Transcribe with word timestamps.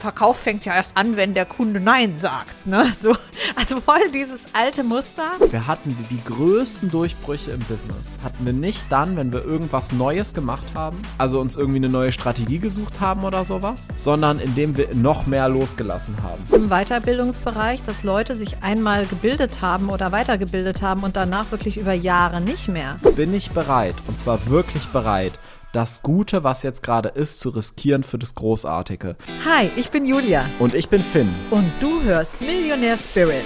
Verkauf 0.00 0.38
fängt 0.38 0.64
ja 0.64 0.74
erst 0.74 0.96
an, 0.96 1.16
wenn 1.16 1.34
der 1.34 1.44
Kunde 1.44 1.78
Nein 1.78 2.16
sagt. 2.16 2.66
Ne? 2.66 2.86
So, 3.00 3.14
also 3.54 3.80
voll 3.80 4.10
dieses 4.12 4.40
alte 4.52 4.82
Muster. 4.82 5.30
Wir 5.50 5.66
hatten 5.66 5.96
die, 5.98 6.14
die 6.14 6.24
größten 6.24 6.90
Durchbrüche 6.90 7.50
im 7.50 7.60
Business. 7.60 8.16
Hatten 8.24 8.44
wir 8.46 8.52
nicht 8.52 8.86
dann, 8.90 9.16
wenn 9.16 9.32
wir 9.32 9.44
irgendwas 9.44 9.92
Neues 9.92 10.32
gemacht 10.32 10.64
haben, 10.74 11.00
also 11.18 11.40
uns 11.40 11.56
irgendwie 11.56 11.76
eine 11.76 11.88
neue 11.90 12.12
Strategie 12.12 12.58
gesucht 12.58 13.00
haben 13.00 13.24
oder 13.24 13.44
sowas, 13.44 13.88
sondern 13.94 14.38
indem 14.38 14.76
wir 14.76 14.94
noch 14.94 15.26
mehr 15.26 15.48
losgelassen 15.48 16.16
haben. 16.22 16.42
Im 16.54 16.68
Weiterbildungsbereich, 16.70 17.82
dass 17.84 18.02
Leute 18.02 18.36
sich 18.36 18.62
einmal 18.62 19.04
gebildet 19.04 19.60
haben 19.60 19.90
oder 19.90 20.12
weitergebildet 20.12 20.80
haben 20.80 21.02
und 21.02 21.16
danach 21.16 21.50
wirklich 21.50 21.76
über 21.76 21.92
Jahre 21.92 22.40
nicht 22.40 22.68
mehr. 22.68 22.98
Bin 23.16 23.34
ich 23.34 23.50
bereit, 23.50 23.96
und 24.08 24.18
zwar 24.18 24.48
wirklich 24.48 24.86
bereit, 24.86 25.32
das 25.72 26.02
Gute, 26.02 26.44
was 26.44 26.62
jetzt 26.62 26.82
gerade 26.82 27.10
ist, 27.10 27.40
zu 27.40 27.50
riskieren 27.50 28.02
für 28.02 28.18
das 28.18 28.34
Großartige. 28.34 29.16
Hi, 29.44 29.70
ich 29.76 29.90
bin 29.90 30.04
Julia. 30.04 30.44
Und 30.58 30.74
ich 30.74 30.88
bin 30.88 31.02
Finn. 31.02 31.34
Und 31.50 31.70
du 31.80 32.02
hörst 32.02 32.40
Millionaire 32.40 32.98
Spirit. 32.98 33.44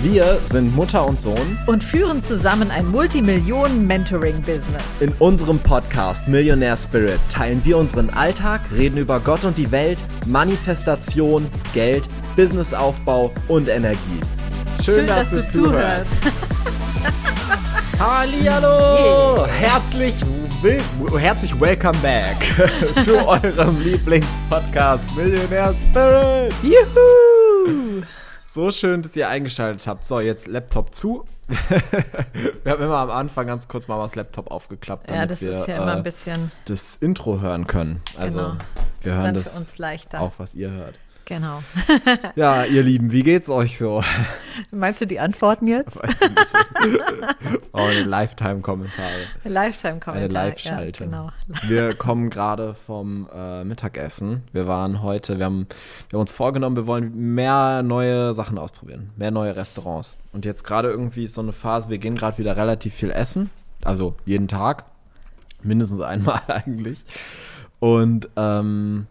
Wir 0.00 0.38
sind 0.46 0.74
Mutter 0.74 1.06
und 1.06 1.20
Sohn 1.20 1.58
und 1.66 1.84
führen 1.84 2.22
zusammen 2.22 2.70
ein 2.72 2.90
Multimillionen-Mentoring-Business. 2.90 5.00
In 5.00 5.12
unserem 5.20 5.60
Podcast 5.60 6.26
Millionaire 6.26 6.76
Spirit 6.76 7.20
teilen 7.28 7.64
wir 7.64 7.78
unseren 7.78 8.10
Alltag, 8.10 8.62
reden 8.72 8.96
über 8.96 9.20
Gott 9.20 9.44
und 9.44 9.58
die 9.58 9.70
Welt, 9.70 10.02
Manifestation, 10.26 11.48
Geld, 11.72 12.08
Businessaufbau 12.34 13.30
und 13.46 13.68
Energie. 13.68 14.20
Schön, 14.82 14.94
Schön 14.94 15.06
dass, 15.06 15.30
dass, 15.30 15.52
du, 15.52 15.62
zuhörst. 15.62 16.06
Hallihallo! 18.00 19.46
Herzlich 19.46 20.24
will 20.62 20.80
herzlich 21.18 21.58
welcome 21.60 21.98
back 22.02 22.36
zu 23.04 23.26
eurem 23.26 23.80
Lieblingspodcast 23.80 25.04
Millionaire 25.16 25.74
Spirit. 25.74 26.54
Juhu! 26.62 28.04
So 28.44 28.70
schön, 28.70 29.02
dass 29.02 29.16
ihr 29.16 29.28
eingeschaltet 29.28 29.84
habt. 29.88 30.04
So, 30.04 30.20
jetzt 30.20 30.46
Laptop 30.46 30.94
zu. 30.94 31.24
wir 31.48 32.72
haben 32.72 32.82
immer 32.82 32.98
am 32.98 33.10
Anfang 33.10 33.48
ganz 33.48 33.66
kurz 33.66 33.88
mal 33.88 34.00
das 34.02 34.14
Laptop 34.14 34.52
aufgeklappt, 34.52 35.08
damit 35.08 35.20
ja, 35.20 35.26
das 35.26 35.40
wir 35.40 35.60
ist 35.60 35.66
ja 35.66 35.82
immer 35.82 35.96
ein 35.96 36.04
bisschen 36.04 36.52
das 36.66 36.96
Intro 36.96 37.40
hören 37.40 37.66
können. 37.66 38.00
Also 38.16 38.38
genau. 38.38 38.56
wir 39.00 39.14
hören 39.14 39.34
das 39.34 39.74
auch, 40.14 40.32
was 40.38 40.54
ihr 40.54 40.70
hört. 40.70 40.96
Genau. 41.32 41.62
ja, 42.36 42.66
ihr 42.66 42.82
Lieben, 42.82 43.10
wie 43.10 43.22
geht's 43.22 43.48
euch 43.48 43.78
so? 43.78 44.04
Meinst 44.70 45.00
du 45.00 45.06
die 45.06 45.18
Antworten 45.18 45.66
jetzt? 45.66 45.96
Weiß 45.96 46.14
oh, 47.72 47.78
eine 47.78 48.02
Lifetime-Kommentare. 48.02 49.08
Lifetime-Kommentare. 49.44 50.24
Eine 50.26 50.28
Live-Schalte. 50.28 51.04
Ja, 51.04 51.10
genau. 51.10 51.30
Wir 51.68 51.94
kommen 51.94 52.28
gerade 52.28 52.74
vom 52.74 53.30
äh, 53.34 53.64
Mittagessen. 53.64 54.42
Wir 54.52 54.66
waren 54.66 55.02
heute, 55.02 55.38
wir 55.38 55.46
haben, 55.46 55.68
wir 56.10 56.18
haben 56.18 56.20
uns 56.20 56.34
vorgenommen, 56.34 56.76
wir 56.76 56.86
wollen 56.86 57.34
mehr 57.34 57.82
neue 57.82 58.34
Sachen 58.34 58.58
ausprobieren, 58.58 59.08
mehr 59.16 59.30
neue 59.30 59.56
Restaurants. 59.56 60.18
Und 60.34 60.44
jetzt 60.44 60.64
gerade 60.64 60.90
irgendwie 60.90 61.24
ist 61.24 61.32
so 61.32 61.40
eine 61.40 61.54
Phase, 61.54 61.88
wir 61.88 61.96
gehen 61.96 62.14
gerade 62.14 62.36
wieder 62.36 62.58
relativ 62.58 62.92
viel 62.92 63.10
essen. 63.10 63.48
Also 63.84 64.16
jeden 64.26 64.48
Tag. 64.48 64.84
Mindestens 65.62 66.02
einmal 66.02 66.42
eigentlich. 66.48 67.06
Und 67.80 68.28
ähm, 68.36 69.06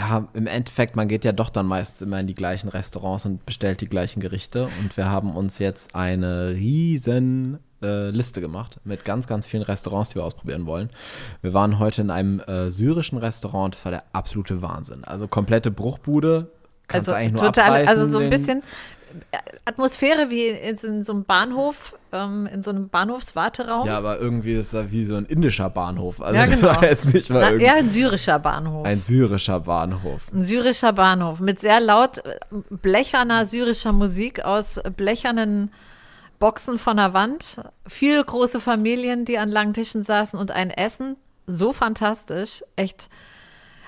ja, 0.00 0.28
im 0.32 0.46
Endeffekt, 0.46 0.96
man 0.96 1.08
geht 1.08 1.24
ja 1.24 1.32
doch 1.32 1.50
dann 1.50 1.66
meistens 1.66 2.02
immer 2.02 2.18
in 2.20 2.26
die 2.26 2.34
gleichen 2.34 2.68
Restaurants 2.68 3.26
und 3.26 3.44
bestellt 3.44 3.82
die 3.82 3.88
gleichen 3.88 4.20
Gerichte. 4.20 4.68
Und 4.80 4.96
wir 4.96 5.10
haben 5.10 5.36
uns 5.36 5.58
jetzt 5.58 5.94
eine 5.94 6.50
riesen 6.50 7.58
äh, 7.82 8.08
Liste 8.08 8.40
gemacht 8.40 8.80
mit 8.84 9.04
ganz, 9.04 9.26
ganz 9.26 9.46
vielen 9.46 9.62
Restaurants, 9.62 10.10
die 10.10 10.14
wir 10.16 10.24
ausprobieren 10.24 10.64
wollen. 10.64 10.88
Wir 11.42 11.52
waren 11.52 11.78
heute 11.78 12.00
in 12.00 12.10
einem 12.10 12.40
äh, 12.40 12.70
syrischen 12.70 13.18
Restaurant, 13.18 13.74
das 13.74 13.84
war 13.84 13.92
der 13.92 14.04
absolute 14.12 14.62
Wahnsinn. 14.62 15.04
Also 15.04 15.28
komplette 15.28 15.70
Bruchbude. 15.70 16.50
Kannst 16.88 17.08
also 17.08 17.18
eigentlich 17.18 17.42
nur 17.42 17.52
total, 17.52 17.82
abreißen, 17.82 17.98
also 18.00 18.10
so 18.10 18.18
ein 18.18 18.30
bisschen 18.30 18.62
Atmosphäre 19.64 20.30
wie 20.30 20.46
in, 20.48 20.76
in 20.76 21.04
so 21.04 21.12
einem 21.12 21.24
Bahnhof, 21.24 21.96
ähm, 22.12 22.46
in 22.52 22.62
so 22.62 22.70
einem 22.70 22.88
Bahnhofswarteraum. 22.88 23.86
Ja, 23.86 23.98
aber 23.98 24.18
irgendwie 24.18 24.54
ist 24.54 24.74
das 24.74 24.90
wie 24.90 25.04
so 25.04 25.16
ein 25.16 25.26
indischer 25.26 25.70
Bahnhof. 25.70 26.20
Also 26.20 26.36
Ja, 26.36 26.46
das 26.46 26.60
genau. 26.60 26.74
war 26.74 26.84
jetzt 26.84 27.12
nicht 27.12 27.30
mal 27.30 27.40
Na, 27.56 27.60
eher 27.62 27.74
ein 27.74 27.90
syrischer 27.90 28.38
Bahnhof. 28.38 28.86
ein 28.86 29.02
syrischer 29.02 29.60
Bahnhof. 29.60 30.22
Ein 30.32 30.44
syrischer 30.44 30.92
Bahnhof 30.92 31.40
mit 31.40 31.60
sehr 31.60 31.80
laut 31.80 32.18
äh, 32.24 32.38
blecherner 32.70 33.46
syrischer 33.46 33.92
Musik 33.92 34.44
aus 34.44 34.80
blechernen 34.96 35.72
Boxen 36.38 36.78
von 36.78 36.96
der 36.96 37.12
Wand. 37.12 37.60
Viele 37.86 38.24
große 38.24 38.60
Familien, 38.60 39.24
die 39.24 39.38
an 39.38 39.50
langen 39.50 39.74
Tischen 39.74 40.02
saßen 40.02 40.38
und 40.38 40.50
ein 40.50 40.70
Essen. 40.70 41.16
So 41.46 41.72
fantastisch. 41.72 42.64
Echt. 42.76 43.08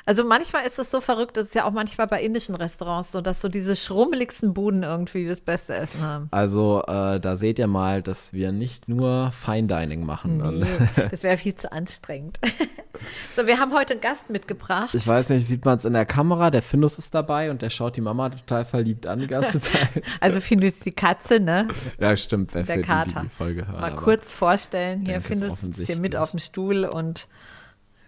Also 0.04 0.24
manchmal 0.24 0.64
ist 0.66 0.78
es 0.78 0.90
so 0.90 1.00
verrückt, 1.00 1.36
das 1.36 1.48
ist 1.48 1.54
ja 1.54 1.64
auch 1.64 1.70
manchmal 1.70 2.06
bei 2.08 2.22
indischen 2.22 2.54
Restaurants 2.54 3.12
so, 3.12 3.20
dass 3.20 3.40
so 3.40 3.48
diese 3.48 3.76
schrummeligsten 3.76 4.52
Buden 4.52 4.82
irgendwie 4.82 5.26
das 5.26 5.40
beste 5.40 5.74
Essen 5.74 6.00
haben. 6.02 6.28
Also 6.32 6.82
äh, 6.86 7.20
da 7.20 7.36
seht 7.36 7.58
ihr 7.58 7.68
mal, 7.68 8.02
dass 8.02 8.32
wir 8.32 8.52
nicht 8.52 8.88
nur 8.88 9.32
Fine 9.32 9.68
Dining 9.68 10.04
machen. 10.04 10.38
Nee, 10.38 11.08
das 11.10 11.22
wäre 11.22 11.36
viel 11.36 11.54
zu 11.54 11.70
anstrengend. 11.70 12.38
so, 13.36 13.46
wir 13.46 13.58
haben 13.58 13.72
heute 13.72 13.94
einen 13.94 14.00
Gast 14.00 14.28
mitgebracht. 14.30 14.94
Ich 14.94 15.06
weiß 15.06 15.28
nicht, 15.30 15.46
sieht 15.46 15.64
man 15.64 15.78
es 15.78 15.84
in 15.84 15.92
der 15.92 16.06
Kamera, 16.06 16.50
der 16.50 16.62
Findus 16.62 16.98
ist 16.98 17.14
dabei 17.14 17.50
und 17.50 17.62
der 17.62 17.70
schaut 17.70 17.96
die 17.96 18.00
Mama 18.00 18.30
total 18.30 18.64
verliebt 18.64 19.06
an 19.06 19.20
die 19.20 19.28
ganze 19.28 19.60
Zeit. 19.60 19.88
Also 20.20 20.40
Findus 20.40 20.80
die 20.80 20.92
Katze, 20.92 21.38
ne? 21.38 21.68
ja, 21.98 22.16
stimmt, 22.16 22.54
wer 22.54 22.64
Der 22.64 22.74
für 22.74 22.80
die, 22.80 22.86
die 22.86 22.92
Kater. 22.92 23.26
Folge 23.36 23.68
hören. 23.68 23.80
Mal 23.80 23.94
kurz 23.96 24.30
vorstellen, 24.30 25.02
hier 25.06 25.18
ist 25.18 25.26
Findus 25.26 25.60
sitzt 25.60 25.86
hier 25.86 25.96
mit 25.96 26.16
auf 26.16 26.30
dem 26.30 26.40
Stuhl 26.40 26.84
und 26.84 27.28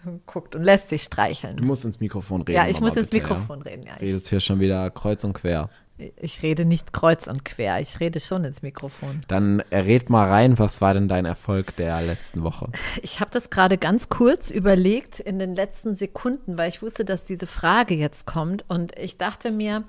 guckt 0.27 0.55
und 0.57 0.63
lässt 0.63 0.89
sich 0.89 1.03
streicheln. 1.03 1.57
Du 1.57 1.65
musst 1.65 1.85
ins 1.85 2.01
Mikrofon 2.01 2.43
reden. 2.43 2.57
ja, 2.57 2.69
ich 2.69 2.81
muss 2.81 2.97
ins 2.97 3.11
bitte, 3.11 3.23
Mikrofon 3.29 3.63
reden. 3.63 3.83
Ja, 3.85 3.91
Ja? 3.93 3.97
ich, 3.97 4.09
Redest 4.09 4.29
hier 4.29 4.41
schon 4.41 4.61
wieder 4.61 4.91
kreuz 4.91 5.25
und 5.25 5.33
quer. 5.35 5.71
Ich 6.16 6.43
rede 6.43 6.65
nicht 6.65 6.93
kreuz 6.93 7.28
und 7.28 7.44
quer, 7.44 7.78
ich 7.81 8.00
rede 8.00 8.19
schon 8.19 8.43
ins 8.43 8.62
Mikrofon. 8.62 9.21
Dann 9.28 9.60
red 9.71 10.10
mal 10.10 10.28
rein, 10.28 10.59
was 10.59 10.81
war 10.81 10.93
denn 10.93 11.06
dein 11.06 11.25
Erfolg 11.25 11.77
der 11.77 12.03
letzten 12.03 12.43
Woche? 12.43 12.69
Ich 13.03 13.21
habe 13.21 13.31
das 13.32 13.49
gerade 13.49 13.78
ganz 13.78 14.09
kurz 14.09 14.50
überlegt 14.50 15.21
in 15.21 15.38
den 15.38 15.55
letzten 15.55 15.94
Sekunden, 15.94 16.59
weil 16.59 16.69
ich 16.69 16.82
wusste, 16.82 17.05
dass 17.05 17.27
diese 17.27 17.47
Frage 17.47 17.94
jetzt 17.94 18.27
kommt. 18.27 18.65
Und 18.69 18.99
ich 18.99 19.19
dachte 19.19 19.53
mir, 19.53 19.84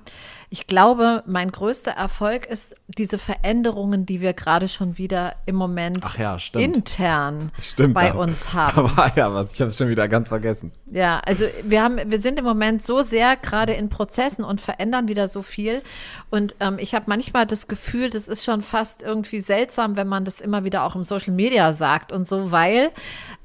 ich 0.51 0.67
glaube, 0.67 1.23
mein 1.25 1.51
größter 1.51 1.91
Erfolg 1.91 2.45
ist 2.45 2.75
diese 2.87 3.17
Veränderungen, 3.17 4.05
die 4.05 4.21
wir 4.21 4.33
gerade 4.33 4.67
schon 4.67 4.99
wieder 4.99 5.33
im 5.47 5.55
Moment 5.55 6.05
ja, 6.19 6.37
stimmt. 6.37 6.63
intern 6.77 7.51
Stimmt. 7.59 7.95
bei 7.95 8.09
da- 8.09 8.15
uns 8.15 8.53
haben. 8.53 8.75
Da 8.89 8.97
war 8.97 9.17
ja 9.17 9.33
was, 9.33 9.53
ich 9.53 9.61
habe 9.61 9.69
es 9.69 9.77
schon 9.77 9.89
wieder 9.89 10.07
ganz 10.07 10.27
vergessen. 10.29 10.71
Ja, 10.91 11.19
also 11.25 11.45
wir 11.63 11.81
haben, 11.81 11.99
wir 12.11 12.19
sind 12.19 12.37
im 12.37 12.45
Moment 12.45 12.85
so 12.85 13.01
sehr 13.01 13.35
gerade 13.37 13.73
in 13.73 13.89
Prozessen 13.89 14.43
und 14.45 14.61
verändern 14.61 15.07
wieder 15.07 15.27
so 15.27 15.41
viel. 15.41 15.81
Und 16.29 16.55
ähm, 16.59 16.77
ich 16.79 16.95
habe 16.95 17.05
manchmal 17.07 17.45
das 17.45 17.67
Gefühl, 17.67 18.09
das 18.09 18.27
ist 18.27 18.43
schon 18.43 18.61
fast 18.61 19.03
irgendwie 19.03 19.39
seltsam, 19.39 19.95
wenn 19.95 20.07
man 20.07 20.25
das 20.25 20.41
immer 20.41 20.65
wieder 20.65 20.83
auch 20.83 20.95
im 20.95 21.03
Social 21.03 21.33
Media 21.33 21.71
sagt 21.73 22.11
und 22.11 22.27
so, 22.27 22.51
weil 22.51 22.91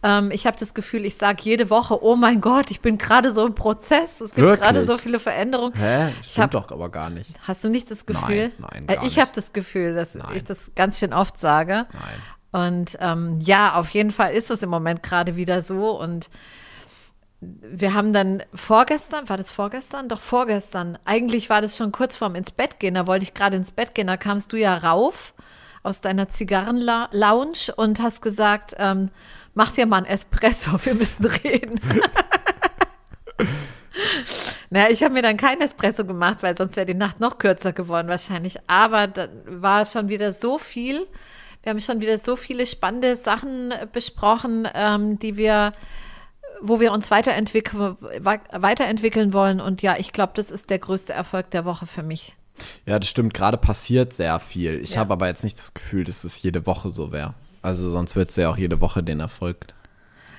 ähm, 0.03 0.31
ich 0.33 0.47
habe 0.47 0.57
das 0.57 0.75
Gefühl, 0.75 1.05
ich 1.05 1.17
sage 1.17 1.39
jede 1.43 1.71
Woche, 1.71 2.03
oh 2.03 2.17
mein 2.17 2.41
Gott, 2.41 2.71
ich 2.71 2.81
bin 2.81 2.99
gerade 2.99 3.33
so 3.33 3.47
im 3.47 3.55
Prozess. 3.55 4.21
Es 4.21 4.35
gibt 4.35 4.59
gerade 4.61 4.87
so 4.87 4.97
viele 4.99 5.19
Veränderungen. 5.19 5.75
Hä? 5.75 6.11
Ich 6.21 6.29
Stimmt 6.33 6.43
hab- 6.45 6.51
doch 6.53 6.71
aber 6.73 6.89
gar 6.89 7.11
nicht. 7.11 7.31
Hast 7.47 7.63
du 7.65 7.69
nicht 7.69 7.91
das 7.91 8.07
Gefühl? 8.07 8.51
nein, 8.59 8.85
Äh, 8.89 8.95
gar 8.97 9.05
ich 9.05 9.19
habe 9.19 9.31
das 9.35 9.53
Gefühl, 9.53 9.95
dass 9.95 10.15
Nein. 10.15 10.29
ich 10.35 10.45
das 10.45 10.73
ganz 10.75 10.99
schön 10.99 11.13
oft 11.13 11.39
sage. 11.39 11.87
Nein. 11.93 12.21
Und 12.53 12.99
ähm, 13.01 13.39
ja, 13.41 13.75
auf 13.75 13.91
jeden 13.91 14.11
Fall 14.11 14.33
ist 14.33 14.51
es 14.51 14.63
im 14.63 14.71
Moment 14.71 15.03
gerade 15.05 15.37
wieder 15.37 15.61
so. 15.61 15.91
Und 16.01 16.31
wir 17.41 17.95
haben 17.95 18.13
dann 18.13 18.43
vorgestern, 18.53 19.29
war 19.29 19.39
das 19.39 19.51
vorgestern? 19.51 20.09
Doch 20.09 20.21
vorgestern. 20.21 20.99
Eigentlich 21.05 21.49
war 21.49 21.63
das 21.63 21.77
schon 21.77 21.91
kurz 21.91 22.17
vorm 22.17 22.35
ins 22.35 22.53
Bett 22.53 22.79
gehen. 22.79 22.95
Da 22.95 23.07
wollte 23.07 23.23
ich 23.23 23.33
gerade 23.33 23.57
ins 23.57 23.73
Bett 23.73 23.95
gehen. 23.95 24.09
Da 24.09 24.17
kamst 24.17 24.53
du 24.53 24.57
ja 24.59 24.77
rauf 24.77 25.33
aus 25.83 26.03
deiner 26.03 26.29
Zigarrenlounge 26.29 27.75
und 27.77 28.03
hast 28.03 28.21
gesagt, 28.21 28.75
ähm, 28.79 29.11
mach 29.55 29.73
dir 29.73 29.87
mal 29.87 29.99
ein 29.99 30.05
Espresso, 30.05 30.73
wir 30.85 30.95
müssen 30.95 31.25
reden. 31.27 31.81
Naja, 34.71 34.89
ich 34.89 35.03
habe 35.03 35.15
mir 35.15 35.23
dann 35.23 35.37
kein 35.37 35.61
Espresso 35.61 36.05
gemacht, 36.05 36.39
weil 36.43 36.57
sonst 36.57 36.77
wäre 36.77 36.87
die 36.87 36.95
Nacht 36.95 37.19
noch 37.19 37.39
kürzer 37.39 37.73
geworden 37.73 38.07
wahrscheinlich. 38.07 38.57
Aber 38.69 39.09
dann 39.09 39.31
war 39.45 39.85
schon 39.85 40.09
wieder 40.09 40.33
so 40.33 40.59
viel. 40.59 41.09
Wir 41.63 41.71
haben 41.71 41.81
schon 41.81 42.01
wieder 42.01 42.19
so 42.19 42.37
viele 42.37 42.67
spannende 42.67 43.17
Sachen 43.17 43.75
besprochen, 43.93 44.69
ähm, 44.73 45.19
die 45.19 45.37
wir, 45.37 45.73
wo 46.63 46.81
wir 46.81 46.93
uns 46.93 47.11
weiterentwickeln, 47.11 47.97
weiterentwickeln 48.53 49.33
wollen. 49.33 49.61
Und 49.61 49.83
ja, 49.83 49.97
ich 49.99 50.13
glaube, 50.13 50.33
das 50.35 50.51
ist 50.51 50.71
der 50.71 50.79
größte 50.79 51.13
Erfolg 51.13 51.51
der 51.51 51.65
Woche 51.65 51.87
für 51.87 52.03
mich. 52.03 52.35
Ja, 52.87 52.99
das 52.99 53.09
stimmt. 53.09 53.35
Gerade 53.35 53.57
passiert 53.57 54.13
sehr 54.13 54.39
viel. 54.39 54.81
Ich 54.81 54.95
Ja. 54.95 55.01
habe 55.01 55.13
aber 55.15 55.29
jetzt 55.29 55.45
nicht 55.45 55.59
das 55.59 55.75
Gefühl, 55.75 56.05
dass 56.05 56.25
es 56.25 56.43
jede 56.43 56.67
Woche 56.67 56.91
so 56.91 57.13
wäre. 57.13 57.35
Also 57.63 57.91
sonst 57.91 58.17
wird 58.17 58.31
es 58.31 58.37
ja 58.37 58.51
auch 58.51 58.57
jede 58.57 58.81
Woche 58.81 59.03
den 59.03 59.21
Erfolg. 59.21 59.67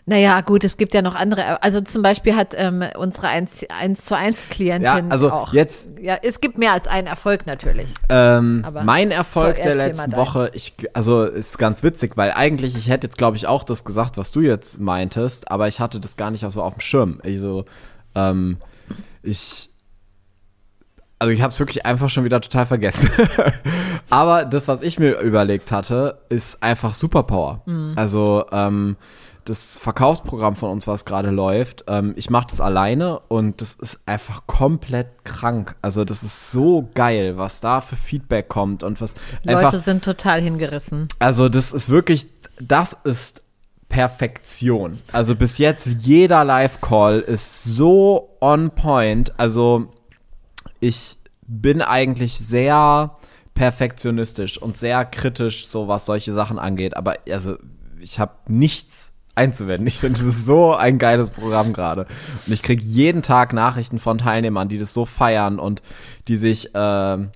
Naja, 0.07 0.41
gut, 0.41 0.63
es 0.63 0.77
gibt 0.77 0.93
ja 0.95 1.01
noch 1.01 1.13
andere. 1.15 1.61
Also 1.61 1.79
zum 1.79 2.01
Beispiel 2.01 2.35
hat 2.35 2.53
ähm, 2.57 2.83
unsere 2.97 3.27
1, 3.27 3.67
1 3.69 4.03
zu 4.05 4.17
1 4.17 4.49
Klientin 4.49 4.83
Ja, 4.85 5.01
also 5.09 5.31
auch. 5.31 5.53
jetzt- 5.53 5.87
Ja, 6.01 6.17
es 6.23 6.41
gibt 6.41 6.57
mehr 6.57 6.73
als 6.73 6.87
einen 6.87 7.07
Erfolg 7.07 7.45
natürlich. 7.45 7.93
Ähm, 8.09 8.63
Aber 8.65 8.83
mein 8.83 9.11
Erfolg 9.11 9.57
der 9.61 9.75
letzten. 9.75 10.15
Woche, 10.15 10.49
ich, 10.53 10.73
also 10.93 11.23
ist 11.23 11.57
ganz 11.59 11.83
witzig, 11.83 12.17
weil 12.17 12.31
eigentlich, 12.31 12.75
ich 12.75 12.89
hätte 12.89 13.05
jetzt, 13.07 13.17
glaube 13.17 13.37
ich, 13.37 13.45
auch 13.47 13.63
das 13.63 13.85
gesagt, 13.85 14.17
was 14.17 14.31
du 14.31 14.41
jetzt 14.41 14.79
meintest, 14.79 15.51
aber 15.51 15.67
ich 15.67 15.79
hatte 15.79 15.99
das 15.99 16.17
gar 16.17 16.31
nicht 16.31 16.45
auch 16.45 16.51
so 16.51 16.63
auf 16.63 16.73
dem 16.73 16.81
Schirm. 16.81 17.19
Also, 17.23 17.65
ähm, 18.15 18.57
ich 19.23 19.69
Also 21.19 21.31
ich 21.31 21.41
habe 21.43 21.51
es 21.51 21.59
wirklich 21.59 21.85
einfach 21.85 22.09
schon 22.09 22.23
wieder 22.23 22.41
total 22.41 22.65
vergessen. 22.65 23.09
Aber 24.09 24.43
das, 24.45 24.67
was 24.67 24.81
ich 24.81 24.97
mir 24.97 25.19
überlegt 25.19 25.71
hatte, 25.71 26.17
ist 26.29 26.63
einfach 26.63 26.95
Superpower. 26.95 27.61
Mhm. 27.67 27.93
Also 27.95 28.45
ähm, 28.51 28.95
das 29.45 29.77
Verkaufsprogramm 29.77 30.55
von 30.55 30.71
uns, 30.71 30.87
was 30.87 31.05
gerade 31.05 31.29
läuft, 31.29 31.85
ähm, 31.87 32.13
ich 32.15 32.29
mache 32.29 32.47
das 32.49 32.61
alleine 32.61 33.19
und 33.27 33.61
das 33.61 33.73
ist 33.73 33.99
einfach 34.05 34.45
komplett 34.47 35.23
krank. 35.23 35.75
Also 35.81 36.05
das 36.05 36.23
ist 36.23 36.51
so 36.51 36.89
geil, 36.93 37.37
was 37.37 37.61
da 37.61 37.81
für 37.81 37.95
Feedback 37.95 38.49
kommt 38.49 38.83
und 38.83 39.01
was 39.01 39.13
Leute 39.43 39.57
einfach, 39.57 39.79
sind 39.79 40.03
total 40.03 40.41
hingerissen. 40.41 41.07
Also 41.19 41.49
das 41.49 41.73
ist 41.73 41.89
wirklich, 41.89 42.27
das 42.59 42.95
ist 43.03 43.43
Perfektion. 43.89 44.99
Also 45.11 45.35
bis 45.35 45.57
jetzt 45.57 45.85
jeder 45.85 46.43
Live-Call 46.45 47.19
ist 47.19 47.63
so 47.63 48.37
on 48.39 48.71
point. 48.71 49.37
Also 49.37 49.91
ich 50.79 51.17
bin 51.45 51.81
eigentlich 51.81 52.37
sehr 52.37 53.15
perfektionistisch 53.53 54.57
und 54.57 54.77
sehr 54.77 55.03
kritisch, 55.03 55.67
so 55.67 55.87
was 55.87 56.05
solche 56.05 56.31
Sachen 56.31 56.57
angeht. 56.57 56.95
Aber 56.95 57.15
also 57.29 57.57
ich 57.99 58.19
habe 58.19 58.33
nichts 58.47 59.13
einzuwenden. 59.35 59.87
Ich 59.87 59.99
finde, 59.99 60.19
das 60.19 60.27
ist 60.27 60.45
so 60.45 60.73
ein 60.73 60.97
geiles 60.97 61.29
Programm 61.29 61.73
gerade. 61.73 62.05
Und 62.45 62.53
ich 62.53 62.63
kriege 62.63 62.81
jeden 62.81 63.21
Tag 63.21 63.53
Nachrichten 63.53 63.99
von 63.99 64.17
Teilnehmern, 64.17 64.69
die 64.69 64.77
das 64.77 64.93
so 64.93 65.05
feiern 65.05 65.59
und 65.59 65.81
die 66.27 66.37
sich, 66.37 66.75
äh, 66.75 67.13
äh, 67.13 67.27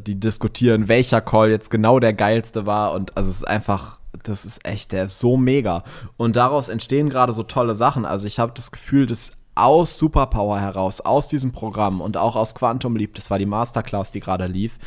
die 0.00 0.18
diskutieren, 0.18 0.88
welcher 0.88 1.20
Call 1.20 1.50
jetzt 1.50 1.70
genau 1.70 2.00
der 2.00 2.12
geilste 2.12 2.66
war. 2.66 2.92
Und 2.92 3.16
also 3.16 3.30
es 3.30 3.36
ist 3.36 3.48
einfach, 3.48 3.98
das 4.22 4.44
ist 4.44 4.66
echt, 4.66 4.92
der 4.92 5.04
ist 5.04 5.18
so 5.18 5.36
mega. 5.36 5.84
Und 6.16 6.36
daraus 6.36 6.68
entstehen 6.68 7.10
gerade 7.10 7.32
so 7.32 7.42
tolle 7.42 7.74
Sachen. 7.74 8.04
Also 8.04 8.26
ich 8.26 8.38
habe 8.38 8.52
das 8.54 8.72
Gefühl, 8.72 9.06
dass 9.06 9.32
aus 9.54 9.98
Superpower 9.98 10.60
heraus, 10.60 11.00
aus 11.00 11.28
diesem 11.28 11.52
Programm 11.52 12.00
und 12.00 12.16
auch 12.16 12.36
aus 12.36 12.54
Quantum 12.54 12.96
Leap, 12.96 13.14
das 13.14 13.30
war 13.30 13.38
die 13.38 13.46
Masterclass, 13.46 14.10
die 14.10 14.20
gerade 14.20 14.46
lief, 14.46 14.78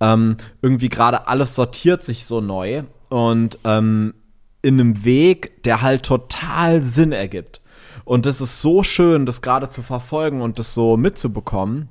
ähm, 0.00 0.36
irgendwie 0.62 0.88
gerade 0.88 1.26
alles 1.26 1.54
sortiert 1.54 2.02
sich 2.02 2.24
so 2.24 2.40
neu 2.40 2.84
und 3.08 3.58
ähm, 3.64 4.14
in 4.64 4.80
einem 4.80 5.04
Weg, 5.04 5.62
der 5.64 5.82
halt 5.82 6.04
total 6.04 6.80
Sinn 6.80 7.12
ergibt. 7.12 7.60
Und 8.04 8.24
das 8.24 8.40
ist 8.40 8.62
so 8.62 8.82
schön, 8.82 9.26
das 9.26 9.42
gerade 9.42 9.68
zu 9.68 9.82
verfolgen 9.82 10.40
und 10.40 10.58
das 10.58 10.72
so 10.72 10.96
mitzubekommen. 10.96 11.90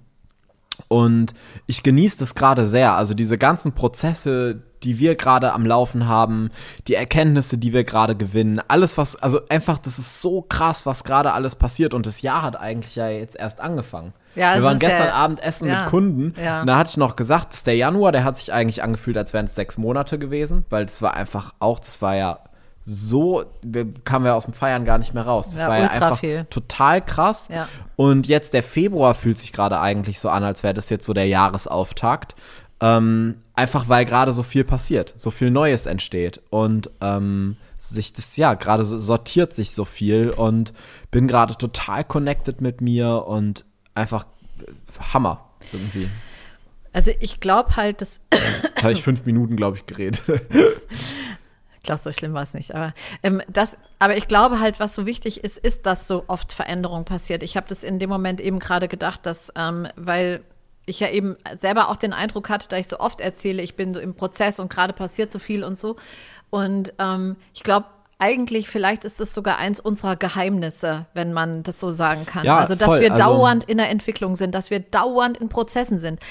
Und 0.88 1.36
ich 1.68 1.84
genieße 1.84 2.18
das 2.18 2.34
gerade 2.34 2.66
sehr. 2.66 2.96
Also 2.96 3.14
diese 3.14 3.38
ganzen 3.38 3.74
Prozesse, 3.74 4.64
die 4.82 4.98
wir 4.98 5.14
gerade 5.16 5.54
am 5.54 5.68
Laufen 5.68 6.08
haben, 6.08 6.50
die 6.88 6.96
Erkenntnisse, 6.96 7.60
die 7.60 7.74
wir 7.74 7.84
gerade 7.84 8.16
gewinnen, 8.16 8.60
alles 8.68 8.98
was, 8.98 9.16
also 9.16 9.42
einfach, 9.50 9.78
das 9.78 10.00
ist 10.00 10.20
so 10.20 10.42
krass, 10.42 10.88
was 10.88 11.04
gerade 11.04 11.34
alles 11.34 11.56
passiert. 11.56 11.94
Und 11.94 12.08
das 12.08 12.24
Jahr 12.24 12.42
hat 12.42 12.60
eigentlich 12.60 12.96
ja 12.96 13.08
jetzt 13.08 13.36
erst 13.36 13.62
angefangen. 13.62 14.14
Ja, 14.34 14.56
wir 14.56 14.64
waren 14.64 14.80
gestern 14.80 15.04
der, 15.04 15.16
Abend 15.16 15.44
essen 15.44 15.68
ja, 15.68 15.82
mit 15.82 15.90
Kunden. 15.92 16.34
Ja. 16.44 16.62
Und 16.62 16.68
da 16.68 16.78
hatte 16.78 16.90
ich 16.90 16.98
noch 16.98 17.16
gesagt, 17.16 17.54
dass 17.54 17.64
der 17.64 17.76
Januar, 17.76 18.12
der 18.12 18.24
hat 18.24 18.40
sich 18.40 18.52
eigentlich 18.52 18.82
angefühlt, 18.82 19.18
als 19.18 19.32
wären 19.32 19.46
es 19.46 19.54
sechs 19.54 19.78
Monate 19.78 20.18
gewesen, 20.18 20.66
weil 20.72 20.88
das 20.88 21.04
war 21.04 21.14
einfach 21.14 21.54
auch, 21.60 21.80
das 21.80 22.02
war 22.02 22.16
ja 22.16 22.40
so, 22.86 23.46
wir 23.62 23.86
kamen 24.04 24.26
ja 24.26 24.36
aus 24.36 24.46
dem 24.46 24.54
Feiern 24.54 24.84
gar 24.84 24.98
nicht 24.98 25.14
mehr 25.14 25.24
raus. 25.24 25.52
Das 25.52 25.62
ja, 25.62 25.68
war 25.70 25.80
ja 25.80 25.88
einfach 25.90 26.20
viel. 26.20 26.46
total 26.50 27.02
krass. 27.04 27.48
Ja. 27.52 27.68
Und 27.96 28.28
jetzt 28.28 28.54
der 28.54 28.64
Februar 28.64 29.14
fühlt 29.14 29.38
sich 29.38 29.54
gerade 29.54 29.80
eigentlich 29.80 30.20
so 30.20 30.30
an, 30.30 30.44
als 30.44 30.64
wäre 30.64 30.74
das 30.74 30.90
jetzt 30.90 31.06
so 31.06 31.14
der 31.14 31.28
Jahresauftakt. 31.28 32.36
Ähm, 32.82 33.36
einfach 33.54 33.88
weil 33.88 34.04
gerade 34.04 34.34
so 34.34 34.44
viel 34.44 34.66
passiert, 34.66 35.14
so 35.16 35.32
viel 35.32 35.50
Neues 35.50 35.86
entsteht. 35.86 36.42
Und 36.50 36.90
ähm, 37.00 37.56
sich 37.78 38.12
das, 38.12 38.36
ja, 38.36 38.54
gerade 38.54 38.84
so 38.84 38.98
sortiert 38.98 39.54
sich 39.54 39.72
so 39.72 39.86
viel 39.86 40.30
und 40.30 40.74
bin 41.10 41.28
gerade 41.28 41.56
total 41.56 42.04
connected 42.04 42.60
mit 42.60 42.82
mir 42.82 43.26
und 43.28 43.66
einfach 43.96 44.26
Hammer 45.14 45.50
irgendwie. 45.72 46.10
Also 46.92 47.12
ich 47.20 47.40
glaube 47.40 47.76
halt, 47.76 48.02
dass. 48.02 48.22
Jetzt 48.32 48.84
habe 48.84 48.94
ich 48.94 49.04
fünf 49.04 49.26
Minuten, 49.26 49.56
glaube 49.56 49.78
ich, 49.78 49.86
geredet. 49.86 50.22
Ich 51.84 51.88
glaube, 51.88 52.00
so 52.00 52.14
schlimm 52.14 52.34
war 52.34 52.44
es 52.44 52.54
nicht. 52.54 52.74
Aber, 52.74 52.94
ähm, 53.24 53.42
das, 53.50 53.76
aber 54.00 54.16
ich 54.16 54.30
glaube 54.30 54.62
halt, 54.62 54.80
was 54.80 54.96
so 54.96 55.06
wichtig 55.06 55.44
ist, 55.44 55.58
ist, 55.58 55.86
dass 55.86 56.08
so 56.08 56.24
oft 56.28 56.54
Veränderung 56.54 57.04
passiert. 57.04 57.44
Ich 57.44 57.58
habe 57.58 57.68
das 57.68 57.84
in 57.84 58.00
dem 58.00 58.10
Moment 58.10 58.40
eben 58.40 58.60
gerade 58.60 58.88
gedacht, 58.88 59.26
dass, 59.26 59.52
ähm, 59.58 59.90
weil 59.98 60.46
ich 60.86 61.02
ja 61.02 61.10
eben 61.10 61.36
selber 61.58 61.90
auch 61.90 61.98
den 61.98 62.14
Eindruck 62.14 62.50
hatte, 62.50 62.70
da 62.70 62.78
ich 62.78 62.88
so 62.88 63.00
oft 63.00 63.20
erzähle, 63.20 63.62
ich 63.62 63.76
bin 63.76 63.94
so 63.94 64.00
im 64.00 64.16
Prozess 64.16 64.62
und 64.62 64.72
gerade 64.72 64.94
passiert 64.94 65.30
so 65.30 65.40
viel 65.40 65.66
und 65.66 65.78
so. 65.78 65.98
Und 66.50 66.94
ähm, 67.00 67.36
ich 67.54 67.64
glaube, 67.64 67.88
eigentlich, 68.18 68.70
vielleicht 68.70 69.04
ist 69.04 69.20
es 69.20 69.34
sogar 69.34 69.58
eins 69.58 69.82
unserer 69.82 70.16
Geheimnisse, 70.16 71.08
wenn 71.14 71.34
man 71.34 71.64
das 71.64 71.82
so 71.82 71.90
sagen 71.90 72.26
kann. 72.26 72.46
Ja, 72.46 72.60
also, 72.60 72.76
dass 72.76 72.88
voll. 72.88 73.02
wir 73.02 73.12
also 73.12 73.26
dauernd 73.26 73.66
in 73.66 73.78
der 73.78 73.90
Entwicklung 73.90 74.38
sind, 74.38 74.56
dass 74.56 74.70
wir 74.70 74.80
dauernd 74.80 75.36
in 75.36 75.50
Prozessen 75.50 76.00
sind. 76.00 76.22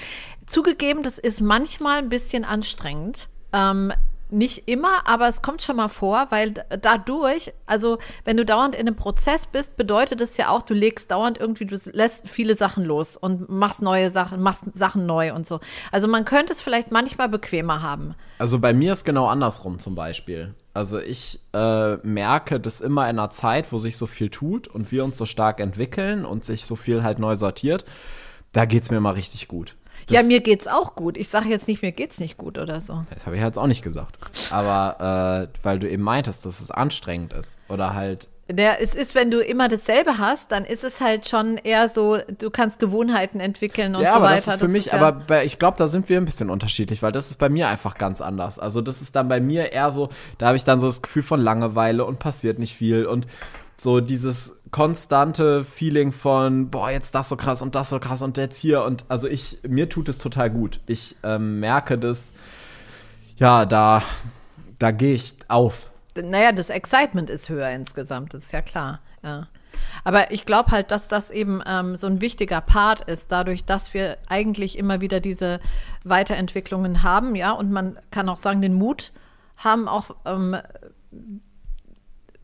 Zugegeben, 0.46 1.02
das 1.02 1.18
ist 1.18 1.42
manchmal 1.42 1.98
ein 1.98 2.08
bisschen 2.08 2.46
anstrengend. 2.46 3.28
Ähm, 3.52 3.92
nicht 4.32 4.68
immer, 4.68 5.06
aber 5.06 5.28
es 5.28 5.42
kommt 5.42 5.62
schon 5.62 5.76
mal 5.76 5.88
vor, 5.88 6.26
weil 6.30 6.54
dadurch, 6.80 7.52
also 7.66 7.98
wenn 8.24 8.36
du 8.36 8.44
dauernd 8.44 8.74
in 8.74 8.82
einem 8.82 8.96
Prozess 8.96 9.46
bist, 9.46 9.76
bedeutet 9.76 10.20
es 10.20 10.36
ja 10.36 10.48
auch, 10.48 10.62
du 10.62 10.74
legst 10.74 11.10
dauernd 11.10 11.38
irgendwie, 11.38 11.66
du 11.66 11.76
lässt 11.92 12.28
viele 12.28 12.54
Sachen 12.54 12.84
los 12.84 13.16
und 13.16 13.48
machst 13.48 13.82
neue 13.82 14.10
Sachen, 14.10 14.42
machst 14.42 14.72
Sachen 14.72 15.06
neu 15.06 15.34
und 15.34 15.46
so. 15.46 15.60
Also 15.90 16.08
man 16.08 16.24
könnte 16.24 16.52
es 16.52 16.62
vielleicht 16.62 16.90
manchmal 16.90 17.28
bequemer 17.28 17.82
haben. 17.82 18.14
Also 18.38 18.58
bei 18.58 18.72
mir 18.72 18.92
ist 18.92 19.04
genau 19.04 19.26
andersrum 19.26 19.78
zum 19.78 19.94
Beispiel. 19.94 20.54
Also 20.74 20.98
ich 20.98 21.40
äh, 21.52 21.96
merke 21.96 22.58
das 22.58 22.80
immer 22.80 23.08
in 23.10 23.18
einer 23.18 23.30
Zeit, 23.30 23.72
wo 23.72 23.78
sich 23.78 23.96
so 23.96 24.06
viel 24.06 24.30
tut 24.30 24.68
und 24.68 24.90
wir 24.90 25.04
uns 25.04 25.18
so 25.18 25.26
stark 25.26 25.60
entwickeln 25.60 26.24
und 26.24 26.44
sich 26.44 26.64
so 26.66 26.76
viel 26.76 27.02
halt 27.02 27.18
neu 27.18 27.36
sortiert, 27.36 27.84
da 28.52 28.64
geht 28.64 28.82
es 28.82 28.90
mir 28.90 28.96
immer 28.96 29.14
richtig 29.14 29.48
gut. 29.48 29.76
Ja, 30.10 30.22
mir 30.22 30.40
geht's 30.40 30.66
auch 30.68 30.94
gut. 30.94 31.16
Ich 31.16 31.28
sage 31.28 31.48
jetzt 31.48 31.68
nicht, 31.68 31.82
mir 31.82 31.92
geht's 31.92 32.20
nicht 32.20 32.36
gut 32.36 32.58
oder 32.58 32.80
so. 32.80 33.04
Das 33.12 33.26
habe 33.26 33.36
ich 33.36 33.42
jetzt 33.42 33.58
auch 33.58 33.66
nicht 33.66 33.82
gesagt. 33.82 34.16
Aber 34.50 35.48
äh, 35.52 35.58
weil 35.62 35.78
du 35.78 35.88
eben 35.88 36.02
meintest, 36.02 36.44
dass 36.46 36.60
es 36.60 36.70
anstrengend 36.70 37.32
ist. 37.32 37.58
Oder 37.68 37.94
halt. 37.94 38.28
Der, 38.48 38.82
es 38.82 38.94
ist, 38.94 39.14
wenn 39.14 39.30
du 39.30 39.40
immer 39.40 39.68
dasselbe 39.68 40.18
hast, 40.18 40.52
dann 40.52 40.64
ist 40.64 40.84
es 40.84 41.00
halt 41.00 41.28
schon 41.28 41.56
eher 41.56 41.88
so, 41.88 42.18
du 42.38 42.50
kannst 42.50 42.80
Gewohnheiten 42.80 43.40
entwickeln 43.40 43.94
und 43.94 44.02
ja, 44.02 44.10
so 44.10 44.16
aber 44.16 44.26
weiter. 44.26 44.34
Das 44.34 44.46
ist 44.46 44.52
für 44.54 44.58
das 44.58 44.68
mich, 44.70 44.86
ist 44.86 44.92
ja 44.92 45.00
aber 45.00 45.24
bei, 45.24 45.44
ich 45.44 45.58
glaube, 45.58 45.76
da 45.78 45.88
sind 45.88 46.08
wir 46.08 46.18
ein 46.18 46.24
bisschen 46.24 46.50
unterschiedlich, 46.50 47.02
weil 47.02 47.12
das 47.12 47.30
ist 47.30 47.38
bei 47.38 47.48
mir 47.48 47.68
einfach 47.68 47.94
ganz 47.94 48.20
anders. 48.20 48.58
Also 48.58 48.82
das 48.82 49.00
ist 49.00 49.16
dann 49.16 49.28
bei 49.28 49.40
mir 49.40 49.72
eher 49.72 49.92
so, 49.92 50.10
da 50.38 50.48
habe 50.48 50.56
ich 50.56 50.64
dann 50.64 50.80
so 50.80 50.86
das 50.86 51.00
Gefühl 51.00 51.22
von 51.22 51.40
Langeweile 51.40 52.04
und 52.04 52.18
passiert 52.18 52.58
nicht 52.58 52.74
viel 52.74 53.06
und 53.06 53.26
so 53.82 54.00
dieses 54.00 54.60
konstante 54.70 55.64
Feeling 55.64 56.12
von, 56.12 56.70
boah, 56.70 56.90
jetzt 56.90 57.14
das 57.14 57.28
so 57.28 57.36
krass 57.36 57.62
und 57.62 57.74
das 57.74 57.90
so 57.90 57.98
krass 57.98 58.22
und 58.22 58.36
jetzt 58.36 58.58
hier 58.58 58.84
und 58.84 59.04
also 59.08 59.28
ich, 59.28 59.58
mir 59.66 59.88
tut 59.88 60.08
es 60.08 60.18
total 60.18 60.50
gut. 60.50 60.80
Ich 60.86 61.16
ähm, 61.22 61.60
merke 61.60 61.98
das, 61.98 62.32
ja, 63.36 63.66
da, 63.66 64.02
da 64.78 64.90
gehe 64.90 65.14
ich 65.14 65.34
auf. 65.48 65.90
Naja, 66.14 66.52
das 66.52 66.70
Excitement 66.70 67.28
ist 67.28 67.48
höher 67.48 67.70
insgesamt, 67.70 68.34
das 68.34 68.44
ist 68.44 68.52
ja 68.52 68.62
klar, 68.62 69.00
ja. 69.22 69.48
Aber 70.04 70.30
ich 70.30 70.46
glaube 70.46 70.70
halt, 70.70 70.90
dass 70.90 71.08
das 71.08 71.30
eben 71.30 71.62
ähm, 71.66 71.96
so 71.96 72.06
ein 72.06 72.20
wichtiger 72.20 72.60
Part 72.60 73.00
ist, 73.02 73.32
dadurch, 73.32 73.64
dass 73.64 73.94
wir 73.94 74.18
eigentlich 74.28 74.78
immer 74.78 75.00
wieder 75.00 75.18
diese 75.18 75.60
Weiterentwicklungen 76.04 77.02
haben, 77.02 77.34
ja, 77.34 77.52
und 77.52 77.72
man 77.72 77.98
kann 78.10 78.28
auch 78.28 78.36
sagen, 78.36 78.62
den 78.62 78.74
Mut 78.74 79.12
haben 79.56 79.88
auch 79.88 80.14
ähm, 80.24 80.56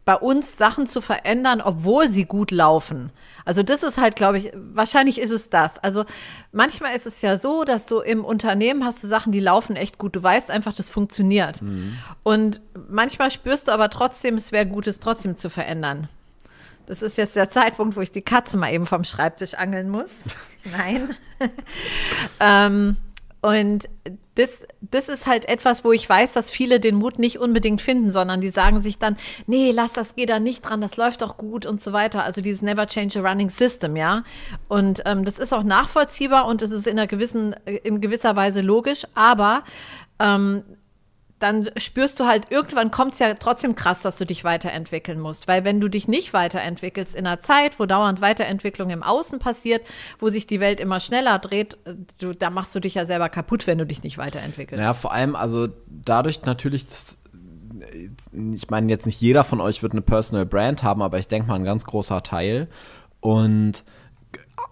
bei 0.08 0.16
uns 0.16 0.56
Sachen 0.56 0.86
zu 0.86 1.02
verändern, 1.02 1.60
obwohl 1.60 2.08
sie 2.08 2.24
gut 2.24 2.50
laufen. 2.50 3.12
Also 3.44 3.62
das 3.62 3.82
ist 3.82 3.98
halt, 3.98 4.16
glaube 4.16 4.38
ich, 4.38 4.52
wahrscheinlich 4.54 5.20
ist 5.20 5.32
es 5.32 5.50
das. 5.50 5.78
Also 5.78 6.06
manchmal 6.50 6.96
ist 6.96 7.06
es 7.06 7.20
ja 7.20 7.36
so, 7.36 7.62
dass 7.64 7.84
du 7.84 8.00
im 8.00 8.24
Unternehmen 8.24 8.86
hast 8.86 9.04
du 9.04 9.06
Sachen, 9.06 9.32
die 9.32 9.40
laufen 9.40 9.76
echt 9.76 9.98
gut. 9.98 10.16
Du 10.16 10.22
weißt 10.22 10.50
einfach, 10.50 10.72
das 10.72 10.88
funktioniert. 10.88 11.60
Mhm. 11.60 11.98
Und 12.22 12.62
manchmal 12.88 13.30
spürst 13.30 13.68
du 13.68 13.72
aber 13.72 13.90
trotzdem, 13.90 14.36
es 14.36 14.50
wäre 14.50 14.64
gut, 14.64 14.86
es 14.86 14.98
trotzdem 14.98 15.36
zu 15.36 15.50
verändern. 15.50 16.08
Das 16.86 17.02
ist 17.02 17.18
jetzt 17.18 17.36
der 17.36 17.50
Zeitpunkt, 17.50 17.94
wo 17.94 18.00
ich 18.00 18.10
die 18.10 18.22
Katze 18.22 18.56
mal 18.56 18.72
eben 18.72 18.86
vom 18.86 19.04
Schreibtisch 19.04 19.52
angeln 19.52 19.90
muss. 19.90 20.24
Nein. 20.64 21.14
ähm, 22.40 22.96
und 23.40 23.88
das, 24.34 24.66
das 24.80 25.08
ist 25.08 25.26
halt 25.26 25.48
etwas, 25.48 25.84
wo 25.84 25.92
ich 25.92 26.08
weiß, 26.08 26.32
dass 26.32 26.50
viele 26.50 26.78
den 26.78 26.94
Mut 26.94 27.18
nicht 27.18 27.38
unbedingt 27.38 27.80
finden, 27.80 28.12
sondern 28.12 28.40
die 28.40 28.50
sagen 28.50 28.82
sich 28.82 28.98
dann, 28.98 29.16
nee, 29.46 29.72
lass 29.72 29.92
das, 29.92 30.14
geh 30.14 30.26
da 30.26 30.38
nicht 30.38 30.62
dran, 30.62 30.80
das 30.80 30.96
läuft 30.96 31.22
doch 31.22 31.36
gut 31.36 31.66
und 31.66 31.80
so 31.80 31.92
weiter. 31.92 32.24
Also 32.24 32.40
dieses 32.40 32.62
Never 32.62 32.86
Change 32.86 33.18
a 33.18 33.28
Running 33.28 33.50
System, 33.50 33.96
ja. 33.96 34.22
Und 34.68 35.02
ähm, 35.06 35.24
das 35.24 35.38
ist 35.38 35.52
auch 35.52 35.64
nachvollziehbar 35.64 36.46
und 36.46 36.62
es 36.62 36.70
ist 36.70 36.86
in 36.86 36.98
einer 36.98 37.08
gewissen, 37.08 37.54
in 37.64 38.00
gewisser 38.00 38.36
Weise 38.36 38.60
logisch, 38.60 39.06
aber 39.14 39.64
ähm, 40.20 40.62
dann 41.38 41.70
spürst 41.76 42.18
du 42.18 42.26
halt, 42.26 42.50
irgendwann 42.50 42.90
kommt 42.90 43.12
es 43.12 43.20
ja 43.20 43.34
trotzdem 43.34 43.74
krass, 43.74 44.02
dass 44.02 44.16
du 44.18 44.26
dich 44.26 44.42
weiterentwickeln 44.44 45.20
musst. 45.20 45.46
Weil 45.46 45.64
wenn 45.64 45.80
du 45.80 45.88
dich 45.88 46.08
nicht 46.08 46.32
weiterentwickelst 46.32 47.14
in 47.14 47.26
einer 47.26 47.40
Zeit, 47.40 47.78
wo 47.78 47.86
dauernd 47.86 48.20
Weiterentwicklung 48.20 48.90
im 48.90 49.02
Außen 49.02 49.38
passiert, 49.38 49.86
wo 50.18 50.28
sich 50.28 50.46
die 50.46 50.60
Welt 50.60 50.80
immer 50.80 50.98
schneller 51.00 51.38
dreht, 51.38 51.78
du, 52.20 52.32
da 52.32 52.50
machst 52.50 52.74
du 52.74 52.80
dich 52.80 52.94
ja 52.94 53.06
selber 53.06 53.28
kaputt, 53.28 53.66
wenn 53.66 53.78
du 53.78 53.86
dich 53.86 54.02
nicht 54.02 54.18
weiterentwickelst. 54.18 54.82
Ja, 54.82 54.94
vor 54.94 55.12
allem, 55.12 55.36
also 55.36 55.68
dadurch 55.86 56.42
natürlich, 56.42 56.86
das, 56.86 57.18
ich 58.32 58.68
meine, 58.68 58.90
jetzt 58.90 59.06
nicht 59.06 59.20
jeder 59.20 59.44
von 59.44 59.60
euch 59.60 59.82
wird 59.82 59.92
eine 59.92 60.02
Personal 60.02 60.44
Brand 60.44 60.82
haben, 60.82 61.02
aber 61.02 61.18
ich 61.18 61.28
denke 61.28 61.48
mal 61.48 61.54
ein 61.54 61.64
ganz 61.64 61.84
großer 61.84 62.22
Teil. 62.24 62.68
Und 63.20 63.84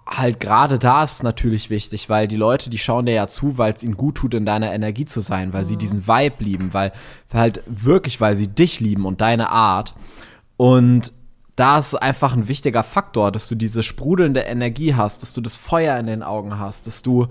halt 0.07 0.39
gerade 0.39 0.79
da 0.79 1.03
ist 1.03 1.23
natürlich 1.23 1.69
wichtig, 1.69 2.09
weil 2.09 2.29
die 2.29 2.37
Leute, 2.37 2.71
die 2.71 2.79
schauen 2.79 3.07
dir 3.07 3.15
ja 3.15 3.27
zu, 3.27 3.59
weil 3.59 3.73
es 3.73 3.83
ihnen 3.83 3.97
gut 3.97 4.17
tut, 4.17 4.35
in 4.35 4.47
deiner 4.47 4.73
Energie 4.73 5.05
zu 5.05 5.21
sein, 5.21 5.53
weil 5.53 5.65
sie 5.65 5.77
diesen 5.77 6.07
Vibe 6.07 6.45
lieben, 6.45 6.73
weil 6.73 6.93
halt 7.33 7.63
wirklich, 7.67 8.21
weil 8.21 8.37
sie 8.37 8.49
dich 8.49 8.81
lieben 8.81 9.05
und 9.05 9.21
deine 9.21 9.51
Art. 9.51 9.95
Und 10.57 11.13
da 11.57 11.79
ist 11.79 11.95
einfach 11.95 12.35
ein 12.35 12.49
wichtiger 12.49 12.85
Faktor, 12.85 13.33
dass 13.33 13.49
du 13.49 13.55
diese 13.55 13.83
sprudelnde 13.83 14.41
Energie 14.41 14.95
hast, 14.95 15.23
dass 15.23 15.33
du 15.33 15.41
das 15.41 15.57
Feuer 15.57 15.99
in 15.99 16.07
den 16.07 16.23
Augen 16.23 16.59
hast, 16.59 16.87
dass 16.87 17.03
du 17.03 17.27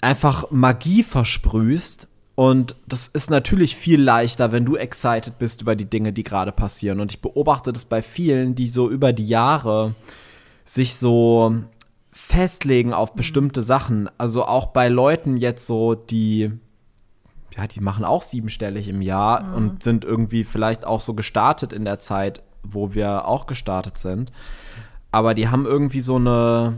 einfach 0.00 0.50
Magie 0.50 1.02
versprühst. 1.02 2.08
Und 2.36 2.76
das 2.86 3.08
ist 3.08 3.30
natürlich 3.30 3.74
viel 3.74 4.00
leichter, 4.00 4.52
wenn 4.52 4.64
du 4.64 4.76
excited 4.76 5.38
bist 5.40 5.60
über 5.60 5.74
die 5.74 5.90
Dinge, 5.90 6.12
die 6.12 6.22
gerade 6.22 6.52
passieren. 6.52 7.00
Und 7.00 7.10
ich 7.10 7.20
beobachte 7.20 7.72
das 7.72 7.84
bei 7.84 8.00
vielen, 8.00 8.54
die 8.54 8.68
so 8.68 8.88
über 8.88 9.12
die 9.12 9.26
Jahre 9.26 9.94
sich 10.68 10.96
so 10.96 11.54
festlegen 12.12 12.92
auf 12.92 13.14
bestimmte 13.14 13.62
Sachen. 13.62 14.10
Also 14.18 14.44
auch 14.44 14.66
bei 14.66 14.88
Leuten 14.88 15.38
jetzt 15.38 15.66
so, 15.66 15.94
die, 15.94 16.52
ja, 17.56 17.66
die 17.66 17.80
machen 17.80 18.04
auch 18.04 18.20
siebenstellig 18.22 18.88
im 18.88 19.00
Jahr 19.00 19.44
Mhm. 19.44 19.54
und 19.54 19.82
sind 19.82 20.04
irgendwie 20.04 20.44
vielleicht 20.44 20.84
auch 20.84 21.00
so 21.00 21.14
gestartet 21.14 21.72
in 21.72 21.86
der 21.86 21.98
Zeit, 22.00 22.42
wo 22.62 22.92
wir 22.92 23.26
auch 23.26 23.46
gestartet 23.46 23.96
sind. 23.96 24.30
Aber 25.10 25.32
die 25.32 25.48
haben 25.48 25.64
irgendwie 25.64 26.00
so 26.00 26.16
eine 26.16 26.74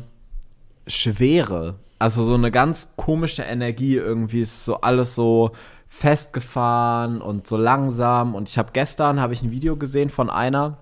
Schwere. 0.87 1.75
Also 1.99 2.25
so 2.25 2.35
eine 2.35 2.53
ganz 2.53 2.95
komische 2.97 3.43
Energie. 3.43 3.97
Irgendwie 3.97 4.43
ist 4.43 4.65
so 4.65 4.83
alles 4.83 5.17
so 5.17 5.51
festgefahren 5.89 7.21
und 7.21 7.49
so 7.49 7.57
langsam. 7.57 8.37
Und 8.37 8.49
ich 8.49 8.57
habe 8.57 8.71
gestern 8.73 9.21
habe 9.21 9.33
ich 9.35 9.43
ein 9.43 9.51
Video 9.51 9.75
gesehen 9.77 10.11
von 10.11 10.31
einer. 10.31 10.79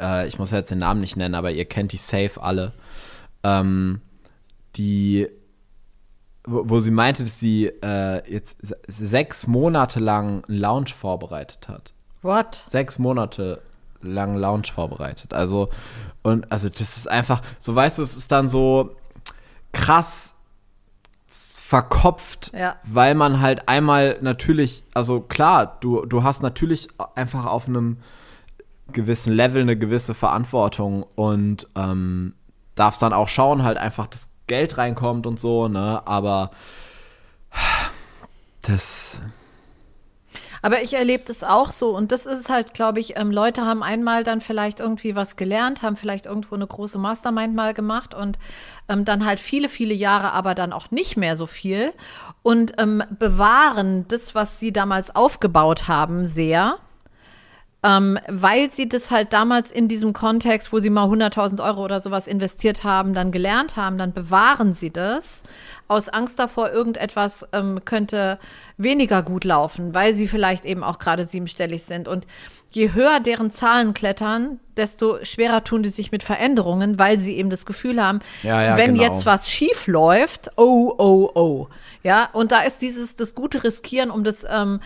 Äh, 0.00 0.26
ich 0.28 0.38
muss 0.38 0.50
jetzt 0.50 0.70
den 0.70 0.78
Namen 0.78 1.00
nicht 1.00 1.16
nennen, 1.16 1.34
aber 1.34 1.50
ihr 1.50 1.64
kennt 1.64 1.92
die 1.92 1.96
safe 1.96 2.40
alle. 2.42 2.72
Ähm, 3.42 4.00
die 4.76 5.28
wo, 6.44 6.62
wo 6.68 6.80
sie 6.80 6.90
meinte, 6.90 7.22
dass 7.24 7.38
sie 7.38 7.66
äh, 7.66 8.32
jetzt 8.32 8.56
se- 8.62 8.78
sechs 8.86 9.46
Monate 9.46 10.00
lang 10.00 10.42
einen 10.46 10.58
Lounge 10.58 10.90
vorbereitet 10.98 11.68
hat 11.68 11.92
What? 12.22 12.64
sechs 12.66 12.98
Monate 12.98 13.60
lang 14.02 14.36
Lounge 14.36 14.68
vorbereitet. 14.72 15.34
Also, 15.34 15.68
und 16.22 16.50
also 16.50 16.68
das 16.70 16.96
ist 16.96 17.08
einfach, 17.08 17.42
so 17.58 17.74
weißt 17.74 17.98
du, 17.98 18.02
es 18.02 18.16
ist 18.16 18.32
dann 18.32 18.48
so 18.48 18.96
krass 19.72 20.34
verkopft, 21.26 22.52
Ja. 22.54 22.76
weil 22.84 23.14
man 23.14 23.40
halt 23.40 23.68
einmal 23.68 24.18
natürlich, 24.22 24.82
also 24.94 25.20
klar, 25.20 25.76
du, 25.80 26.04
du 26.06 26.22
hast 26.24 26.42
natürlich 26.42 26.88
einfach 27.14 27.44
auf 27.46 27.68
einem 27.68 27.98
gewissen 28.92 29.32
Level 29.32 29.62
eine 29.62 29.76
gewisse 29.76 30.14
Verantwortung 30.14 31.04
und 31.14 31.68
ähm, 31.76 32.34
darfst 32.74 33.02
dann 33.02 33.12
auch 33.12 33.28
schauen, 33.28 33.62
halt 33.62 33.78
einfach, 33.78 34.06
dass 34.06 34.30
Geld 34.46 34.78
reinkommt 34.78 35.26
und 35.26 35.38
so, 35.38 35.68
ne, 35.68 36.02
aber 36.06 36.50
das, 38.62 39.22
Aber 40.62 40.82
ich 40.82 40.94
erlebe 40.94 41.24
das 41.26 41.42
auch 41.42 41.70
so 41.70 41.96
und 41.96 42.12
das 42.12 42.26
ist 42.26 42.50
halt, 42.50 42.74
glaube 42.74 43.00
ich, 43.00 43.16
ähm, 43.16 43.30
Leute 43.30 43.62
haben 43.62 43.82
einmal 43.82 44.24
dann 44.24 44.40
vielleicht 44.40 44.80
irgendwie 44.80 45.14
was 45.16 45.36
gelernt, 45.36 45.82
haben 45.82 45.96
vielleicht 45.96 46.26
irgendwo 46.26 46.54
eine 46.54 46.66
große 46.66 46.98
Mastermind 46.98 47.54
mal 47.54 47.72
gemacht 47.72 48.14
und 48.14 48.38
ähm, 48.88 49.04
dann 49.04 49.24
halt 49.24 49.40
viele, 49.40 49.68
viele 49.68 49.94
Jahre, 49.94 50.32
aber 50.32 50.54
dann 50.54 50.72
auch 50.72 50.90
nicht 50.90 51.16
mehr 51.16 51.36
so 51.36 51.46
viel 51.46 51.92
und 52.42 52.74
ähm, 52.78 53.02
bewahren 53.18 54.06
das, 54.08 54.34
was 54.34 54.60
sie 54.60 54.72
damals 54.72 55.14
aufgebaut 55.14 55.88
haben, 55.88 56.26
sehr. 56.26 56.76
Ähm, 57.82 58.18
weil 58.28 58.70
sie 58.70 58.88
das 58.88 59.10
halt 59.10 59.32
damals 59.32 59.72
in 59.72 59.88
diesem 59.88 60.12
Kontext, 60.12 60.70
wo 60.70 60.80
sie 60.80 60.90
mal 60.90 61.06
100.000 61.08 61.64
Euro 61.64 61.82
oder 61.82 62.02
sowas 62.02 62.28
investiert 62.28 62.84
haben, 62.84 63.14
dann 63.14 63.32
gelernt 63.32 63.76
haben, 63.76 63.96
dann 63.96 64.12
bewahren 64.12 64.74
sie 64.74 64.90
das 64.90 65.42
aus 65.88 66.10
Angst 66.10 66.38
davor, 66.38 66.70
irgendetwas 66.70 67.48
ähm, 67.52 67.80
könnte 67.84 68.38
weniger 68.76 69.22
gut 69.22 69.44
laufen, 69.44 69.94
weil 69.94 70.12
sie 70.12 70.28
vielleicht 70.28 70.66
eben 70.66 70.84
auch 70.84 70.98
gerade 70.98 71.24
siebenstellig 71.24 71.84
sind. 71.84 72.06
Und 72.06 72.26
je 72.70 72.92
höher 72.92 73.20
deren 73.20 73.50
Zahlen 73.50 73.94
klettern, 73.94 74.60
desto 74.76 75.18
schwerer 75.24 75.64
tun 75.64 75.82
die 75.82 75.88
sich 75.88 76.12
mit 76.12 76.22
Veränderungen, 76.22 76.98
weil 76.98 77.18
sie 77.18 77.36
eben 77.36 77.50
das 77.50 77.66
Gefühl 77.66 78.02
haben, 78.02 78.20
Ja, 78.42 78.62
ja, 78.62 78.76
wenn 78.76 78.94
genau. 78.94 79.12
jetzt 79.12 79.26
was 79.26 79.50
schief 79.50 79.86
läuft, 79.86 80.50
oh, 80.56 80.92
oh, 80.98 81.30
oh. 81.34 81.66
Ja, 82.02 82.28
und 82.32 82.50
da 82.52 82.60
ist 82.60 82.80
dieses, 82.80 83.14
das 83.16 83.34
gute 83.34 83.62
Riskieren, 83.62 84.10
um 84.10 84.24
das 84.24 84.46
ähm, 84.48 84.80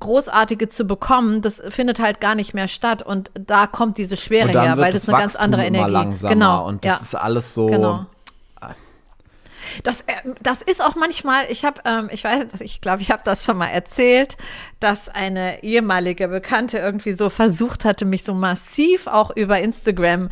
Großartige 0.00 0.68
zu 0.68 0.84
bekommen, 0.84 1.42
das 1.42 1.62
findet 1.68 2.00
halt 2.00 2.20
gar 2.20 2.34
nicht 2.34 2.54
mehr 2.54 2.66
statt. 2.66 3.04
Und 3.04 3.30
da 3.34 3.68
kommt 3.68 3.98
diese 3.98 4.16
Schwere 4.16 4.48
her, 4.48 4.76
weil 4.76 4.92
das 4.92 5.02
das 5.04 5.08
eine 5.14 5.18
ganz 5.22 5.36
andere 5.36 5.64
Energie 5.64 5.92
langsamer 5.92 6.32
Genau. 6.34 6.66
und 6.66 6.84
das 6.84 6.98
ja. 6.98 7.02
ist 7.02 7.14
alles 7.14 7.54
so, 7.54 7.66
Genau. 7.66 8.06
Das, 9.82 10.02
äh, 10.02 10.12
das 10.42 10.62
ist 10.62 10.82
auch 10.82 10.94
manchmal, 10.94 11.46
ich 11.50 11.64
habe, 11.64 11.80
ähm, 11.84 12.08
ich 12.12 12.24
weiß, 12.24 12.60
ich 12.60 12.80
glaube, 12.80 13.02
ich 13.02 13.10
habe 13.10 13.22
das 13.24 13.44
schon 13.44 13.56
mal 13.56 13.68
erzählt, 13.68 14.36
dass 14.80 15.08
eine 15.08 15.62
ehemalige 15.62 16.28
Bekannte 16.28 16.78
irgendwie 16.78 17.14
so 17.14 17.30
versucht 17.30 17.84
hatte, 17.84 18.04
mich 18.04 18.24
so 18.24 18.34
massiv 18.34 19.06
auch 19.06 19.30
über 19.34 19.60
Instagram 19.60 20.30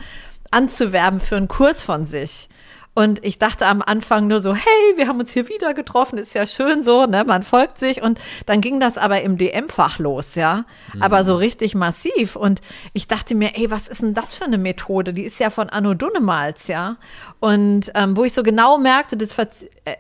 anzuwerben 0.51 1.21
für 1.21 1.37
einen 1.37 1.49
Kurs 1.49 1.83
von 1.83 2.07
sich. 2.07 2.49
Und 2.95 3.25
ich 3.25 3.39
dachte 3.39 3.67
am 3.67 3.83
Anfang 3.83 4.29
nur 4.29 4.41
so, 4.41 4.55
hey, 4.55 4.97
wir 4.97 5.09
haben 5.09 5.19
uns 5.19 5.33
hier 5.33 5.49
wieder 5.49 5.75
getroffen, 5.75 6.17
ist 6.17 6.33
ja 6.35 6.47
schön 6.47 6.85
so, 6.85 7.07
ne, 7.07 7.25
man 7.25 7.43
folgt 7.43 7.79
sich. 7.79 8.03
Und 8.03 8.21
dann 8.47 8.61
ging 8.61 8.79
das 8.79 8.99
aber 8.99 9.23
im 9.23 9.37
DM-Fach 9.37 9.99
los, 9.99 10.37
ja. 10.37 10.65
Aber 11.01 11.25
so 11.25 11.35
richtig 11.35 11.75
massiv. 11.75 12.37
Und 12.37 12.61
ich 12.93 13.09
dachte 13.09 13.35
mir, 13.35 13.57
ey, 13.57 13.71
was 13.71 13.89
ist 13.89 14.03
denn 14.03 14.15
das 14.15 14.37
für 14.37 14.45
eine 14.45 14.59
Methode? 14.59 15.13
Die 15.13 15.23
ist 15.23 15.41
ja 15.41 15.51
von 15.51 15.69
Anno 15.71 15.95
Dunnemals, 15.95 16.69
ja. 16.69 16.97
Und 17.41 17.91
ähm, 17.97 18.17
wo 18.17 18.23
ich 18.23 18.33
so 18.33 18.45
genau 18.45 18.79
merkte, 18.79 19.17
das 19.17 19.37
äh, 19.39 19.47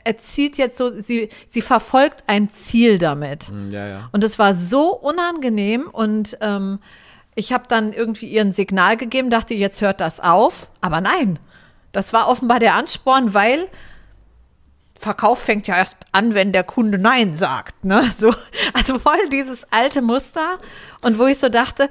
erzielt 0.04 0.56
jetzt 0.56 0.78
so, 0.78 0.92
sie, 1.00 1.28
sie 1.48 1.62
verfolgt 1.62 2.22
ein 2.28 2.48
Ziel 2.48 2.98
damit. 2.98 3.50
ja, 3.70 3.88
ja. 3.88 4.08
Und 4.12 4.22
es 4.22 4.38
war 4.38 4.54
so 4.54 4.94
unangenehm 4.94 5.88
und 5.90 6.38
ähm, 6.40 6.78
ich 7.34 7.52
habe 7.52 7.64
dann 7.68 7.92
irgendwie 7.92 8.26
ihr 8.26 8.42
ein 8.42 8.52
Signal 8.52 8.96
gegeben, 8.96 9.30
dachte, 9.30 9.54
jetzt 9.54 9.80
hört 9.80 10.00
das 10.00 10.20
auf. 10.20 10.68
Aber 10.80 11.00
nein, 11.00 11.40
das 11.94 12.12
war 12.12 12.28
offenbar 12.28 12.60
der 12.60 12.74
Ansporn, 12.74 13.32
weil 13.32 13.68
Verkauf 14.98 15.40
fängt 15.40 15.66
ja 15.66 15.76
erst 15.76 15.96
an, 16.12 16.34
wenn 16.34 16.52
der 16.52 16.64
Kunde 16.64 16.98
Nein 16.98 17.34
sagt. 17.34 17.84
Ne? 17.84 18.02
So, 18.16 18.32
also 18.72 18.98
voll 18.98 19.28
dieses 19.30 19.66
alte 19.70 20.02
Muster. 20.02 20.58
Und 21.02 21.18
wo 21.18 21.26
ich 21.26 21.38
so 21.38 21.48
dachte, 21.48 21.88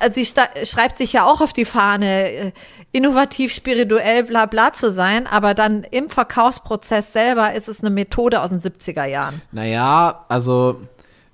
äh, 0.00 0.10
sie 0.10 0.26
schreibt 0.26 0.96
sich 0.96 1.12
ja 1.12 1.24
auch 1.24 1.40
auf 1.40 1.52
die 1.52 1.64
Fahne, 1.64 2.30
äh, 2.30 2.52
innovativ, 2.92 3.52
spirituell, 3.52 4.24
bla 4.24 4.46
bla 4.46 4.72
zu 4.72 4.90
sein, 4.90 5.26
aber 5.26 5.54
dann 5.54 5.84
im 5.84 6.08
Verkaufsprozess 6.08 7.12
selber 7.12 7.52
ist 7.54 7.68
es 7.68 7.80
eine 7.80 7.90
Methode 7.90 8.40
aus 8.40 8.50
den 8.50 8.60
70er 8.60 9.04
Jahren. 9.04 9.42
Naja, 9.52 10.24
also 10.28 10.80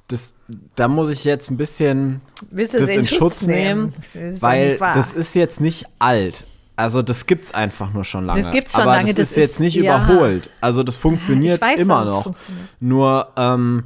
das, 0.08 0.34
da 0.76 0.88
muss 0.88 1.08
ich 1.08 1.24
jetzt 1.24 1.50
ein 1.50 1.56
bisschen 1.56 2.20
Willst 2.50 2.74
das 2.74 2.90
in 2.90 3.04
Schutz 3.04 3.42
nehmen, 3.42 3.94
Das 3.96 4.22
ist 4.22 4.36
doch 4.36 4.42
weil 4.42 4.76
das 4.78 5.14
ist 5.14 5.34
jetzt 5.34 5.60
nicht 5.60 5.86
alt. 5.98 6.44
Also 6.76 7.02
das 7.02 7.26
gibt's 7.26 7.52
einfach 7.52 7.92
nur 7.92 8.04
schon 8.04 8.24
lange. 8.26 8.42
Das 8.42 8.50
gibt's 8.50 8.72
schon 8.72 8.82
Aber 8.82 8.92
lange, 8.96 9.08
das, 9.08 9.16
das 9.16 9.30
ist 9.32 9.36
jetzt 9.36 9.50
ist- 9.54 9.60
nicht 9.60 9.74
ja. 9.76 10.04
überholt. 10.04 10.50
Also 10.60 10.82
das 10.82 10.96
funktioniert 10.96 11.60
weiß, 11.60 11.80
immer 11.80 12.04
noch. 12.04 12.22
funktioniert. 12.24 12.68
Nur 12.80 13.28
ähm, 13.36 13.84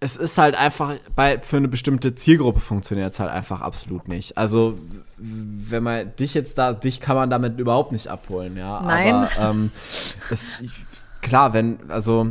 es 0.00 0.16
ist 0.16 0.38
halt 0.38 0.56
einfach 0.58 0.94
bei 1.14 1.38
für 1.40 1.58
eine 1.58 1.68
bestimmte 1.68 2.14
Zielgruppe 2.14 2.58
funktioniert 2.60 3.12
es 3.12 3.20
halt 3.20 3.30
einfach 3.30 3.60
absolut 3.60 4.08
nicht. 4.08 4.36
Also 4.38 4.78
wenn 5.18 5.82
man 5.82 6.16
dich 6.16 6.34
jetzt 6.34 6.56
da, 6.58 6.72
dich 6.72 7.00
kann 7.00 7.16
man 7.16 7.30
damit 7.30 7.58
überhaupt 7.60 7.92
nicht 7.92 8.08
abholen, 8.08 8.56
ja. 8.56 8.80
Nein. 8.80 9.14
Aber 9.14 9.28
ähm, 9.50 9.70
es, 10.30 10.62
klar, 11.20 11.52
wenn 11.52 11.78
also 11.88 12.28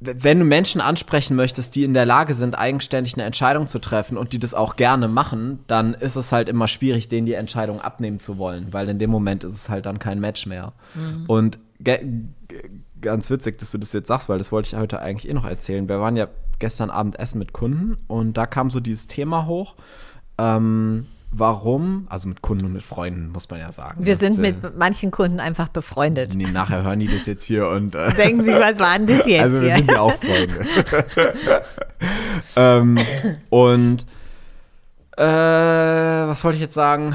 wenn 0.00 0.38
du 0.38 0.44
Menschen 0.44 0.80
ansprechen 0.80 1.34
möchtest, 1.34 1.74
die 1.74 1.82
in 1.82 1.92
der 1.92 2.06
Lage 2.06 2.34
sind, 2.34 2.56
eigenständig 2.56 3.14
eine 3.14 3.24
Entscheidung 3.24 3.66
zu 3.66 3.80
treffen 3.80 4.16
und 4.16 4.32
die 4.32 4.38
das 4.38 4.54
auch 4.54 4.76
gerne 4.76 5.08
machen, 5.08 5.60
dann 5.66 5.94
ist 5.94 6.14
es 6.14 6.30
halt 6.30 6.48
immer 6.48 6.68
schwierig, 6.68 7.08
denen 7.08 7.26
die 7.26 7.32
Entscheidung 7.32 7.80
abnehmen 7.80 8.20
zu 8.20 8.38
wollen, 8.38 8.72
weil 8.72 8.88
in 8.88 9.00
dem 9.00 9.10
Moment 9.10 9.42
ist 9.42 9.54
es 9.54 9.68
halt 9.68 9.86
dann 9.86 9.98
kein 9.98 10.20
Match 10.20 10.46
mehr. 10.46 10.72
Und 11.26 11.58
ge 11.80 11.98
ge 12.46 12.62
ganz 13.00 13.30
witzig, 13.30 13.58
dass 13.58 13.70
du 13.70 13.78
das 13.78 13.92
jetzt 13.92 14.08
sagst, 14.08 14.28
weil 14.28 14.38
das 14.38 14.52
wollte 14.52 14.68
ich 14.68 14.80
heute 14.80 15.00
eigentlich 15.00 15.28
eh 15.28 15.34
noch 15.34 15.46
erzählen. 15.46 15.88
Wir 15.88 16.00
waren 16.00 16.16
ja 16.16 16.28
gestern 16.58 16.90
Abend 16.90 17.18
essen 17.18 17.38
mit 17.38 17.52
Kunden 17.52 17.96
und 18.06 18.36
da 18.36 18.46
kam 18.46 18.70
so 18.70 18.80
dieses 18.80 19.06
Thema 19.06 19.46
hoch. 19.46 19.74
Ähm, 20.36 21.06
warum, 21.30 22.06
also 22.08 22.28
mit 22.28 22.42
Kunden 22.42 22.64
und 22.64 22.72
mit 22.72 22.82
Freunden, 22.82 23.30
muss 23.30 23.48
man 23.50 23.60
ja 23.60 23.70
sagen. 23.72 24.04
Wir 24.04 24.14
ne? 24.14 24.18
sind 24.18 24.38
Äh, 24.38 24.52
mit 24.52 24.78
manchen 24.78 25.10
Kunden 25.10 25.40
einfach 25.40 25.68
befreundet. 25.68 26.34
Nee, 26.34 26.46
nachher 26.46 26.82
hören 26.82 27.00
die 27.00 27.08
das 27.08 27.26
jetzt 27.26 27.44
hier 27.44 27.68
und 27.68 27.94
äh, 27.94 28.14
Denken 28.14 28.44
Sie, 28.44 28.52
was 28.52 28.78
war 28.78 28.98
denn 28.98 29.06
das 29.06 29.26
jetzt 29.26 29.42
also 29.42 29.60
wir 29.60 29.74
hier? 29.74 29.84
sind 29.84 29.90
ja 29.92 30.00
auch 30.00 30.14
Freunde. 30.14 30.66
ähm, 32.56 32.98
und 33.50 34.06
äh, 35.16 35.22
was 36.28 36.44
wollte 36.44 36.56
ich 36.56 36.62
jetzt 36.62 36.74
sagen? 36.74 37.14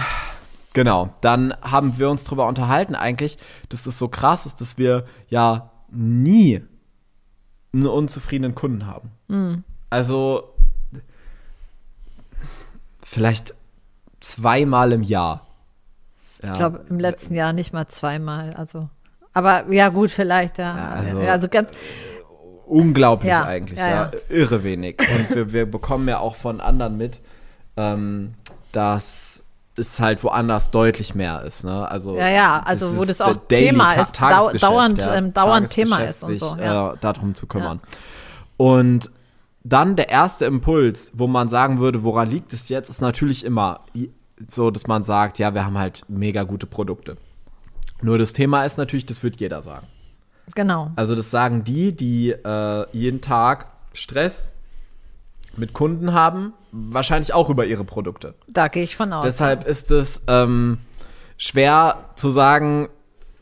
Genau, 0.73 1.13
dann 1.21 1.53
haben 1.61 1.99
wir 1.99 2.09
uns 2.09 2.23
darüber 2.23 2.47
unterhalten 2.47 2.95
eigentlich, 2.95 3.37
dass 3.69 3.83
das 3.83 3.99
so 3.99 4.07
krass 4.07 4.45
ist, 4.45 4.59
dass 4.59 4.77
wir 4.77 5.05
ja 5.29 5.71
nie 5.91 6.61
einen 7.73 7.87
unzufriedenen 7.87 8.55
Kunden 8.55 8.87
haben. 8.87 9.11
Also 9.89 10.55
vielleicht 13.03 13.55
zweimal 14.23 14.91
im 14.93 15.03
Jahr. 15.03 15.45
Ja. 16.41 16.53
Ich 16.53 16.57
glaube, 16.57 16.85
im 16.89 16.99
letzten 16.99 17.35
Jahr 17.35 17.53
nicht 17.53 17.73
mal 17.73 17.87
zweimal. 17.87 18.53
Also, 18.53 18.89
aber 19.33 19.71
ja, 19.71 19.89
gut, 19.89 20.11
vielleicht, 20.11 20.57
ja. 20.57 20.75
ja 20.75 20.89
also, 20.89 21.19
also, 21.19 21.47
ganz. 21.47 21.71
Unglaublich 22.65 23.29
ja, 23.29 23.43
eigentlich, 23.43 23.77
ja, 23.77 24.09
Irre 24.29 24.63
wenig. 24.63 24.99
Und 24.99 25.35
wir, 25.35 25.53
wir, 25.53 25.69
bekommen 25.69 26.07
ja 26.07 26.19
auch 26.19 26.35
von 26.35 26.61
anderen 26.61 26.97
mit, 26.97 27.19
ähm, 27.75 28.35
dass 28.71 29.43
es 29.75 29.99
halt 29.99 30.23
woanders 30.23 30.71
deutlich 30.71 31.13
mehr 31.13 31.43
ist. 31.43 31.65
Ne? 31.65 31.89
Also, 31.89 32.15
ja, 32.15 32.29
ja, 32.29 32.61
also 32.65 32.97
wo 32.97 33.03
das 33.03 33.19
auch 33.19 33.35
Thema 33.47 33.93
ist, 33.93 34.19
dau 34.19 34.49
dauernd, 34.51 35.05
ähm, 35.13 35.33
dauernd 35.33 35.69
Thema 35.69 35.99
ist 36.03 36.23
und 36.23 36.37
so. 36.37 36.55
Ja. 36.55 36.93
Äh, 36.93 36.97
darum 37.01 37.35
zu 37.35 37.47
kümmern. 37.47 37.81
Und 38.55 39.11
dann 39.63 39.95
der 39.95 40.09
erste 40.09 40.45
Impuls, 40.45 41.11
wo 41.15 41.27
man 41.27 41.49
sagen 41.49 41.79
würde, 41.79 42.03
woran 42.03 42.29
liegt 42.29 42.53
es 42.53 42.69
jetzt, 42.69 42.89
ist 42.89 43.01
natürlich 43.01 43.45
immer 43.45 43.81
so, 44.49 44.71
dass 44.71 44.87
man 44.87 45.03
sagt, 45.03 45.39
ja, 45.39 45.53
wir 45.53 45.65
haben 45.65 45.77
halt 45.77 46.03
mega 46.09 46.43
gute 46.43 46.65
Produkte. 46.65 47.17
Nur 48.01 48.17
das 48.17 48.33
Thema 48.33 48.65
ist 48.65 48.77
natürlich, 48.77 49.05
das 49.05 49.23
wird 49.23 49.39
jeder 49.39 49.61
sagen. 49.61 49.87
Genau. 50.55 50.91
Also 50.97 51.15
das 51.15 51.31
sagen 51.31 51.63
die, 51.63 51.95
die 51.95 52.31
äh, 52.31 52.85
jeden 52.91 53.21
Tag 53.21 53.67
Stress 53.93 54.51
mit 55.55 55.71
Kunden 55.73 56.13
haben, 56.13 56.53
wahrscheinlich 56.71 57.33
auch 57.33 57.49
über 57.49 57.65
ihre 57.65 57.85
Produkte. 57.85 58.33
Da 58.47 58.67
gehe 58.67 58.83
ich 58.83 58.97
von 58.97 59.13
aus. 59.13 59.23
Deshalb 59.23 59.65
ist 59.65 59.91
es 59.91 60.23
ähm, 60.27 60.79
schwer 61.37 62.09
zu 62.15 62.29
sagen, 62.29 62.89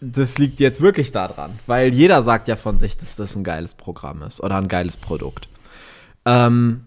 das 0.01 0.37
liegt 0.37 0.59
jetzt 0.59 0.81
wirklich 0.81 1.11
daran, 1.11 1.57
weil 1.67 1.93
jeder 1.93 2.21
sagt 2.23 2.47
ja 2.47 2.55
von 2.55 2.77
sich, 2.77 2.97
dass 2.97 3.15
das 3.15 3.35
ein 3.35 3.43
geiles 3.43 3.75
Programm 3.75 4.23
ist 4.23 4.41
oder 4.41 4.57
ein 4.57 4.67
geiles 4.67 4.97
Produkt. 4.97 5.47
Ähm, 6.25 6.85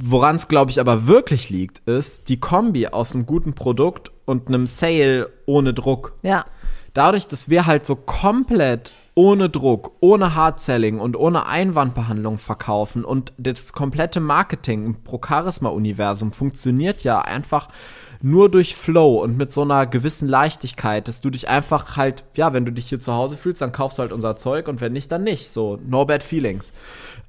Woran 0.00 0.36
es, 0.36 0.46
glaube 0.46 0.70
ich, 0.70 0.80
aber 0.80 1.08
wirklich 1.08 1.50
liegt, 1.50 1.80
ist 1.88 2.28
die 2.28 2.38
Kombi 2.38 2.86
aus 2.86 3.14
einem 3.14 3.26
guten 3.26 3.54
Produkt 3.54 4.12
und 4.26 4.46
einem 4.46 4.68
Sale 4.68 5.28
ohne 5.44 5.74
Druck. 5.74 6.12
Ja. 6.22 6.44
Dadurch, 6.94 7.26
dass 7.26 7.48
wir 7.48 7.66
halt 7.66 7.84
so 7.84 7.96
komplett 7.96 8.92
ohne 9.14 9.48
Druck, 9.48 9.92
ohne 9.98 10.36
Hard-Selling 10.36 11.00
und 11.00 11.16
ohne 11.16 11.46
Einwandbehandlung 11.46 12.38
verkaufen 12.38 13.04
und 13.04 13.32
das 13.38 13.72
komplette 13.72 14.20
Marketing 14.20 14.86
im 14.86 15.02
Pro-Charisma-Universum 15.02 16.30
funktioniert 16.30 17.02
ja 17.02 17.20
einfach 17.20 17.68
nur 18.20 18.50
durch 18.50 18.76
Flow 18.76 19.22
und 19.22 19.36
mit 19.36 19.50
so 19.52 19.62
einer 19.62 19.86
gewissen 19.86 20.28
Leichtigkeit, 20.28 21.08
dass 21.08 21.20
du 21.20 21.30
dich 21.30 21.48
einfach 21.48 21.96
halt, 21.96 22.24
ja, 22.34 22.52
wenn 22.52 22.64
du 22.64 22.72
dich 22.72 22.88
hier 22.88 23.00
zu 23.00 23.12
Hause 23.12 23.36
fühlst, 23.36 23.62
dann 23.62 23.72
kaufst 23.72 23.98
du 23.98 24.02
halt 24.02 24.12
unser 24.12 24.36
Zeug 24.36 24.68
und 24.68 24.80
wenn 24.80 24.92
nicht, 24.92 25.10
dann 25.10 25.24
nicht. 25.24 25.52
So, 25.52 25.78
no 25.86 26.04
bad 26.04 26.22
feelings. 26.22 26.72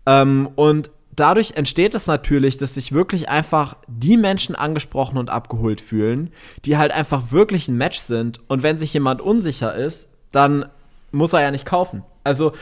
Ähm, 0.05 0.49
und 0.55 0.89
dadurch 1.15 1.53
entsteht 1.55 1.95
es 1.95 2.07
natürlich, 2.07 2.57
dass 2.57 2.75
sich 2.75 2.91
wirklich 2.91 3.29
einfach 3.29 3.75
die 3.87 4.17
Menschen 4.17 4.55
angesprochen 4.55 5.17
und 5.17 5.29
abgeholt 5.29 5.81
fühlen, 5.81 6.31
die 6.65 6.77
halt 6.77 6.91
einfach 6.91 7.31
wirklich 7.31 7.67
ein 7.67 7.77
Match 7.77 7.99
sind. 7.99 8.39
Und 8.47 8.63
wenn 8.63 8.77
sich 8.77 8.93
jemand 8.93 9.21
unsicher 9.21 9.75
ist, 9.75 10.09
dann 10.31 10.65
muss 11.11 11.33
er 11.33 11.41
ja 11.41 11.51
nicht 11.51 11.65
kaufen. 11.65 12.03
Also 12.23 12.53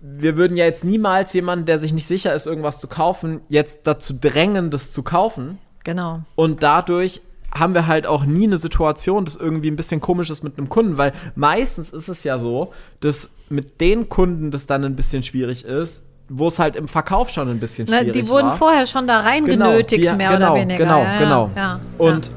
wir 0.00 0.36
würden 0.36 0.56
ja 0.56 0.64
jetzt 0.64 0.84
niemals 0.84 1.32
jemanden, 1.32 1.66
der 1.66 1.78
sich 1.78 1.92
nicht 1.92 2.06
sicher 2.06 2.34
ist, 2.34 2.46
irgendwas 2.46 2.80
zu 2.80 2.88
kaufen, 2.88 3.40
jetzt 3.48 3.86
dazu 3.86 4.14
drängen, 4.18 4.70
das 4.70 4.92
zu 4.92 5.02
kaufen. 5.02 5.58
Genau. 5.84 6.22
Und 6.34 6.62
dadurch 6.62 7.20
haben 7.54 7.74
wir 7.74 7.86
halt 7.86 8.06
auch 8.06 8.24
nie 8.24 8.44
eine 8.44 8.58
Situation, 8.58 9.24
das 9.24 9.36
irgendwie 9.36 9.70
ein 9.70 9.76
bisschen 9.76 10.00
komisch 10.00 10.30
ist 10.30 10.42
mit 10.42 10.58
einem 10.58 10.68
Kunden, 10.68 10.96
weil 10.96 11.12
meistens 11.34 11.90
ist 11.90 12.08
es 12.08 12.24
ja 12.24 12.38
so, 12.38 12.72
dass 13.00 13.30
mit 13.50 13.80
den 13.80 14.08
Kunden 14.08 14.50
das 14.50 14.66
dann 14.66 14.84
ein 14.84 14.96
bisschen 14.96 15.22
schwierig 15.22 15.64
ist, 15.64 16.04
wo 16.28 16.48
es 16.48 16.58
halt 16.58 16.76
im 16.76 16.88
Verkauf 16.88 17.28
schon 17.28 17.50
ein 17.50 17.60
bisschen 17.60 17.86
schwierig 17.86 18.06
Na, 18.06 18.12
die 18.12 18.28
wurden 18.28 18.48
war. 18.48 18.56
vorher 18.56 18.86
schon 18.86 19.06
da 19.06 19.20
reingenötigt, 19.20 20.02
genau, 20.02 20.16
mehr 20.16 20.30
genau, 20.30 20.52
oder 20.52 20.60
weniger. 20.60 20.84
Genau, 20.84 21.02
ja, 21.02 21.18
genau. 21.18 21.50
Ja, 21.54 21.80
und 21.98 22.30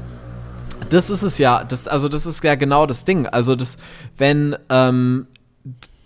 das 0.90 1.10
ist 1.10 1.22
es 1.22 1.38
ja, 1.38 1.64
das, 1.64 1.88
also 1.88 2.08
das 2.08 2.26
ist 2.26 2.44
ja 2.44 2.54
genau 2.54 2.86
das 2.86 3.04
Ding. 3.04 3.26
Also 3.26 3.56
das, 3.56 3.78
wenn 4.18 4.56
ähm, 4.68 5.26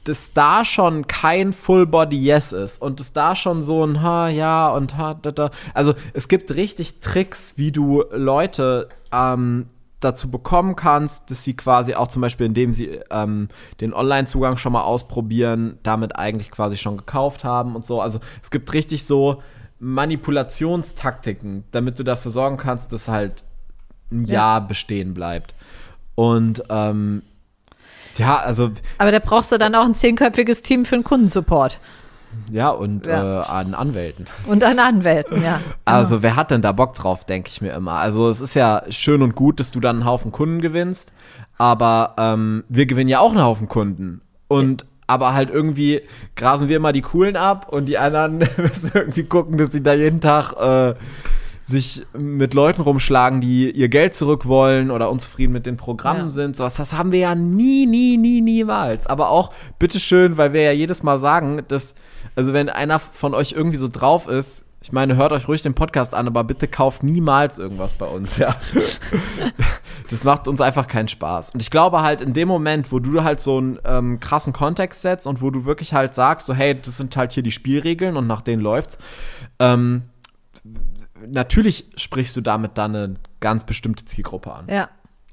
das 0.05 0.33
da 0.33 0.65
schon 0.65 1.07
kein 1.07 1.53
Full 1.53 1.87
Body 1.87 2.19
Yes 2.19 2.53
ist 2.53 2.81
und 2.81 3.01
das 3.01 3.13
da 3.13 3.37
schon 3.37 3.63
so 3.63 3.85
ein 3.85 4.03
ha 4.03 4.29
ja 4.29 4.71
und 4.71 4.97
ha 4.97 5.15
da 5.15 5.31
da. 5.31 5.51
Also 5.75 5.95
es 6.15 6.29
gibt 6.29 6.55
richtig 6.55 7.01
Tricks, 7.01 7.55
wie 7.57 7.73
du 7.73 8.05
Leute 8.11 8.89
ähm, 9.13 9.67
dazu 10.01 10.31
bekommen 10.31 10.77
kannst, 10.77 11.31
dass 11.31 11.45
sie 11.45 11.55
quasi 11.55 11.95
auch 11.95 12.09
zum 12.09 12.23
Beispiel, 12.23 12.47
indem 12.47 12.73
sie 12.73 13.01
ähm, 13.11 13.49
den 13.81 13.93
Online-Zugang 13.93 14.57
schon 14.57 14.73
mal 14.73 14.83
ausprobieren, 14.83 15.79
damit 15.83 16.17
eigentlich 16.17 16.51
quasi 16.51 16.77
schon 16.79 16.97
gekauft 16.97 17.45
haben 17.45 17.77
und 17.77 17.85
so. 17.85 18.01
Also 18.01 18.19
es 18.43 18.51
gibt 18.51 18.73
richtig 18.73 19.05
so 19.05 19.43
Manipulationstaktiken, 19.79 21.65
damit 21.71 21.99
du 21.99 22.05
dafür 22.05 22.31
sorgen 22.31 22.57
kannst, 22.57 22.93
dass 22.93 23.09
halt 23.09 23.45
ein 24.11 24.25
ja. 24.25 24.35
Jahr 24.35 24.67
bestehen 24.67 25.15
bleibt. 25.15 25.55
Und 26.15 26.65
ähm, 26.71 27.23
ja, 28.17 28.37
also. 28.37 28.71
Aber 28.99 29.13
da 29.13 29.19
brauchst 29.19 29.53
du 29.53 29.59
dann 29.59 29.75
auch 29.75 29.85
ein 29.85 29.95
zehnköpfiges 29.95 30.63
Team 30.63 30.85
für 30.85 30.97
den 30.97 31.05
Kundensupport. 31.05 31.79
Ja, 32.51 32.71
und 32.71 33.07
ja. 33.07 33.43
Äh, 33.43 33.47
an 33.47 33.75
Anwälten. 33.75 34.27
Und 34.47 34.63
an 34.63 34.79
Anwälten, 34.79 35.43
ja. 35.43 35.61
Also, 35.85 36.23
wer 36.23 36.37
hat 36.37 36.51
denn 36.51 36.63
da 36.63 36.73
Bock 36.73 36.95
drauf, 36.95 37.25
denke 37.25 37.51
ich 37.53 37.61
mir 37.61 37.73
immer. 37.73 37.95
Also, 37.95 38.29
es 38.29 38.41
ist 38.41 38.55
ja 38.55 38.83
schön 38.89 39.23
und 39.23 39.35
gut, 39.35 39.59
dass 39.61 39.73
du 39.73 39.81
dann 39.81 39.97
einen 39.97 40.05
Haufen 40.05 40.31
Kunden 40.31 40.61
gewinnst, 40.61 41.13
aber 41.59 42.15
ähm, 42.19 42.65
wir 42.69 42.87
gewinnen 42.87 43.09
ja 43.09 43.21
auch 43.21 43.31
einen 43.31 43.43
Haufen 43.43 43.69
Kunden. 43.69 44.21
Und 44.49 44.85
aber 45.11 45.35
halt 45.35 45.51
irgendwie 45.51 46.03
grasen 46.37 46.69
wir 46.69 46.77
immer 46.77 46.93
die 46.93 47.03
Coolen 47.03 47.37
ab 47.37 47.67
und 47.69 47.87
die 47.87 47.99
anderen 47.99 48.39
müssen 48.57 48.93
irgendwie 48.95 49.25
gucken, 49.25 49.59
dass 49.59 49.73
sie 49.73 49.83
da 49.83 49.93
jeden 49.93 50.21
Tag 50.21 50.53
äh, 50.53 50.95
sich 51.71 52.05
mit 52.13 52.55
Leuten 52.55 52.83
rumschlagen, 52.83 53.41
die 53.41 53.71
ihr 53.71 53.89
Geld 53.89 54.15
zurück 54.15 54.47
wollen 54.47 54.91
oder 54.91 55.11
unzufrieden 55.11 55.53
mit 55.53 55.67
den 55.67 55.77
Programmen 55.77 56.25
ja. 56.25 56.29
sind. 56.29 56.57
So 56.57 56.65
was, 56.65 56.75
das 56.75 56.93
haben 56.93 57.13
wir 57.13 57.21
ja 57.21 57.35
nie, 57.35 57.87
nie, 57.87 58.17
nie, 58.17 58.41
niemals. 58.41 59.07
Aber 59.07 59.31
auch 59.31 59.53
bitteschön, 59.79 60.37
weil 60.37 60.53
wir 60.53 60.63
ja 60.63 60.73
jedes 60.73 61.03
Mal 61.03 61.19
sagen, 61.19 61.63
dass 61.69 61.95
also 62.37 62.53
wenn 62.53 62.69
einer 62.69 62.99
von 62.99 63.35
euch 63.35 63.53
irgendwie 63.53 63.77
so 63.77 63.89
drauf 63.89 64.29
ist, 64.29 64.65
ich 64.83 64.93
meine, 64.93 65.17
hört 65.17 65.33
euch 65.33 65.47
ruhig 65.47 65.61
den 65.61 65.75
Podcast 65.75 66.15
an, 66.15 66.27
aber 66.27 66.43
bitte 66.43 66.67
kauft 66.67 67.03
niemals 67.03 67.59
irgendwas 67.59 67.93
bei 67.93 68.07
uns, 68.07 68.39
ja. 68.39 68.57
das 70.11 70.25
macht 70.25 70.49
uns 70.49 70.63
einfach 70.63 70.87
keinen 70.87 71.09
Spaß. 71.09 71.51
Und 71.51 71.61
ich 71.61 71.71
glaube 71.71 72.01
halt, 72.01 72.23
in 72.23 72.33
dem 72.33 72.49
Moment, 72.49 72.91
wo 72.91 72.99
du 72.99 73.23
halt 73.23 73.41
so 73.41 73.59
einen 73.59 73.79
ähm, 73.85 74.21
krassen 74.21 74.55
Kontext 74.55 75.03
setzt 75.03 75.27
und 75.27 75.43
wo 75.43 75.51
du 75.51 75.67
wirklich 75.67 75.93
halt 75.93 76.15
sagst, 76.15 76.47
so, 76.47 76.55
hey, 76.55 76.81
das 76.81 76.97
sind 76.97 77.15
halt 77.15 77.33
hier 77.33 77.43
die 77.43 77.51
Spielregeln 77.51 78.17
und 78.17 78.27
nach 78.27 78.41
denen 78.41 78.63
läuft's, 78.63 78.97
ähm, 79.59 80.05
natürlich 81.29 81.87
sprichst 81.97 82.37
du 82.37 82.41
damit 82.41 82.79
dann 82.79 82.95
eine 82.95 83.15
ganz 83.41 83.65
bestimmte 83.65 84.05
Zielgruppe 84.05 84.53
an. 84.53 84.67
Ja 84.69 84.89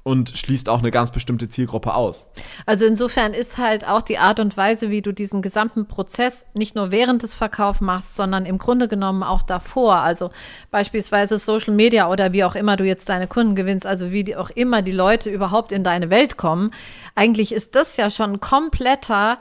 und 0.08 0.38
schließt 0.38 0.70
auch 0.70 0.78
eine 0.78 0.90
ganz 0.90 1.10
bestimmte 1.10 1.50
Zielgruppe 1.50 1.92
aus. 1.92 2.28
Also 2.64 2.86
insofern 2.86 3.34
ist 3.34 3.58
halt 3.58 3.86
auch 3.86 4.00
die 4.00 4.16
Art 4.16 4.40
und 4.40 4.56
Weise, 4.56 4.88
wie 4.88 5.02
du 5.02 5.12
diesen 5.12 5.42
gesamten 5.42 5.86
Prozess 5.86 6.46
nicht 6.54 6.74
nur 6.74 6.90
während 6.90 7.22
des 7.22 7.34
Verkaufs 7.34 7.82
machst, 7.82 8.16
sondern 8.16 8.46
im 8.46 8.56
Grunde 8.56 8.88
genommen 8.88 9.22
auch 9.22 9.42
davor. 9.42 9.96
Also 9.96 10.30
beispielsweise 10.70 11.38
Social 11.38 11.74
Media 11.74 12.10
oder 12.10 12.32
wie 12.32 12.42
auch 12.44 12.54
immer 12.54 12.78
du 12.78 12.84
jetzt 12.84 13.10
deine 13.10 13.26
Kunden 13.26 13.54
gewinnst, 13.54 13.86
also 13.86 14.10
wie 14.10 14.24
die 14.24 14.36
auch 14.36 14.48
immer 14.48 14.80
die 14.80 14.92
Leute 14.92 15.28
überhaupt 15.28 15.72
in 15.72 15.84
deine 15.84 16.08
Welt 16.08 16.38
kommen. 16.38 16.70
Eigentlich 17.14 17.52
ist 17.52 17.74
das 17.74 17.98
ja 17.98 18.10
schon 18.10 18.32
ein 18.32 18.40
kompletter 18.40 19.38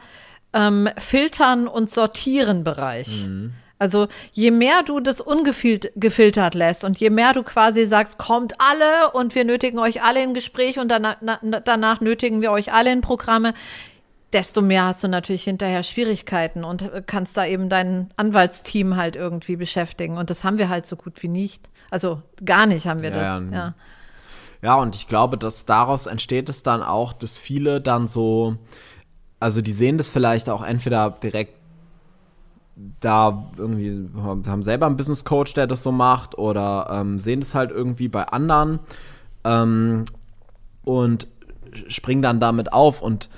ähm, 0.51 0.89
Filtern 0.97 1.69
und 1.69 1.89
Sortieren 1.89 2.65
Bereich. 2.65 3.25
Mhm. 3.25 3.53
Also 3.79 4.07
je 4.33 4.51
mehr 4.51 4.81
du 4.83 4.99
das 4.99 5.21
ungefiltert 5.21 6.55
lässt 6.55 6.83
und 6.83 6.99
je 6.99 7.09
mehr 7.09 7.33
du 7.33 7.43
quasi 7.43 7.85
sagst, 7.85 8.17
kommt 8.17 8.55
alle 8.59 9.11
und 9.11 9.35
wir 9.35 9.45
nötigen 9.45 9.77
euch 9.79 10.03
alle 10.03 10.23
in 10.23 10.33
Gespräch 10.33 10.79
und 10.79 10.89
danach, 10.89 11.17
danach 11.63 12.01
nötigen 12.01 12.41
wir 12.41 12.51
euch 12.51 12.73
alle 12.73 12.91
in 12.91 13.01
Programme, 13.01 13.53
desto 14.33 14.61
mehr 14.61 14.85
hast 14.85 15.03
du 15.03 15.07
natürlich 15.07 15.43
hinterher 15.43 15.83
Schwierigkeiten 15.83 16.63
und 16.63 16.89
kannst 17.05 17.37
da 17.37 17.45
eben 17.45 17.69
dein 17.69 18.11
Anwaltsteam 18.17 18.95
halt 18.95 19.15
irgendwie 19.15 19.55
beschäftigen. 19.55 20.17
Und 20.17 20.29
das 20.29 20.43
haben 20.43 20.57
wir 20.57 20.69
halt 20.69 20.85
so 20.85 20.95
gut 20.95 21.21
wie 21.23 21.29
nicht. 21.29 21.69
Also 21.89 22.21
gar 22.43 22.65
nicht 22.65 22.87
haben 22.87 23.01
wir 23.01 23.11
ja, 23.11 23.39
das. 23.39 23.53
Ja. 23.53 23.73
ja, 24.61 24.75
und 24.75 24.95
ich 24.95 25.07
glaube, 25.07 25.37
dass 25.37 25.65
daraus 25.65 26.07
entsteht 26.07 26.49
es 26.49 26.63
dann 26.63 26.83
auch, 26.83 27.13
dass 27.13 27.37
viele 27.37 27.79
dann 27.79 28.07
so, 28.07 28.57
also 29.39 29.61
die 29.61 29.71
sehen 29.71 29.97
das 29.97 30.09
vielleicht 30.09 30.49
auch 30.49 30.63
entweder 30.63 31.11
direkt 31.11 31.56
da 32.99 33.49
irgendwie 33.57 34.09
haben 34.23 34.63
selber 34.63 34.85
einen 34.85 34.97
Business 34.97 35.25
Coach, 35.25 35.53
der 35.53 35.67
das 35.67 35.83
so 35.83 35.91
macht, 35.91 36.37
oder 36.37 36.87
ähm, 36.91 37.19
sehen 37.19 37.39
das 37.39 37.55
halt 37.55 37.71
irgendwie 37.71 38.07
bei 38.07 38.25
anderen 38.25 38.79
ähm, 39.43 40.05
und 40.83 41.27
springen 41.87 42.21
dann 42.21 42.39
damit 42.39 42.73
auf 42.73 43.01
und 43.01 43.29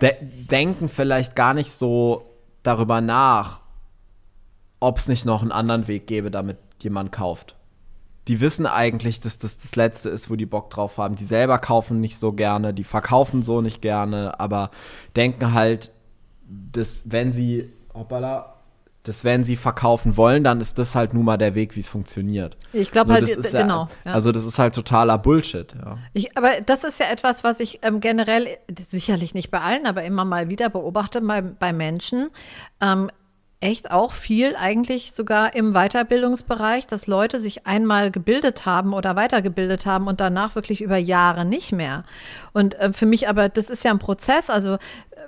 de 0.00 0.12
denken 0.20 0.88
vielleicht 0.88 1.36
gar 1.36 1.54
nicht 1.54 1.70
so 1.70 2.24
darüber 2.62 3.00
nach, 3.00 3.60
ob 4.78 4.98
es 4.98 5.08
nicht 5.08 5.26
noch 5.26 5.42
einen 5.42 5.52
anderen 5.52 5.88
Weg 5.88 6.06
gäbe, 6.06 6.30
damit 6.30 6.58
jemand 6.80 7.12
kauft. 7.12 7.56
Die 8.28 8.40
wissen 8.40 8.66
eigentlich, 8.66 9.20
dass 9.20 9.38
das 9.38 9.58
das 9.58 9.76
Letzte 9.76 10.08
ist, 10.10 10.30
wo 10.30 10.36
die 10.36 10.46
Bock 10.46 10.70
drauf 10.70 10.98
haben. 10.98 11.16
Die 11.16 11.24
selber 11.24 11.58
kaufen 11.58 12.00
nicht 12.00 12.18
so 12.18 12.32
gerne, 12.32 12.72
die 12.72 12.84
verkaufen 12.84 13.42
so 13.42 13.60
nicht 13.60 13.82
gerne, 13.82 14.38
aber 14.38 14.70
denken 15.16 15.52
halt, 15.52 15.92
dass 16.72 17.02
wenn 17.06 17.32
sie, 17.32 17.68
hoppala, 17.94 18.54
dass 19.04 19.24
wenn 19.24 19.44
sie 19.44 19.56
verkaufen 19.56 20.16
wollen, 20.16 20.44
dann 20.44 20.60
ist 20.60 20.78
das 20.78 20.94
halt 20.94 21.14
nun 21.14 21.24
mal 21.24 21.38
der 21.38 21.54
Weg, 21.54 21.74
wie 21.74 21.80
es 21.80 21.88
funktioniert. 21.88 22.56
Ich 22.72 22.90
glaube 22.90 23.08
Nur 23.08 23.14
halt, 23.20 23.30
das 23.30 23.36
ist 23.36 23.52
ja- 23.52 23.62
genau. 23.62 23.88
ja. 24.04 24.12
Also 24.12 24.30
das 24.32 24.44
ist 24.44 24.58
halt 24.58 24.74
totaler 24.74 25.16
Bullshit. 25.16 25.74
Ja. 25.74 25.98
Ich, 26.12 26.36
aber 26.36 26.60
das 26.66 26.84
ist 26.84 27.00
ja 27.00 27.06
etwas, 27.10 27.42
was 27.44 27.60
ich 27.60 27.80
ähm, 27.82 28.00
generell, 28.00 28.48
sicherlich 28.78 29.32
nicht 29.32 29.50
bei 29.50 29.60
allen, 29.60 29.86
aber 29.86 30.02
immer 30.02 30.24
mal 30.24 30.50
wieder 30.50 30.68
beobachte 30.68 31.20
bei, 31.22 31.40
bei 31.40 31.72
Menschen. 31.72 32.28
Ähm, 32.82 33.10
echt 33.60 33.90
auch 33.90 34.12
viel 34.12 34.56
eigentlich 34.56 35.12
sogar 35.12 35.54
im 35.54 35.74
Weiterbildungsbereich, 35.74 36.86
dass 36.86 37.06
Leute 37.06 37.38
sich 37.38 37.66
einmal 37.66 38.10
gebildet 38.10 38.64
haben 38.64 38.94
oder 38.94 39.16
weitergebildet 39.16 39.84
haben 39.84 40.06
und 40.06 40.18
danach 40.18 40.54
wirklich 40.54 40.80
über 40.80 40.96
Jahre 40.96 41.44
nicht 41.44 41.70
mehr. 41.70 42.04
Und 42.54 42.74
äh, 42.76 42.94
für 42.94 43.04
mich 43.04 43.28
aber, 43.28 43.50
das 43.50 43.68
ist 43.68 43.84
ja 43.84 43.90
ein 43.90 43.98
Prozess. 43.98 44.48
Also 44.48 44.78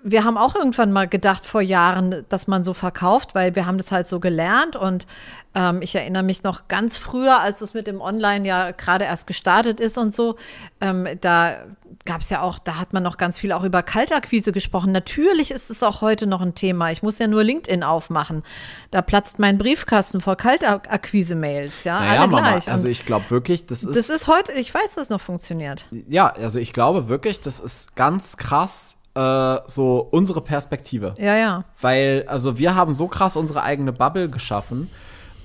wir 0.03 0.25
haben 0.25 0.39
auch 0.39 0.55
irgendwann 0.55 0.93
mal 0.93 1.07
gedacht 1.07 1.45
vor 1.45 1.61
Jahren, 1.61 2.25
dass 2.31 2.47
man 2.47 2.65
so 2.65 2.73
verkauft, 2.73 3.35
weil 3.35 3.55
wir 3.55 3.67
haben 3.67 3.77
das 3.77 3.93
halt 3.93 4.09
so 4.09 4.19
gelernt 4.19 4.77
und 4.77 5.07
ähm, 5.55 5.83
ich 5.83 5.95
erinnere 5.95 6.23
mich 6.23 6.43
noch 6.43 6.69
ganz 6.69 6.97
früher, 6.97 7.41
als 7.41 7.61
es 7.61 7.75
mit 7.75 7.87
dem 7.87 8.01
Online 8.01 8.49
ja 8.49 8.71
gerade 8.71 9.05
erst 9.05 9.27
gestartet 9.27 9.79
ist 9.79 9.99
und 9.99 10.15
so, 10.15 10.37
ähm, 10.81 11.07
da 11.21 11.57
gab 12.05 12.21
es 12.23 12.31
ja 12.31 12.43
auch, 12.43 12.59
da 12.59 12.79
hat 12.79 12.93
man 12.93 13.03
noch 13.03 13.17
ganz 13.17 13.39
viel 13.39 13.53
auch 13.53 13.63
über 13.63 13.83
Kaltakquise 13.83 14.53
gesprochen. 14.53 14.93
Natürlich 14.93 15.51
ist 15.51 15.71
es 15.71 15.83
auch 15.83 16.01
heute 16.01 16.27
noch 16.27 16.41
ein 16.41 16.55
Thema. 16.55 16.91
Ich 16.91 17.03
muss 17.03 17.19
ja 17.19 17.27
nur 17.27 17.45
LinkedIn 17.45 17.85
aufmachen. 17.85 18.43
Da 18.91 19.03
platzt 19.03 19.39
mein 19.39 19.59
Briefkasten 19.59 20.21
vor 20.21 20.37
Kaltakquise-Mails, 20.37 21.85
ja, 21.85 22.01
Naja, 22.01 22.21
alle 22.23 22.31
Mama, 22.31 22.61
also 22.67 22.89
ich 22.89 23.07
glaube 23.07 23.31
wirklich, 23.31 23.67
das 23.67 23.85
ist, 23.85 23.97
das 23.97 24.11
ist 24.11 24.29
heute, 24.29 24.53
ich 24.53 24.75
weiß, 24.75 24.95
dass 24.95 25.05
es 25.05 25.11
noch 25.11 25.21
funktioniert. 25.21 25.87
ja, 26.09 26.29
also 26.29 26.59
ich 26.59 26.73
glaube 26.73 27.09
wirklich, 27.09 27.41
das 27.41 27.61
ist 27.61 27.95
ganz 27.95 28.37
krass 28.37 28.97
äh, 29.15 29.59
so 29.67 29.99
unsere 30.11 30.41
Perspektive. 30.41 31.15
Ja, 31.19 31.37
ja. 31.37 31.65
Weil, 31.81 32.25
also 32.27 32.59
wir 32.59 32.75
haben 32.75 32.95
so 32.95 33.09
krass 33.09 33.37
unsere 33.37 33.63
eigene 33.63 33.93
Bubble 33.93 34.29
geschaffen. 34.29 34.91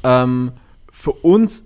Ähm, 0.04 0.54
für 0.92 1.12
uns 1.12 1.66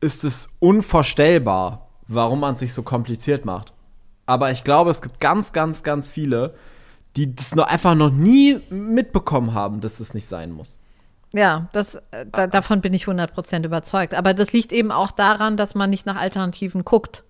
ist 0.00 0.22
es 0.22 0.50
unvorstellbar, 0.60 1.88
warum 2.06 2.40
man 2.40 2.56
sich 2.56 2.74
so 2.74 2.82
kompliziert 2.82 3.44
macht. 3.44 3.73
Aber 4.26 4.50
ich 4.50 4.64
glaube, 4.64 4.90
es 4.90 5.02
gibt 5.02 5.20
ganz, 5.20 5.52
ganz, 5.52 5.82
ganz 5.82 6.08
viele, 6.08 6.54
die 7.16 7.34
das 7.34 7.54
nur 7.54 7.68
einfach 7.68 7.94
noch 7.94 8.10
nie 8.10 8.58
mitbekommen 8.70 9.54
haben, 9.54 9.80
dass 9.80 10.00
es 10.00 10.14
nicht 10.14 10.26
sein 10.26 10.50
muss. 10.50 10.78
Ja, 11.34 11.68
das, 11.72 11.96
äh, 11.96 12.26
da, 12.30 12.46
davon 12.46 12.80
bin 12.80 12.94
ich 12.94 13.06
100% 13.06 13.64
überzeugt. 13.64 14.14
Aber 14.14 14.34
das 14.34 14.52
liegt 14.52 14.72
eben 14.72 14.92
auch 14.92 15.10
daran, 15.10 15.56
dass 15.56 15.74
man 15.74 15.90
nicht 15.90 16.06
nach 16.06 16.16
Alternativen 16.16 16.84
guckt. 16.84 17.24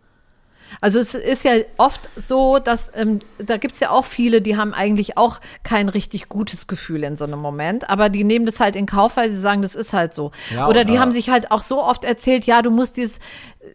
Also 0.80 0.98
es 0.98 1.14
ist 1.14 1.44
ja 1.44 1.52
oft 1.76 2.09
so, 2.16 2.59
dass 2.59 2.90
ähm, 2.96 3.20
da 3.38 3.59
gibt 3.59 3.74
es 3.74 3.80
ja 3.80 3.90
auch 3.90 4.04
viele, 4.04 4.40
die 4.42 4.57
haben 4.57 4.74
eigentlich 4.74 5.16
auch 5.16 5.40
kein 5.62 5.88
richtig 5.88 6.28
gutes 6.28 6.66
Gefühl 6.66 7.04
in 7.04 7.16
so 7.16 7.24
einem 7.24 7.38
Moment, 7.38 7.88
aber 7.90 8.09
die 8.09 8.24
nehmen 8.24 8.44
das 8.46 8.61
halt 8.61 8.74
in 8.74 8.87
Kauf, 8.87 9.16
weil 9.16 9.30
sie 9.30 9.38
sagen, 9.38 9.62
das 9.62 9.74
ist 9.74 9.92
halt 9.92 10.14
so. 10.14 10.33
Ja, 10.52 10.66
oder 10.68 10.85
die 10.85 10.92
oder- 10.94 11.00
haben 11.00 11.12
sich 11.12 11.30
halt 11.30 11.50
auch 11.50 11.62
so 11.62 11.83
oft 11.83 12.04
erzählt, 12.04 12.44
ja, 12.46 12.61
du 12.62 12.70
musst 12.70 12.96
dieses, 12.96 13.20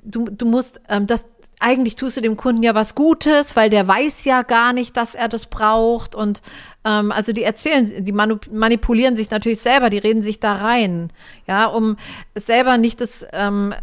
du, 0.03 0.25
du 0.25 0.45
musst 0.45 0.81
ähm, 0.89 1.07
das, 1.07 1.25
eigentlich 1.59 1.95
tust 1.95 2.17
du 2.17 2.21
dem 2.21 2.37
Kunden 2.37 2.63
ja 2.63 2.73
was 2.73 2.95
Gutes, 2.95 3.55
weil 3.55 3.69
der 3.69 3.87
weiß 3.87 4.23
ja 4.25 4.43
gar 4.43 4.73
nicht, 4.73 4.95
dass 4.95 5.13
er 5.13 5.27
das 5.27 5.45
braucht. 5.45 6.15
Und 6.15 6.41
ähm, 6.85 7.11
also 7.11 7.33
die 7.33 7.43
erzählen, 7.43 8.03
die 8.03 8.13
manipulieren 8.13 9.15
sich 9.15 9.29
natürlich 9.29 9.59
selber, 9.59 9.89
die 9.89 9.97
reden 9.97 10.23
sich 10.23 10.39
da 10.39 10.55
rein, 10.55 11.11
ja, 11.47 11.65
um 11.65 11.97
selber 12.35 12.77
nicht 12.77 13.01
das 13.01 13.27
ähm, 13.33 13.73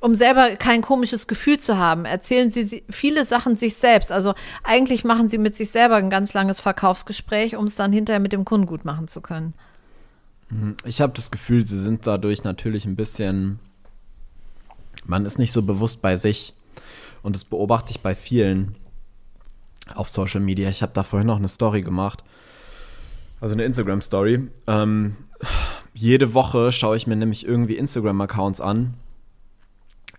um 0.00 0.14
selber 0.14 0.54
kein 0.54 0.80
komisches 0.80 1.26
Gefühl 1.26 1.58
zu 1.58 1.76
haben, 1.76 2.04
erzählen 2.04 2.52
sie 2.52 2.64
sie 2.64 2.84
viele 2.88 3.26
Sachen 3.26 3.56
sich 3.56 3.74
selbst. 3.74 4.12
Also 4.12 4.34
eigentlich 4.62 5.04
machen 5.04 5.28
sie 5.28 5.38
mit 5.38 5.56
sich 5.56 5.70
selber 5.70 5.96
ein 5.96 6.10
ganz 6.10 6.34
langes 6.34 6.60
Verkaufsgespräch, 6.60 7.56
um 7.56 7.66
es 7.66 7.74
dann 7.74 7.92
hinterher 7.92 8.20
mit 8.20 8.32
dem 8.32 8.44
Kunden 8.44 8.68
gut 8.68 8.84
machen 8.84 9.08
zu 9.08 9.20
können. 9.20 9.54
Ich 10.84 11.00
habe 11.00 11.12
das 11.14 11.30
Gefühl, 11.30 11.66
sie 11.66 11.78
sind 11.78 12.06
dadurch 12.06 12.44
natürlich 12.44 12.86
ein 12.86 12.96
bisschen. 12.96 13.58
Man 15.04 15.26
ist 15.26 15.38
nicht 15.38 15.52
so 15.52 15.62
bewusst 15.62 16.00
bei 16.00 16.16
sich. 16.16 16.54
Und 17.22 17.36
das 17.36 17.44
beobachte 17.44 17.90
ich 17.90 18.00
bei 18.00 18.14
vielen 18.14 18.76
auf 19.94 20.08
Social 20.08 20.40
Media. 20.40 20.68
Ich 20.68 20.82
habe 20.82 20.92
da 20.94 21.02
vorhin 21.02 21.26
noch 21.26 21.38
eine 21.38 21.48
Story 21.48 21.82
gemacht. 21.82 22.24
Also 23.40 23.54
eine 23.54 23.64
Instagram-Story. 23.64 24.48
Ähm, 24.66 25.16
jede 25.94 26.34
Woche 26.34 26.72
schaue 26.72 26.96
ich 26.96 27.06
mir 27.06 27.16
nämlich 27.16 27.46
irgendwie 27.46 27.76
Instagram-Accounts 27.76 28.60
an. 28.60 28.94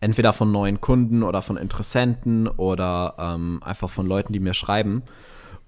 Entweder 0.02 0.32
von 0.32 0.52
neuen 0.52 0.80
Kunden 0.80 1.24
oder 1.24 1.42
von 1.42 1.58
Interessenten 1.58 2.48
oder 2.48 3.16
ähm, 3.20 3.62
einfach 3.64 3.90
von 3.90 4.08
Leuten, 4.08 4.32
die 4.32 4.40
mir 4.40 4.54
schreiben. 4.54 5.04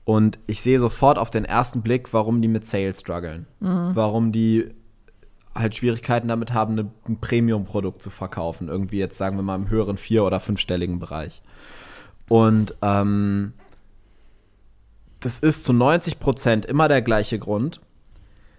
Und 0.06 0.40
ich 0.48 0.62
sehe 0.62 0.80
sofort 0.80 1.18
auf 1.18 1.30
den 1.30 1.46
ersten 1.46 1.82
Blick, 1.82 2.14
warum 2.14 2.42
die 2.42 2.48
mit 2.48 2.66
Sales 2.66 3.02
strugglen. 3.02 3.46
Warum 3.96 4.32
die 4.32 4.70
halt 5.56 5.76
Schwierigkeiten 5.76 6.28
damit 6.28 6.54
haben, 6.54 6.74
eine, 6.74 6.92
ein 7.08 7.20
Premium-Produkt 7.20 8.02
zu 8.02 8.10
verkaufen. 8.10 8.68
Irgendwie 8.68 8.98
jetzt 8.98 9.18
sagen 9.18 9.36
wir 9.36 9.44
mal 9.44 9.56
im 9.56 9.70
höheren 9.70 9.98
vier- 9.98 10.24
oder 10.24 10.40
fünfstelligen 10.40 11.00
Bereich. 11.00 11.42
Und 12.30 12.76
ähm, 12.82 13.54
das 15.20 15.40
ist 15.40 15.66
zu 15.66 15.74
90 15.74 16.20
Prozent 16.20 16.66
immer 16.66 16.88
der 16.88 17.02
gleiche 17.02 17.40
Grund. 17.40 17.82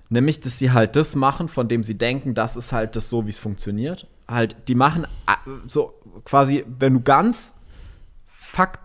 Nämlich, 0.08 0.40
dass 0.40 0.58
sie 0.58 0.72
halt 0.72 0.94
das 0.94 1.16
machen, 1.16 1.48
von 1.48 1.68
dem 1.68 1.82
sie 1.82 1.96
denken, 1.96 2.34
das 2.34 2.56
ist 2.56 2.72
halt 2.72 2.96
das 2.96 3.08
so, 3.08 3.24
wie 3.24 3.30
es 3.30 3.40
funktioniert. 3.40 4.06
Halt, 4.28 4.56
die 4.68 4.74
machen 4.74 5.04
äh, 5.26 5.50
so 5.66 5.94
quasi, 6.24 6.64
wenn 6.78 6.94
du 6.94 7.00
ganz 7.00 7.56
Fakt, 8.26 8.80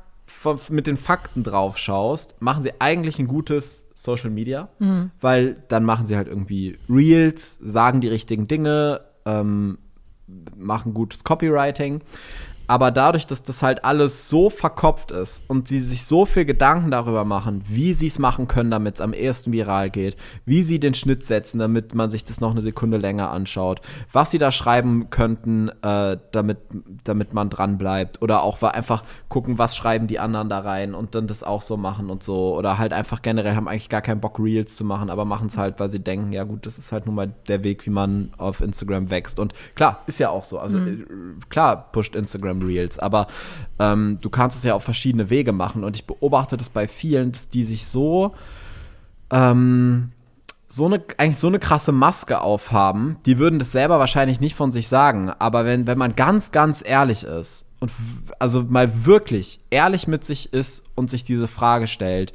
mit 0.70 0.88
den 0.88 0.96
Fakten 0.96 1.44
drauf 1.44 1.78
schaust, 1.78 2.42
machen 2.42 2.64
sie 2.64 2.80
eigentlich 2.80 3.20
ein 3.20 3.28
gutes 3.28 3.87
Social 4.08 4.30
Media, 4.32 4.70
weil 5.22 5.58
dann 5.68 5.84
machen 5.84 6.06
sie 6.08 6.16
halt 6.16 6.28
irgendwie 6.28 6.78
Reels, 6.90 7.60
sagen 7.62 8.00
die 8.02 8.08
richtigen 8.08 8.48
Dinge, 8.48 9.02
ähm, 9.26 9.78
machen 10.58 10.94
gutes 10.94 11.24
Copywriting. 11.24 12.02
Aber 12.68 12.92
dadurch, 12.92 13.26
dass 13.26 13.44
das 13.44 13.64
halt 13.64 13.86
alles 13.86 14.30
so 14.30 14.50
verkopft 14.50 15.12
ist 15.12 15.42
und 15.48 15.68
sie 15.68 15.80
sich 15.80 16.06
so 16.06 16.26
viel 16.26 16.46
Gedanken 16.46 16.92
darüber 16.92 17.24
machen, 17.24 17.64
wie 17.68 17.94
sie 17.94 18.08
es 18.08 18.20
machen 18.20 18.48
können, 18.48 18.72
damit 18.72 18.96
es 18.96 19.02
am 19.02 19.14
ehesten 19.14 19.54
viral 19.54 19.90
geht, 19.90 20.18
wie 20.46 20.64
sie 20.64 20.80
den 20.80 20.94
Schnitt 20.94 21.24
setzen, 21.24 21.60
damit 21.60 21.96
man 21.96 22.10
sich 22.10 22.26
das 22.26 22.42
noch 22.42 22.52
eine 22.52 22.62
Sekunde 22.62 22.98
länger 22.98 23.32
anschaut, 23.32 23.82
was 24.12 24.32
sie 24.32 24.38
da 24.38 24.52
schreiben 24.52 25.10
könnten, 25.10 25.70
äh, 25.82 26.18
damit, 26.32 26.58
damit 27.06 27.34
man 27.34 27.50
dran 27.50 27.78
bleibt. 27.78 28.22
Oder 28.22 28.44
auch 28.44 28.62
einfach 28.62 29.04
gucken, 29.30 29.58
was 29.58 29.76
schreiben 29.76 30.08
die 30.08 30.20
anderen 30.20 30.50
da 30.50 30.60
rein 30.60 30.94
und 30.94 31.16
dann 31.16 31.28
das 31.28 31.44
auch 31.44 31.62
so 31.62 31.78
machen 31.78 32.10
und 32.10 32.22
so. 32.22 32.58
Oder 32.58 32.78
halt 32.78 32.92
einfach 32.92 33.22
generell 33.22 33.56
haben 33.56 33.68
eigentlich 33.68 33.90
gar 33.90 34.02
keinen 34.02 34.20
Bock, 34.20 34.40
Reels 34.40 34.76
zu 34.76 34.84
machen, 34.84 35.10
aber 35.10 35.26
machen 35.26 35.48
es 35.48 35.58
halt, 35.58 35.80
weil 35.80 35.90
sie 35.90 36.00
denken, 36.00 36.34
ja 36.34 36.44
gut, 36.44 36.66
das 36.66 36.78
ist 36.78 36.92
halt 36.92 37.06
nun 37.06 37.16
mal 37.16 37.34
der 37.48 37.64
Weg, 37.64 37.86
wie 37.86 37.92
man 37.92 38.34
auf 38.38 38.60
Instagram 38.60 39.10
wächst. 39.10 39.40
Und 39.40 39.54
klar, 39.76 40.04
ist 40.08 40.20
ja 40.20 40.30
auch 40.30 40.44
so. 40.44 40.60
Also 40.60 40.78
äh, 40.78 41.06
klar 41.50 41.92
pusht 41.92 42.16
Instagram 42.16 42.57
Reels, 42.62 43.00
aber 43.00 43.28
ähm, 43.80 44.18
du 44.22 44.30
kannst 44.30 44.58
es 44.58 44.64
ja 44.64 44.74
auf 44.74 44.84
verschiedene 44.84 45.30
Wege 45.30 45.52
machen. 45.52 45.84
Und 45.84 45.96
ich 45.96 46.06
beobachte 46.06 46.58
das 46.58 46.70
bei 46.70 46.88
vielen, 46.88 47.32
dass 47.32 47.50
die 47.50 47.64
sich 47.64 47.86
so 47.86 48.34
ähm, 49.32 50.12
so 50.68 50.86
eine, 50.86 51.02
eigentlich 51.18 51.38
so 51.38 51.48
eine 51.48 51.60
krasse 51.60 51.94
Maske 51.94 52.42
aufhaben, 52.42 53.18
die 53.26 53.38
würden 53.38 53.58
das 53.58 53.72
selber 53.72 54.00
wahrscheinlich 54.00 54.42
nicht 54.42 54.56
von 54.56 54.72
sich 54.72 54.90
sagen, 54.90 55.32
aber 55.40 55.66
wenn, 55.66 55.88
wenn 55.88 55.98
man 55.98 56.16
ganz, 56.16 56.52
ganz 56.52 56.84
ehrlich 56.86 57.24
ist 57.24 57.66
und 57.80 57.90
also 58.38 58.64
mal 58.64 59.06
wirklich 59.06 59.62
ehrlich 59.70 60.08
mit 60.08 60.26
sich 60.26 60.52
ist 60.52 60.84
und 60.96 61.10
sich 61.10 61.24
diese 61.24 61.48
Frage 61.48 61.88
stellt, 61.88 62.34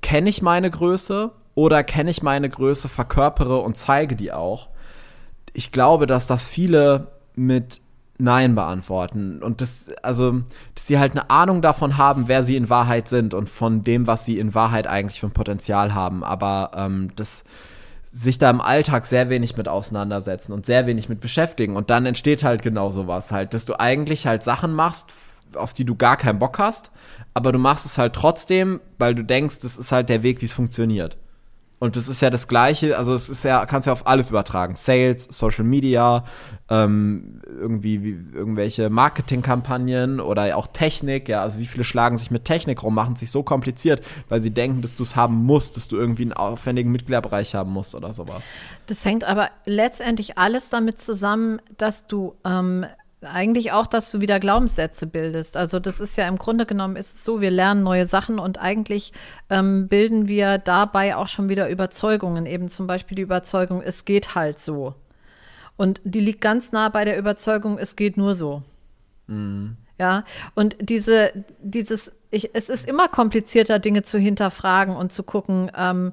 kenne 0.00 0.30
ich 0.30 0.42
meine 0.42 0.70
Größe 0.70 1.32
oder 1.56 1.82
kenne 1.82 2.10
ich 2.10 2.22
meine 2.22 2.48
Größe, 2.48 2.88
verkörpere 2.88 3.58
und 3.58 3.76
zeige 3.76 4.14
die 4.14 4.32
auch? 4.32 4.68
Ich 5.52 5.72
glaube, 5.72 6.06
dass 6.06 6.28
das 6.28 6.46
viele 6.46 7.08
mit 7.34 7.80
Nein 8.20 8.54
beantworten 8.54 9.42
und 9.42 9.60
das, 9.60 9.90
also, 10.02 10.42
dass 10.74 10.86
sie 10.86 10.98
halt 10.98 11.12
eine 11.12 11.30
Ahnung 11.30 11.62
davon 11.62 11.96
haben, 11.96 12.28
wer 12.28 12.42
sie 12.42 12.56
in 12.56 12.68
Wahrheit 12.68 13.08
sind 13.08 13.34
und 13.34 13.48
von 13.48 13.84
dem, 13.84 14.06
was 14.06 14.24
sie 14.24 14.38
in 14.38 14.54
Wahrheit 14.54 14.86
eigentlich 14.86 15.20
für 15.20 15.26
ein 15.26 15.32
Potenzial 15.32 15.94
haben, 15.94 16.22
aber 16.24 16.72
ähm, 16.74 17.10
das 17.16 17.44
sich 18.12 18.38
da 18.38 18.50
im 18.50 18.60
Alltag 18.60 19.06
sehr 19.06 19.30
wenig 19.30 19.56
mit 19.56 19.68
auseinandersetzen 19.68 20.52
und 20.52 20.66
sehr 20.66 20.86
wenig 20.86 21.08
mit 21.08 21.20
beschäftigen 21.20 21.76
und 21.76 21.90
dann 21.90 22.06
entsteht 22.06 22.42
halt 22.42 22.62
genau 22.62 22.90
sowas 22.90 23.30
halt, 23.30 23.54
dass 23.54 23.66
du 23.66 23.78
eigentlich 23.78 24.26
halt 24.26 24.42
Sachen 24.42 24.72
machst, 24.72 25.12
auf 25.54 25.72
die 25.72 25.84
du 25.84 25.94
gar 25.94 26.16
keinen 26.16 26.38
Bock 26.38 26.58
hast, 26.58 26.90
aber 27.34 27.52
du 27.52 27.58
machst 27.58 27.86
es 27.86 27.98
halt 27.98 28.14
trotzdem, 28.14 28.80
weil 28.98 29.14
du 29.14 29.22
denkst, 29.22 29.60
das 29.60 29.78
ist 29.78 29.92
halt 29.92 30.08
der 30.08 30.22
Weg, 30.22 30.40
wie 30.40 30.46
es 30.46 30.52
funktioniert. 30.52 31.16
Und 31.80 31.96
das 31.96 32.08
ist 32.08 32.20
ja 32.20 32.28
das 32.28 32.46
Gleiche, 32.46 32.98
also 32.98 33.14
es 33.14 33.30
ist 33.30 33.42
ja, 33.42 33.64
kannst 33.64 33.86
ja 33.86 33.94
auf 33.94 34.06
alles 34.06 34.28
übertragen. 34.28 34.76
Sales, 34.76 35.26
Social 35.30 35.64
Media, 35.64 36.24
ähm, 36.68 37.40
irgendwie 37.46 38.02
wie, 38.02 38.36
irgendwelche 38.36 38.90
Marketingkampagnen 38.90 40.20
oder 40.20 40.58
auch 40.58 40.66
Technik, 40.66 41.30
ja, 41.30 41.40
also 41.40 41.58
wie 41.58 41.64
viele 41.64 41.84
schlagen 41.84 42.18
sich 42.18 42.30
mit 42.30 42.44
Technik 42.44 42.82
rum, 42.82 42.94
machen 42.94 43.16
sich 43.16 43.30
so 43.30 43.42
kompliziert, 43.42 44.02
weil 44.28 44.40
sie 44.42 44.50
denken, 44.50 44.82
dass 44.82 44.94
du 44.94 45.04
es 45.04 45.16
haben 45.16 45.36
musst, 45.46 45.78
dass 45.78 45.88
du 45.88 45.96
irgendwie 45.96 46.24
einen 46.24 46.34
aufwendigen 46.34 46.92
Mitgliederbereich 46.92 47.54
haben 47.54 47.72
musst 47.72 47.94
oder 47.94 48.12
sowas. 48.12 48.44
Das 48.86 49.02
hängt 49.06 49.24
aber 49.24 49.48
letztendlich 49.64 50.36
alles 50.36 50.68
damit 50.68 50.98
zusammen, 50.98 51.62
dass 51.78 52.06
du 52.06 52.34
ähm, 52.44 52.84
eigentlich 53.22 53.72
auch, 53.72 53.86
dass 53.86 54.10
du 54.10 54.20
wieder 54.20 54.40
Glaubenssätze 54.40 55.06
bildest. 55.06 55.56
Also 55.56 55.78
das 55.78 56.00
ist 56.00 56.16
ja 56.16 56.26
im 56.26 56.36
Grunde 56.36 56.66
genommen 56.66 56.96
ist 56.96 57.14
es 57.14 57.24
so, 57.24 57.40
wir 57.40 57.50
lernen 57.50 57.82
neue 57.82 58.06
Sachen 58.06 58.38
und 58.38 58.58
eigentlich 58.58 59.12
ähm, 59.50 59.88
bilden 59.88 60.28
wir 60.28 60.58
dabei 60.58 61.16
auch 61.16 61.28
schon 61.28 61.48
wieder 61.48 61.68
Überzeugungen. 61.68 62.46
Eben 62.46 62.68
zum 62.68 62.86
Beispiel 62.86 63.16
die 63.16 63.22
Überzeugung, 63.22 63.82
es 63.82 64.04
geht 64.04 64.34
halt 64.34 64.58
so. 64.58 64.94
Und 65.76 66.00
die 66.04 66.20
liegt 66.20 66.40
ganz 66.40 66.72
nah 66.72 66.88
bei 66.88 67.04
der 67.04 67.18
Überzeugung, 67.18 67.78
es 67.78 67.96
geht 67.96 68.16
nur 68.16 68.34
so. 68.34 68.62
Mhm. 69.26 69.76
Ja, 69.98 70.24
und 70.54 70.76
diese, 70.80 71.30
dieses, 71.62 72.12
ich, 72.30 72.54
es 72.54 72.70
ist 72.70 72.88
immer 72.88 73.08
komplizierter, 73.08 73.78
Dinge 73.78 74.02
zu 74.02 74.18
hinterfragen 74.18 74.96
und 74.96 75.12
zu 75.12 75.22
gucken, 75.22 75.70
ähm, 75.76 76.12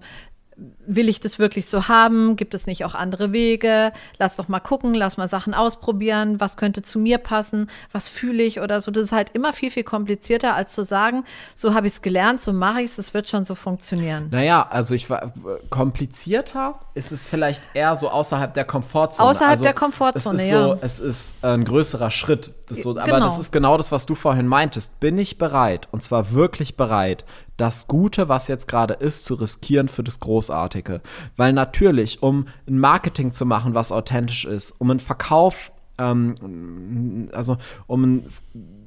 will 0.86 1.08
ich 1.08 1.20
das 1.20 1.40
wirklich 1.40 1.68
so 1.68 1.88
haben? 1.88 2.36
Gibt 2.36 2.54
es 2.54 2.66
nicht 2.66 2.84
auch 2.84 2.96
andere 2.96 3.32
Wege? 3.32 3.92
Lass 4.18 4.36
doch 4.36 4.48
mal 4.48 4.60
gucken, 4.60 4.94
lass 4.94 5.18
mal 5.18 5.28
Sachen 5.28 5.54
ausprobieren. 5.54 6.40
Was 6.40 6.58
könnte 6.58 6.82
zu 6.82 7.00
mir 7.00 7.20
passen? 7.20 7.70
Was 7.92 8.10
fühle 8.10 8.44
ich 8.44 8.60
oder 8.60 8.82
so? 8.82 8.92
Das 8.92 9.04
ist 9.04 9.12
halt 9.12 9.30
immer 9.34 9.54
viel, 9.54 9.70
viel 9.70 9.84
komplizierter, 9.84 10.56
als 10.56 10.74
zu 10.74 10.84
sagen, 10.84 11.24
so 11.56 11.74
habe 11.74 11.88
ich 11.88 11.94
es 11.94 12.02
gelernt, 12.02 12.42
so 12.42 12.54
mache 12.54 12.82
ich 12.82 12.92
es, 12.92 12.98
es 12.98 13.14
wird 13.14 13.30
schon 13.30 13.46
so 13.46 13.56
funktionieren. 13.56 14.30
Naja, 14.32 14.68
also 14.70 14.96
ich 14.96 15.10
war 15.10 15.32
komplizierter 15.70 16.80
ist 16.94 17.12
es 17.12 17.28
vielleicht 17.28 17.62
eher 17.76 17.96
so 17.96 18.10
außerhalb 18.10 18.54
der 18.56 18.66
Komfortzone. 18.66 19.30
Außerhalb 19.30 19.52
also 19.52 19.64
der 19.64 19.74
Komfortzone, 19.74 20.36
es 20.36 20.44
ist 20.44 20.50
ja. 20.50 20.68
So, 20.68 20.78
es 20.82 21.00
ist 21.00 21.36
ein 21.44 21.64
größerer 21.64 22.10
Schritt. 22.10 22.54
Das 22.68 22.82
so, 22.82 22.96
Genau. 22.96 23.18
Aber 23.18 23.20
das 23.20 23.40
ist 23.40 23.52
genau 23.52 23.78
das, 23.78 23.92
was 23.92 24.06
du 24.06 24.16
vorhin 24.16 24.48
meintest. 24.48 25.00
Bin 25.00 25.18
ich 25.18 25.38
bereit, 25.38 25.88
und 25.92 26.02
zwar 26.02 26.34
wirklich 26.34 26.76
bereit, 26.76 27.26
das 27.58 27.88
Gute, 27.88 28.30
was 28.30 28.48
jetzt 28.48 28.68
gerade 28.68 28.94
ist, 28.94 29.26
zu 29.26 29.34
riskieren 29.34 29.88
für 29.88 30.04
das 30.04 30.20
Großartige? 30.20 31.02
Weil 31.36 31.54
natürlich, 31.54 32.24
um 32.24 32.48
ein 32.68 32.80
Marketing 32.80 33.34
zu 33.34 33.46
machen, 33.46 33.74
was 33.74 33.92
authentisch 33.92 34.46
ist, 34.46 34.72
um 34.78 34.92
einen 34.92 35.00
Verkauf, 35.00 35.72
ähm, 35.98 37.30
also 37.34 37.58
um 37.88 38.04
einen 38.04 38.34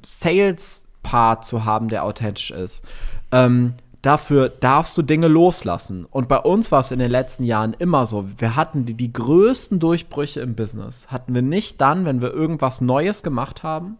Sales-Part 0.03 1.45
zu 1.45 1.65
haben, 1.65 1.89
der 1.89 2.03
authentisch 2.03 2.51
ist, 2.51 2.85
ähm, 3.31 3.73
dafür 4.01 4.49
darfst 4.49 4.97
du 4.97 5.01
Dinge 5.01 5.27
loslassen. 5.27 6.05
Und 6.05 6.27
bei 6.27 6.39
uns 6.39 6.71
war 6.71 6.79
es 6.79 6.91
in 6.91 6.99
den 6.99 7.11
letzten 7.11 7.43
Jahren 7.43 7.73
immer 7.77 8.05
so. 8.05 8.27
Wir 8.37 8.55
hatten 8.55 8.85
die, 8.85 8.95
die 8.95 9.13
größten 9.13 9.79
Durchbrüche 9.79 10.41
im 10.41 10.55
Business. 10.55 11.07
Hatten 11.07 11.33
wir 11.33 11.41
nicht 11.41 11.81
dann, 11.81 12.05
wenn 12.05 12.21
wir 12.21 12.33
irgendwas 12.33 12.81
Neues 12.81 13.23
gemacht 13.23 13.63
haben, 13.63 13.97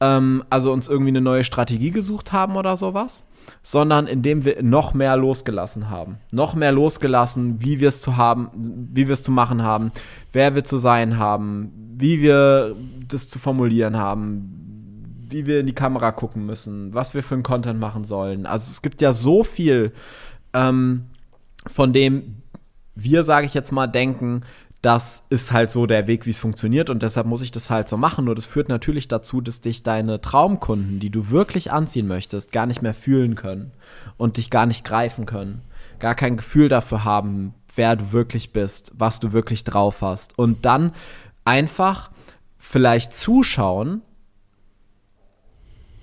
ähm, 0.00 0.44
also 0.50 0.72
uns 0.72 0.88
irgendwie 0.88 1.10
eine 1.10 1.20
neue 1.20 1.44
Strategie 1.44 1.90
gesucht 1.90 2.32
haben 2.32 2.56
oder 2.56 2.76
sowas, 2.76 3.26
sondern 3.62 4.06
indem 4.06 4.44
wir 4.44 4.62
noch 4.62 4.94
mehr 4.94 5.16
losgelassen 5.16 5.90
haben. 5.90 6.18
Noch 6.30 6.54
mehr 6.54 6.72
losgelassen, 6.72 7.60
wie 7.60 7.80
wir 7.80 7.88
es 7.88 8.00
zu 8.00 8.16
haben, 8.16 8.50
wie 8.92 9.06
wir 9.06 9.12
es 9.12 9.22
zu 9.22 9.30
machen 9.30 9.62
haben, 9.62 9.92
wer 10.32 10.54
wir 10.54 10.64
zu 10.64 10.78
sein 10.78 11.18
haben, 11.18 11.72
wie 11.96 12.22
wir 12.22 12.74
das 13.08 13.28
zu 13.28 13.38
formulieren 13.38 13.98
haben, 13.98 15.20
wie 15.28 15.46
wir 15.46 15.60
in 15.60 15.66
die 15.66 15.74
Kamera 15.74 16.12
gucken 16.12 16.46
müssen, 16.46 16.94
was 16.94 17.14
wir 17.14 17.22
für 17.22 17.34
einen 17.34 17.42
Content 17.42 17.78
machen 17.78 18.04
sollen. 18.04 18.46
Also 18.46 18.70
es 18.70 18.82
gibt 18.82 19.00
ja 19.02 19.12
so 19.12 19.44
viel, 19.44 19.92
ähm, 20.54 21.04
von 21.66 21.92
dem 21.92 22.36
wir, 22.94 23.24
sage 23.24 23.46
ich 23.46 23.54
jetzt 23.54 23.72
mal, 23.72 23.86
denken, 23.86 24.42
das 24.82 25.26
ist 25.28 25.52
halt 25.52 25.70
so 25.70 25.86
der 25.86 26.06
Weg, 26.06 26.24
wie 26.24 26.30
es 26.30 26.38
funktioniert 26.38 26.88
und 26.88 27.02
deshalb 27.02 27.26
muss 27.26 27.42
ich 27.42 27.52
das 27.52 27.70
halt 27.70 27.88
so 27.88 27.98
machen. 27.98 28.24
Nur 28.24 28.34
das 28.34 28.46
führt 28.46 28.70
natürlich 28.70 29.08
dazu, 29.08 29.42
dass 29.42 29.60
dich 29.60 29.82
deine 29.82 30.22
Traumkunden, 30.22 31.00
die 31.00 31.10
du 31.10 31.30
wirklich 31.30 31.70
anziehen 31.70 32.06
möchtest, 32.06 32.50
gar 32.50 32.64
nicht 32.66 32.80
mehr 32.80 32.94
fühlen 32.94 33.34
können 33.34 33.72
und 34.16 34.38
dich 34.38 34.48
gar 34.48 34.64
nicht 34.64 34.84
greifen 34.84 35.26
können. 35.26 35.60
Gar 35.98 36.14
kein 36.14 36.38
Gefühl 36.38 36.70
dafür 36.70 37.04
haben, 37.04 37.54
wer 37.76 37.94
du 37.94 38.12
wirklich 38.12 38.52
bist, 38.52 38.92
was 38.96 39.20
du 39.20 39.32
wirklich 39.32 39.64
drauf 39.64 40.00
hast. 40.00 40.38
Und 40.38 40.64
dann 40.64 40.92
einfach 41.44 42.10
vielleicht 42.58 43.12
zuschauen, 43.12 44.00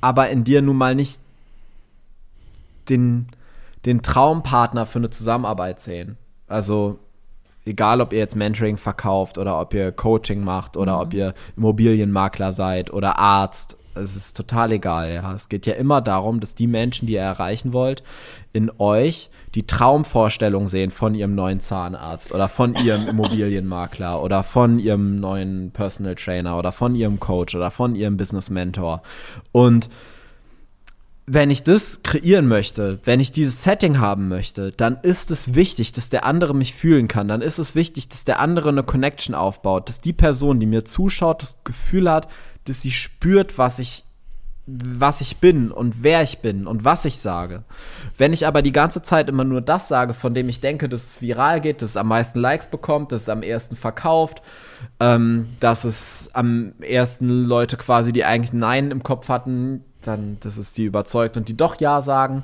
aber 0.01 0.29
in 0.29 0.43
dir 0.43 0.61
nun 0.61 0.77
mal 0.77 0.93
nicht 0.93 1.19
den, 2.89 3.27
den 3.85 4.03
Traumpartner 4.03 4.85
für 4.85 4.99
eine 4.99 5.09
Zusammenarbeit 5.09 5.79
sehen. 5.79 6.15
Also 6.47 6.99
egal, 7.67 8.01
ob 8.01 8.13
ihr 8.13 8.19
jetzt 8.19 8.35
Mentoring 8.35 8.77
verkauft 8.77 9.37
oder 9.37 9.59
ob 9.59 9.73
ihr 9.73 9.91
Coaching 9.91 10.43
macht 10.43 10.77
oder 10.77 10.95
mhm. 10.95 11.01
ob 11.01 11.13
ihr 11.13 11.33
Immobilienmakler 11.55 12.53
seid 12.53 12.91
oder 12.91 13.19
Arzt. 13.19 13.77
Es 13.95 14.15
ist 14.15 14.37
total 14.37 14.71
egal, 14.73 15.11
ja. 15.11 15.33
Es 15.33 15.49
geht 15.49 15.65
ja 15.65 15.73
immer 15.73 16.01
darum, 16.01 16.39
dass 16.39 16.53
die 16.53 16.67
Menschen, 16.67 17.07
die 17.07 17.13
ihr 17.13 17.21
erreichen 17.21 17.73
wollt, 17.73 18.03
in 18.53 18.71
euch 18.77 19.29
die 19.55 19.65
Traumvorstellung 19.65 20.67
sehen 20.67 20.91
von 20.91 21.15
ihrem 21.15 21.33
neuen 21.33 21.59
Zahnarzt 21.59 22.31
oder 22.31 22.47
von 22.47 22.75
ihrem 22.75 23.07
Immobilienmakler 23.09 24.21
oder 24.21 24.43
von 24.43 24.77
ihrem 24.77 25.19
neuen 25.19 25.71
Personal 25.71 26.13
Trainer 26.15 26.59
oder 26.59 26.71
von 26.71 26.93
ihrem 26.93 27.19
Coach 27.19 27.55
oder 27.55 27.71
von 27.71 27.95
ihrem 27.95 28.17
Business 28.17 28.51
Mentor. 28.51 29.01
Und 29.51 29.89
wenn 31.29 31.51
ich 31.51 31.63
das 31.63 32.03
kreieren 32.03 32.47
möchte, 32.47 32.99
wenn 33.03 33.19
ich 33.19 33.33
dieses 33.33 33.61
Setting 33.61 33.99
haben 33.99 34.29
möchte, 34.29 34.71
dann 34.71 34.97
ist 35.01 35.29
es 35.29 35.55
wichtig, 35.55 35.91
dass 35.91 36.09
der 36.09 36.25
andere 36.25 36.55
mich 36.55 36.73
fühlen 36.73 37.09
kann. 37.09 37.27
Dann 37.27 37.41
ist 37.41 37.59
es 37.59 37.75
wichtig, 37.75 38.07
dass 38.07 38.23
der 38.23 38.39
andere 38.39 38.69
eine 38.69 38.83
Connection 38.83 39.35
aufbaut, 39.35 39.89
dass 39.89 39.99
die 39.99 40.13
Person, 40.13 40.61
die 40.61 40.65
mir 40.65 40.85
zuschaut, 40.85 41.41
das 41.41 41.57
Gefühl 41.65 42.09
hat, 42.09 42.29
dass 42.63 42.81
sie 42.81 42.91
spürt, 42.91 43.57
was 43.57 43.77
ich 43.79 44.05
was 44.69 45.21
ich 45.21 45.37
bin 45.37 45.71
und 45.71 46.03
wer 46.03 46.21
ich 46.23 46.39
bin 46.39 46.67
und 46.67 46.83
was 46.83 47.05
ich 47.05 47.19
sage. 47.19 47.63
Wenn 48.17 48.33
ich 48.33 48.45
aber 48.45 48.61
die 48.61 48.73
ganze 48.73 49.01
Zeit 49.01 49.29
immer 49.29 49.45
nur 49.45 49.61
das 49.61 49.87
sage, 49.87 50.13
von 50.13 50.33
dem 50.33 50.49
ich 50.49 50.59
denke, 50.59 50.89
dass 50.89 51.05
es 51.05 51.21
viral 51.21 51.61
geht, 51.61 51.81
dass 51.81 51.91
es 51.91 51.97
am 51.97 52.09
meisten 52.09 52.39
Likes 52.39 52.67
bekommt, 52.67 53.13
dass 53.13 53.23
es 53.23 53.29
am 53.29 53.43
ersten 53.43 53.77
verkauft, 53.77 54.41
ähm, 54.99 55.47
dass 55.61 55.85
es 55.85 56.31
am 56.33 56.73
ersten 56.81 57.45
Leute 57.45 57.77
quasi, 57.77 58.11
die 58.11 58.25
eigentlich 58.25 58.51
Nein 58.51 58.91
im 58.91 59.03
Kopf 59.03 59.29
hatten, 59.29 59.85
dann, 60.07 60.37
dass 60.39 60.57
es 60.57 60.73
die 60.73 60.85
überzeugt 60.85 61.37
und 61.37 61.49
die 61.49 61.57
doch 61.57 61.79
Ja 61.79 62.01
sagen, 62.01 62.43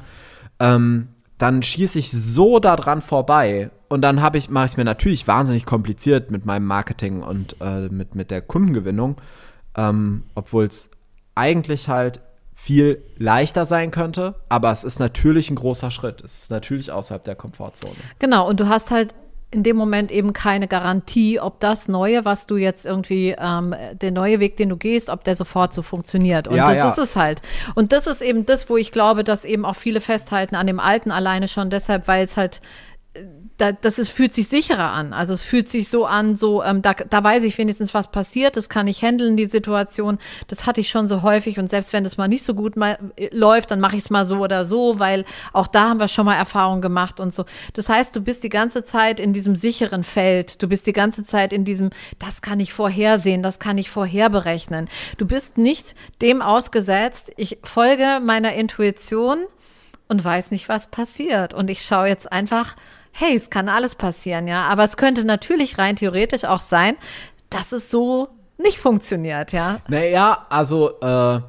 ähm, 0.59 1.07
dann 1.37 1.63
schieße 1.63 1.99
ich 1.99 2.11
so 2.11 2.59
daran 2.59 3.01
vorbei. 3.01 3.69
Und 3.89 4.01
dann 4.01 4.21
habe 4.21 4.37
ich, 4.37 4.49
mache 4.49 4.65
ich 4.65 4.71
es 4.71 4.77
mir 4.77 4.85
natürlich 4.85 5.27
wahnsinnig 5.27 5.65
kompliziert 5.65 6.31
mit 6.31 6.45
meinem 6.45 6.65
Marketing 6.65 7.21
und 7.21 7.57
äh, 7.61 7.89
mit, 7.89 8.15
mit 8.15 8.31
der 8.31 8.41
Kundengewinnung, 8.41 9.17
ähm, 9.75 10.23
obwohl 10.35 10.65
es 10.65 10.89
eigentlich 11.35 11.89
halt 11.89 12.21
viel 12.55 13.03
leichter 13.17 13.65
sein 13.65 13.91
könnte, 13.91 14.35
aber 14.47 14.71
es 14.71 14.85
ist 14.85 14.99
natürlich 14.99 15.49
ein 15.49 15.55
großer 15.55 15.91
Schritt. 15.91 16.21
Es 16.21 16.43
ist 16.43 16.51
natürlich 16.51 16.91
außerhalb 16.91 17.23
der 17.23 17.35
Komfortzone. 17.35 17.93
Genau, 18.19 18.47
und 18.47 18.59
du 18.59 18.69
hast 18.69 18.89
halt 18.89 19.13
in 19.53 19.63
dem 19.63 19.75
Moment 19.75 20.11
eben 20.11 20.33
keine 20.33 20.67
Garantie, 20.67 21.39
ob 21.39 21.59
das 21.59 21.87
Neue, 21.87 22.25
was 22.25 22.47
du 22.47 22.57
jetzt 22.57 22.85
irgendwie, 22.85 23.35
ähm, 23.39 23.75
der 24.01 24.11
neue 24.11 24.39
Weg, 24.39 24.57
den 24.57 24.69
du 24.69 24.77
gehst, 24.77 25.09
ob 25.09 25.23
der 25.23 25.35
sofort 25.35 25.73
so 25.73 25.81
funktioniert. 25.81 26.47
Und 26.47 26.55
Ja, 26.55 26.69
das 26.69 26.77
ja. 26.79 26.87
ist 26.87 26.97
es 26.97 27.15
halt. 27.15 27.41
Und 27.75 27.91
das 27.91 28.07
ist 28.07 28.21
eben 28.21 28.45
das, 28.45 28.69
wo 28.69 28.77
ich 28.77 28.91
glaube, 28.91 29.23
dass 29.23 29.45
eben 29.45 29.65
auch 29.65 29.75
viele 29.75 30.01
festhalten 30.01 30.55
an 30.55 30.67
dem 30.67 30.79
Alten 30.79 31.11
alleine 31.11 31.47
schon 31.47 31.69
deshalb, 31.69 32.07
weil 32.07 32.25
es 32.25 32.37
halt 32.37 32.61
da, 33.57 33.71
das 33.71 33.99
ist, 33.99 34.09
fühlt 34.09 34.33
sich 34.33 34.47
sicherer 34.47 34.91
an. 34.91 35.13
Also 35.13 35.33
es 35.33 35.43
fühlt 35.43 35.69
sich 35.69 35.89
so 35.89 36.05
an, 36.05 36.35
so, 36.35 36.63
ähm, 36.63 36.81
da, 36.81 36.93
da 36.93 37.23
weiß 37.23 37.43
ich 37.43 37.57
wenigstens, 37.57 37.93
was 37.93 38.09
passiert, 38.09 38.57
das 38.57 38.67
kann 38.67 38.87
ich 38.87 39.03
handeln, 39.03 39.37
die 39.37 39.45
Situation. 39.45 40.17
Das 40.47 40.65
hatte 40.65 40.81
ich 40.81 40.89
schon 40.89 41.07
so 41.07 41.21
häufig 41.21 41.59
und 41.59 41.69
selbst 41.69 41.93
wenn 41.93 42.03
das 42.03 42.17
mal 42.17 42.27
nicht 42.27 42.43
so 42.43 42.55
gut 42.55 42.75
mal, 42.75 42.97
äh, 43.15 43.29
läuft, 43.31 43.71
dann 43.71 43.79
mache 43.79 43.95
ich 43.95 44.03
es 44.03 44.09
mal 44.09 44.25
so 44.25 44.37
oder 44.37 44.65
so, 44.65 44.99
weil 44.99 45.25
auch 45.53 45.67
da 45.67 45.89
haben 45.89 45.99
wir 45.99 46.07
schon 46.07 46.25
mal 46.25 46.35
Erfahrungen 46.35 46.81
gemacht 46.81 47.19
und 47.19 47.33
so. 47.33 47.45
Das 47.73 47.89
heißt, 47.89 48.15
du 48.15 48.21
bist 48.21 48.43
die 48.43 48.49
ganze 48.49 48.83
Zeit 48.83 49.19
in 49.19 49.33
diesem 49.33 49.55
sicheren 49.55 50.03
Feld. 50.03 50.61
Du 50.61 50.67
bist 50.67 50.87
die 50.87 50.93
ganze 50.93 51.23
Zeit 51.23 51.53
in 51.53 51.63
diesem, 51.63 51.91
das 52.19 52.41
kann 52.41 52.59
ich 52.59 52.73
vorhersehen, 52.73 53.43
das 53.43 53.59
kann 53.59 53.77
ich 53.77 53.89
vorherberechnen. 53.89 54.89
Du 55.17 55.27
bist 55.27 55.57
nicht 55.57 55.95
dem 56.21 56.41
ausgesetzt, 56.41 57.31
ich 57.37 57.59
folge 57.63 58.19
meiner 58.23 58.53
Intuition 58.53 59.45
und 60.07 60.23
weiß 60.23 60.51
nicht, 60.51 60.69
was 60.69 60.87
passiert. 60.87 61.53
Und 61.53 61.69
ich 61.69 61.83
schaue 61.83 62.07
jetzt 62.07 62.31
einfach, 62.31 62.75
hey, 63.13 63.35
es 63.35 63.49
kann 63.49 63.69
alles 63.69 63.95
passieren, 63.95 64.47
ja. 64.47 64.67
Aber 64.67 64.83
es 64.83 64.97
könnte 64.97 65.23
natürlich 65.23 65.77
rein 65.77 65.95
theoretisch 65.95 66.43
auch 66.43 66.61
sein, 66.61 66.97
dass 67.49 67.71
es 67.71 67.89
so 67.89 68.27
nicht 68.57 68.79
funktioniert, 68.79 69.53
ja. 69.53 69.79
Naja, 69.87 70.45
also 70.49 70.99
äh, 70.99 71.39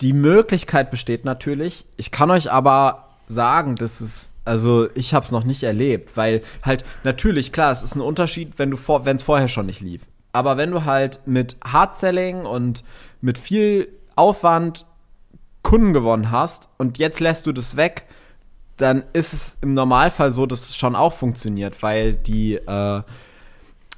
die 0.00 0.12
Möglichkeit 0.12 0.90
besteht 0.90 1.24
natürlich. 1.24 1.86
Ich 1.96 2.10
kann 2.10 2.30
euch 2.30 2.50
aber 2.50 3.08
sagen, 3.28 3.76
dass 3.76 4.00
es, 4.00 4.34
also 4.44 4.88
ich 4.94 5.14
habe 5.14 5.24
es 5.24 5.30
noch 5.30 5.44
nicht 5.44 5.62
erlebt, 5.62 6.16
weil 6.16 6.42
halt 6.64 6.84
natürlich 7.04 7.52
klar, 7.52 7.70
es 7.70 7.82
ist 7.82 7.94
ein 7.94 8.00
Unterschied, 8.00 8.58
wenn 8.58 8.70
du 8.70 8.76
vor, 8.76 9.04
wenn 9.04 9.16
es 9.16 9.22
vorher 9.22 9.48
schon 9.48 9.66
nicht 9.66 9.80
lief. 9.80 10.02
Aber 10.32 10.56
wenn 10.56 10.70
du 10.70 10.84
halt 10.84 11.20
mit 11.26 11.56
Hard-Selling 11.62 12.46
und 12.46 12.84
mit 13.20 13.38
viel 13.38 13.88
Aufwand 14.16 14.86
Kunden 15.62 15.92
gewonnen 15.92 16.30
hast 16.30 16.68
und 16.78 16.98
jetzt 16.98 17.20
lässt 17.20 17.46
du 17.46 17.52
das 17.52 17.76
weg, 17.76 18.06
dann 18.76 19.04
ist 19.12 19.32
es 19.32 19.58
im 19.60 19.74
Normalfall 19.74 20.30
so, 20.30 20.46
dass 20.46 20.68
es 20.68 20.76
schon 20.76 20.96
auch 20.96 21.12
funktioniert, 21.12 21.82
weil 21.82 22.14
die, 22.14 22.54
äh, 22.54 23.02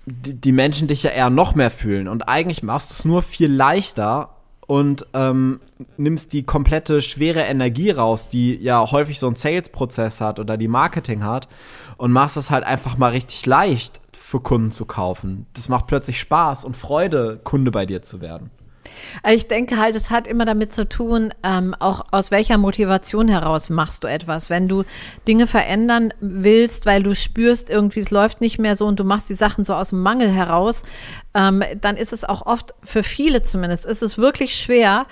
die, 0.07 0.35
die 0.35 0.53
Menschen 0.53 0.89
dich 0.89 1.03
ja 1.03 1.11
eher 1.11 1.31
noch 1.31 1.55
mehr 1.55 1.71
fühlen. 1.71 2.09
Und 2.09 2.29
eigentlich 2.29 2.63
machst 2.63 2.91
du 2.91 2.95
es 2.95 3.05
nur 3.05 3.23
viel 3.23 3.53
leichter 3.53 4.31
und 4.67 5.07
ähm, 5.15 5.61
nimmst 5.97 6.33
die 6.33 6.45
komplette 6.45 7.03
schwere 7.03 7.43
Energie 7.43 7.91
raus, 7.91 8.29
die 8.29 8.57
ja 8.57 8.91
häufig 8.91 9.19
so 9.19 9.29
ein 9.29 9.37
Sales-Prozess 9.37 10.21
hat 10.21 10.41
oder 10.41 10.57
die 10.57 10.69
Marketing 10.69 11.23
hat 11.23 11.49
und 11.97 12.13
machst 12.13 12.37
es 12.37 12.51
halt 12.51 12.65
einfach 12.65 12.97
mal 12.97 13.11
richtig 13.11 13.45
leicht 13.47 14.01
für 14.13 14.41
Kunden 14.41 14.71
zu 14.71 14.87
kaufen. 14.87 15.47
Das 15.53 15.69
macht 15.69 15.87
plötzlich 15.87 16.19
Spaß 16.19 16.65
und 16.65 16.77
Freude, 16.77 17.41
Kunde 17.45 17.71
bei 17.71 17.87
dir 17.87 18.03
zu 18.03 18.21
werden. 18.21 18.51
Ich 19.29 19.49
denke 19.49 19.79
halt, 19.79 19.97
es 19.97 20.11
hat 20.11 20.27
immer 20.27 20.45
damit 20.45 20.73
zu 20.73 20.89
tun, 20.89 21.33
ähm, 21.43 21.75
auch 21.79 22.07
aus 22.11 22.31
welcher 22.31 22.59
Motivation 22.59 23.29
heraus 23.29 23.71
machst 23.71 24.05
du 24.05 24.09
etwas. 24.09 24.51
Wenn 24.51 24.69
du 24.69 24.85
Dinge 25.27 25.47
verändern 25.47 26.13
willst, 26.21 26.87
weil 26.87 27.03
du 27.03 27.15
spürst, 27.15 27.71
irgendwie 27.71 28.01
es 28.01 28.11
läuft 28.11 28.41
nicht 28.41 28.59
mehr 28.59 28.77
so 28.77 28.87
und 28.87 28.99
du 28.99 29.05
machst 29.05 29.29
die 29.29 29.35
Sachen 29.35 29.65
so 29.65 29.75
aus 29.75 29.91
dem 29.91 30.03
Mangel 30.03 30.31
heraus, 30.31 30.83
ähm, 31.35 31.63
dann 31.81 31.97
ist 31.97 32.13
es 32.13 32.25
auch 32.25 32.47
oft, 32.47 32.75
für 32.83 33.03
viele 33.03 33.43
zumindest, 33.43 33.87
ist 33.87 34.03
es 34.03 34.19
wirklich 34.19 34.55
schwer, 34.55 35.07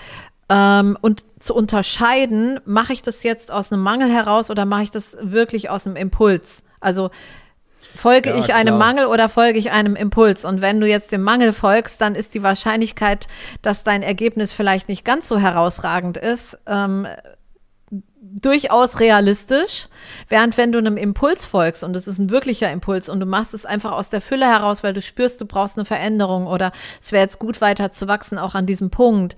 ähm, 0.48 0.98
und 1.00 1.24
zu 1.38 1.54
unterscheiden, 1.54 2.60
mache 2.66 2.92
ich 2.92 3.02
das 3.02 3.22
jetzt 3.22 3.50
aus 3.50 3.72
einem 3.72 3.82
Mangel 3.82 4.10
heraus 4.10 4.50
oder 4.50 4.66
mache 4.66 4.82
ich 4.82 4.90
das 4.90 5.16
wirklich 5.20 5.70
aus 5.70 5.86
einem 5.86 5.96
Impuls? 5.96 6.64
Also 6.80 7.10
Folge 7.94 8.30
ja, 8.30 8.36
ich 8.36 8.46
klar. 8.46 8.58
einem 8.58 8.78
Mangel 8.78 9.06
oder 9.06 9.28
folge 9.28 9.58
ich 9.58 9.70
einem 9.70 9.96
Impuls? 9.96 10.44
Und 10.44 10.60
wenn 10.60 10.80
du 10.80 10.86
jetzt 10.86 11.12
dem 11.12 11.22
Mangel 11.22 11.52
folgst, 11.52 12.00
dann 12.00 12.14
ist 12.14 12.34
die 12.34 12.42
Wahrscheinlichkeit, 12.42 13.28
dass 13.60 13.84
dein 13.84 14.02
Ergebnis 14.02 14.52
vielleicht 14.52 14.88
nicht 14.88 15.04
ganz 15.04 15.28
so 15.28 15.38
herausragend 15.38 16.16
ist, 16.16 16.58
ähm, 16.66 17.06
durchaus 18.22 19.00
realistisch. 19.00 19.88
Während 20.28 20.56
wenn 20.56 20.72
du 20.72 20.78
einem 20.78 20.96
Impuls 20.96 21.44
folgst 21.44 21.84
und 21.84 21.94
es 21.96 22.06
ist 22.06 22.18
ein 22.18 22.30
wirklicher 22.30 22.70
Impuls 22.70 23.08
und 23.08 23.20
du 23.20 23.26
machst 23.26 23.52
es 23.52 23.66
einfach 23.66 23.92
aus 23.92 24.08
der 24.08 24.20
Fülle 24.20 24.46
heraus, 24.46 24.82
weil 24.82 24.94
du 24.94 25.02
spürst, 25.02 25.40
du 25.40 25.46
brauchst 25.46 25.76
eine 25.76 25.84
Veränderung 25.84 26.46
oder 26.46 26.72
es 27.00 27.12
wäre 27.12 27.22
jetzt 27.22 27.38
gut 27.38 27.60
weiter 27.60 27.90
zu 27.90 28.08
wachsen, 28.08 28.38
auch 28.38 28.54
an 28.54 28.66
diesem 28.66 28.90
Punkt, 28.90 29.36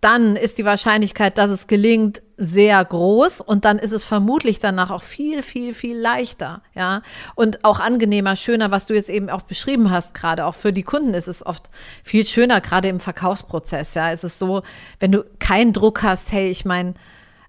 dann 0.00 0.36
ist 0.36 0.58
die 0.58 0.64
Wahrscheinlichkeit, 0.64 1.38
dass 1.38 1.50
es 1.50 1.66
gelingt, 1.66 2.22
sehr 2.42 2.82
groß 2.82 3.42
und 3.42 3.66
dann 3.66 3.78
ist 3.78 3.92
es 3.92 4.06
vermutlich 4.06 4.60
danach 4.60 4.90
auch 4.90 5.02
viel, 5.02 5.42
viel, 5.42 5.74
viel 5.74 5.98
leichter, 5.98 6.62
ja. 6.74 7.02
Und 7.34 7.66
auch 7.66 7.80
angenehmer, 7.80 8.34
schöner, 8.34 8.70
was 8.70 8.86
du 8.86 8.94
jetzt 8.94 9.10
eben 9.10 9.28
auch 9.28 9.42
beschrieben 9.42 9.90
hast, 9.90 10.14
gerade 10.14 10.46
auch 10.46 10.54
für 10.54 10.72
die 10.72 10.82
Kunden 10.82 11.12
ist 11.12 11.28
es 11.28 11.44
oft 11.44 11.70
viel 12.02 12.26
schöner, 12.26 12.62
gerade 12.62 12.88
im 12.88 12.98
Verkaufsprozess, 12.98 13.92
ja. 13.94 14.10
Es 14.10 14.24
ist 14.24 14.38
so, 14.38 14.62
wenn 15.00 15.12
du 15.12 15.22
keinen 15.38 15.74
Druck 15.74 16.02
hast, 16.02 16.32
hey, 16.32 16.48
ich 16.48 16.64
meine, 16.64 16.94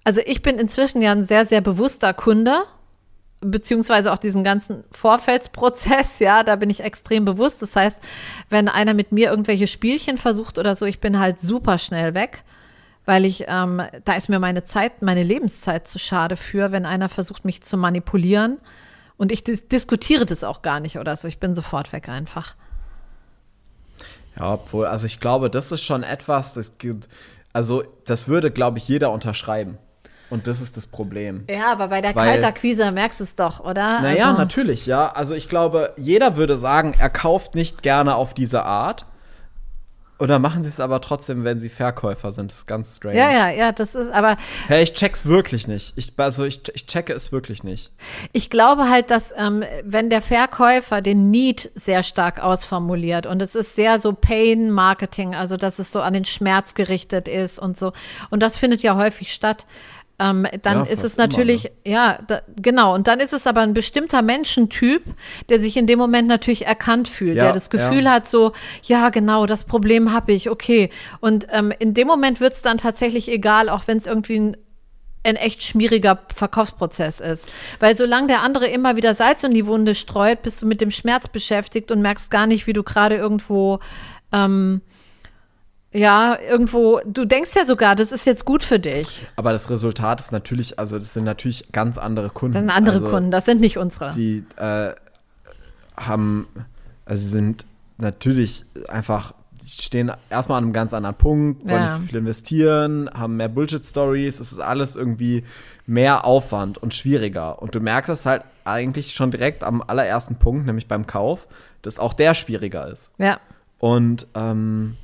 also 0.04 0.20
ich 0.26 0.42
bin 0.42 0.60
inzwischen 0.60 1.02
ja 1.02 1.14
ein 1.14 1.26
sehr, 1.26 1.46
sehr 1.46 1.62
bewusster 1.62 2.14
Kunde 2.14 2.64
beziehungsweise 3.40 4.14
auch 4.14 4.18
diesen 4.18 4.44
ganzen 4.44 4.84
Vorfeldsprozess, 4.92 6.20
ja, 6.20 6.44
da 6.44 6.58
bin 6.58 6.70
ich 6.70 6.84
extrem 6.84 7.24
bewusst. 7.24 7.62
Das 7.62 7.78
heißt, 7.78 8.02
wenn 8.50 8.68
einer 8.68 8.94
mit 8.94 9.14
mir 9.14 9.30
irgendwelche 9.30 9.68
Spielchen 9.68 10.18
versucht 10.18 10.60
oder 10.60 10.76
so, 10.76 10.86
ich 10.86 11.00
bin 11.00 11.18
halt 11.18 11.40
super 11.40 11.78
schnell 11.78 12.14
weg, 12.14 12.44
weil 13.06 13.26
ich, 13.26 13.46
ähm, 13.48 13.82
da 14.06 14.14
ist 14.14 14.30
mir 14.30 14.40
meine 14.40 14.64
Zeit, 14.64 15.02
meine 15.02 15.24
Lebenszeit 15.24 15.88
zu 15.88 16.00
schade 16.00 16.36
für, 16.36 16.72
wenn 16.72 16.86
einer 16.86 17.10
versucht, 17.10 17.46
mich 17.46 17.62
zu 17.64 17.78
manipulieren. 17.78 18.58
Und 19.18 19.32
ich 19.32 19.44
dis 19.44 19.68
diskutiere 19.68 20.26
das 20.26 20.44
auch 20.44 20.62
gar 20.62 20.80
nicht 20.80 20.98
oder 20.98 21.16
so. 21.16 21.28
Ich 21.28 21.40
bin 21.40 21.56
sofort 21.56 21.94
weg 21.94 22.10
einfach. 22.10 22.56
Ja, 24.38 24.54
obwohl, 24.54 24.88
also 24.88 25.06
ich 25.06 25.20
glaube, 25.20 25.50
das 25.50 25.72
ist 25.72 25.84
schon 25.84 26.04
etwas, 26.04 26.54
das 26.54 26.78
gibt, 26.78 27.08
also 27.54 27.84
das 28.06 28.28
würde, 28.28 28.50
glaube 28.50 28.78
ich, 28.78 28.88
jeder 28.88 29.12
unterschreiben. 29.12 29.78
Und 30.30 30.48
das 30.48 30.62
ist 30.62 30.78
das 30.78 30.88
Problem. 30.88 31.44
Ja, 31.50 31.74
aber 31.74 31.90
bei 31.90 32.00
der 32.00 32.14
Kaltakquise 32.14 32.92
merkst 32.92 33.20
du 33.20 33.26
es 33.26 33.36
doch, 33.36 33.60
oder? 33.60 34.00
Naja, 34.00 34.30
also. 34.30 34.38
natürlich, 34.38 34.86
ja. 34.86 35.12
Also 35.12 35.36
ich 35.36 35.50
glaube, 35.50 35.94
jeder 35.98 36.38
würde 36.38 36.56
sagen, 36.56 36.96
er 36.98 37.10
kauft 37.10 37.54
nicht 37.54 37.84
gerne 37.84 38.16
auf 38.16 38.34
diese 38.34 38.64
Art. 38.64 39.06
Oder 40.22 40.38
machen 40.38 40.62
sie 40.62 40.70
es 40.70 40.80
aber 40.80 41.02
trotzdem, 41.02 41.44
wenn 41.44 41.58
sie 41.58 41.68
Verkäufer 41.68 42.32
sind. 42.32 42.52
Das 42.52 42.60
ist 42.60 42.68
ganz 42.68 42.96
strange. 42.96 43.18
Ja, 43.18 43.32
ja, 43.32 43.50
ja, 43.50 43.72
das 43.72 43.96
ist 43.96 44.12
aber. 44.12 44.38
Hey, 44.68 44.84
ich 44.84 44.94
check's 44.94 45.26
wirklich 45.26 45.68
nicht. 45.68 45.94
Ich, 45.96 46.14
also 46.16 46.46
ich, 46.46 46.62
ich 46.76 46.86
checke 46.86 47.12
es 47.12 47.32
wirklich 47.32 47.64
nicht. 47.64 47.92
Ich 48.32 48.52
glaube 48.52 48.88
halt, 48.88 49.10
dass 49.10 49.34
ähm, 49.36 49.64
wenn 49.84 50.12
der 50.12 50.22
Verkäufer 50.22 51.02
den 51.02 51.32
Need 51.32 51.72
sehr 51.74 52.04
stark 52.04 52.40
ausformuliert 52.40 53.26
und 53.26 53.42
es 53.42 53.56
ist 53.56 53.74
sehr 53.74 54.00
so 54.00 54.14
Pain-Marketing, 54.14 55.34
also 55.34 55.58
dass 55.58 55.80
es 55.80 55.92
so 55.92 56.02
an 56.02 56.14
den 56.14 56.26
Schmerz 56.26 56.76
gerichtet 56.76 57.28
ist 57.28 57.58
und 57.58 57.76
so. 57.76 57.92
Und 58.30 58.44
das 58.44 58.58
findet 58.58 58.84
ja 58.84 58.96
häufig 58.96 59.34
statt 59.34 59.66
ähm, 60.22 60.46
dann 60.62 60.86
ja, 60.86 60.92
ist 60.92 61.04
es 61.04 61.18
natürlich, 61.18 61.66
immer, 61.66 61.74
ne? 61.86 61.92
ja, 61.92 62.20
da, 62.28 62.42
genau. 62.62 62.94
Und 62.94 63.08
dann 63.08 63.20
ist 63.20 63.34
es 63.34 63.48
aber 63.48 63.62
ein 63.62 63.74
bestimmter 63.74 64.22
Menschentyp, 64.22 65.04
der 65.50 65.60
sich 65.60 65.78
in 65.78 65.88
dem 65.88 65.98
Moment 65.98 66.28
natürlich 66.28 66.68
erkannt 66.68 67.08
fühlt, 67.08 67.38
ja, 67.38 67.46
der 67.46 67.54
das 67.54 67.70
Gefühl 67.70 68.04
ja. 68.04 68.12
hat, 68.12 68.28
so, 68.28 68.52
ja, 68.84 69.10
genau, 69.10 69.46
das 69.46 69.66
Problem 69.66 70.14
habe 70.14 70.32
ich, 70.34 70.50
okay. 70.50 70.90
Und 71.20 71.48
ähm, 71.52 71.74
in 71.80 71.94
dem 71.94 72.08
Moment 72.08 72.40
wird 72.40 72.54
es 72.54 72.62
dann 72.62 72.78
tatsächlich 72.78 73.30
egal, 73.30 73.70
auch 73.70 73.88
wenn 73.88 73.98
es 73.98 74.06
irgendwie 74.06 74.40
ein 74.40 74.58
ein 75.24 75.36
echt 75.36 75.62
schmieriger 75.62 76.20
Verkaufsprozess 76.34 77.20
ist. 77.20 77.52
Weil 77.80 77.96
solange 77.96 78.26
der 78.26 78.42
andere 78.42 78.66
immer 78.66 78.96
wieder 78.96 79.14
Salz 79.14 79.44
in 79.44 79.54
die 79.54 79.68
Wunde 79.68 79.94
streut, 79.94 80.42
bist 80.42 80.64
du 80.64 80.66
mit 80.66 80.82
dem 80.82 80.90
Schmerz 80.90 81.28
beschäftigt 81.28 81.92
und 81.92 82.02
merkst 82.02 82.32
gar 82.32 82.48
nicht, 82.48 82.66
wie 82.66 82.74
du 82.74 82.82
gerade 82.82 83.18
irgendwo 83.18 83.80
ähm, 84.32 84.82
ja, 85.94 86.38
irgendwo, 86.40 87.02
du 87.06 87.26
denkst 87.26 87.52
ja 87.56 87.66
sogar, 87.66 87.96
das 87.96 88.12
ist 88.12 88.26
jetzt 88.26 88.46
gut 88.46 88.64
für 88.64 88.80
dich. 88.80 89.26
Aber 89.36 89.52
das 89.52 89.70
Resultat 89.70 90.22
ist 90.22 90.32
natürlich, 90.32 90.80
also 90.80 90.98
das 90.98 91.14
sind 91.14 91.26
natürlich 91.26 91.72
ganz 91.74 91.98
andere 91.98 92.30
Kunden. 92.30 92.54
Das 92.54 92.62
sind 92.62 92.70
andere 92.70 92.96
also, 92.98 93.10
Kunden, 93.10 93.32
das 93.32 93.46
sind 93.46 93.60
nicht 93.60 93.78
unsere. 93.78 94.14
Die 94.14 94.46
äh, 94.56 94.92
haben, 95.98 96.48
also 97.06 97.28
sind 97.28 97.66
natürlich 97.98 98.64
einfach, 98.88 99.34
stehen 99.68 100.12
erstmal 100.30 100.60
an 100.60 100.66
einem 100.66 100.74
ganz 100.74 100.94
anderen 100.94 101.18
Punkt, 101.18 101.66
wollen 101.66 101.76
ja. 101.76 101.82
nicht 101.84 101.96
so 101.96 102.02
viel 102.02 102.20
investieren, 102.20 103.10
haben 103.14 103.36
mehr 103.36 103.50
Bullshit-Stories, 103.50 104.40
es 104.40 104.54
ist 104.54 104.60
alles 104.60 104.96
irgendwie 104.96 105.44
mehr 105.86 106.24
Aufwand 106.24 106.78
und 106.78 106.94
schwieriger. 106.94 107.62
Und 107.62 107.76
du 107.76 107.82
merkst 107.82 108.10
es 108.10 108.26
halt 108.26 108.44
eigentlich 108.64 109.14
schon 109.14 109.30
direkt 109.30 109.64
am 109.66 109.82
allerersten 109.86 110.36
Punkt, 110.36 110.66
nämlich 110.66 110.88
beim 110.88 111.06
Kauf, 111.06 111.48
dass 111.82 112.00
auch 112.00 112.14
der 112.14 112.34
schwieriger 112.34 112.88
ist. 112.88 113.12
Ja. 113.18 113.42
Und 113.80 114.28
ähm, 114.36 114.96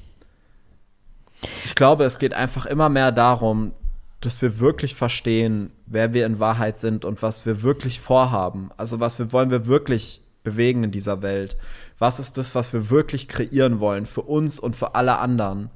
ich 1.65 1.75
glaube, 1.75 2.03
es 2.05 2.19
geht 2.19 2.33
einfach 2.33 2.65
immer 2.65 2.89
mehr 2.89 3.11
darum, 3.11 3.73
dass 4.21 4.41
wir 4.41 4.59
wirklich 4.59 4.95
verstehen, 4.95 5.71
wer 5.85 6.13
wir 6.13 6.25
in 6.25 6.39
Wahrheit 6.39 6.79
sind 6.79 7.05
und 7.05 7.21
was 7.21 7.45
wir 7.45 7.61
wirklich 7.61 7.99
vorhaben. 7.99 8.71
Also 8.77 8.99
was 8.99 9.19
wir 9.19 9.31
wollen 9.31 9.51
wir 9.51 9.67
wirklich 9.67 10.21
bewegen 10.43 10.83
in 10.83 10.91
dieser 10.91 11.21
Welt. 11.21 11.57
Was 11.99 12.19
ist 12.19 12.37
das, 12.37 12.55
was 12.55 12.73
wir 12.73 12.89
wirklich 12.89 13.27
kreieren 13.27 13.79
wollen 13.79 14.05
für 14.05 14.21
uns 14.21 14.59
und 14.59 14.75
für 14.75 14.95
alle 14.95 15.19
anderen? 15.19 15.69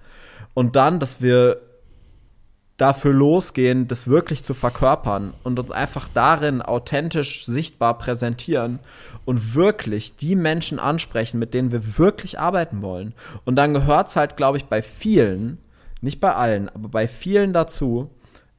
Und 0.53 0.75
dann, 0.75 0.99
dass 0.99 1.21
wir 1.21 1.61
dafür 2.81 3.13
losgehen, 3.13 3.87
das 3.87 4.07
wirklich 4.07 4.43
zu 4.43 4.55
verkörpern 4.55 5.35
und 5.43 5.59
uns 5.59 5.69
einfach 5.69 6.07
darin 6.11 6.63
authentisch 6.63 7.45
sichtbar 7.45 7.99
präsentieren 7.99 8.79
und 9.23 9.53
wirklich 9.53 10.15
die 10.15 10.35
Menschen 10.35 10.79
ansprechen, 10.79 11.37
mit 11.37 11.53
denen 11.53 11.71
wir 11.71 11.99
wirklich 11.99 12.39
arbeiten 12.39 12.81
wollen. 12.81 13.13
Und 13.45 13.55
dann 13.55 13.75
gehört 13.75 14.07
es 14.07 14.15
halt, 14.15 14.35
glaube 14.35 14.57
ich, 14.57 14.65
bei 14.65 14.81
vielen, 14.81 15.59
nicht 16.01 16.19
bei 16.19 16.33
allen, 16.33 16.69
aber 16.69 16.89
bei 16.89 17.07
vielen 17.07 17.53
dazu, 17.53 18.09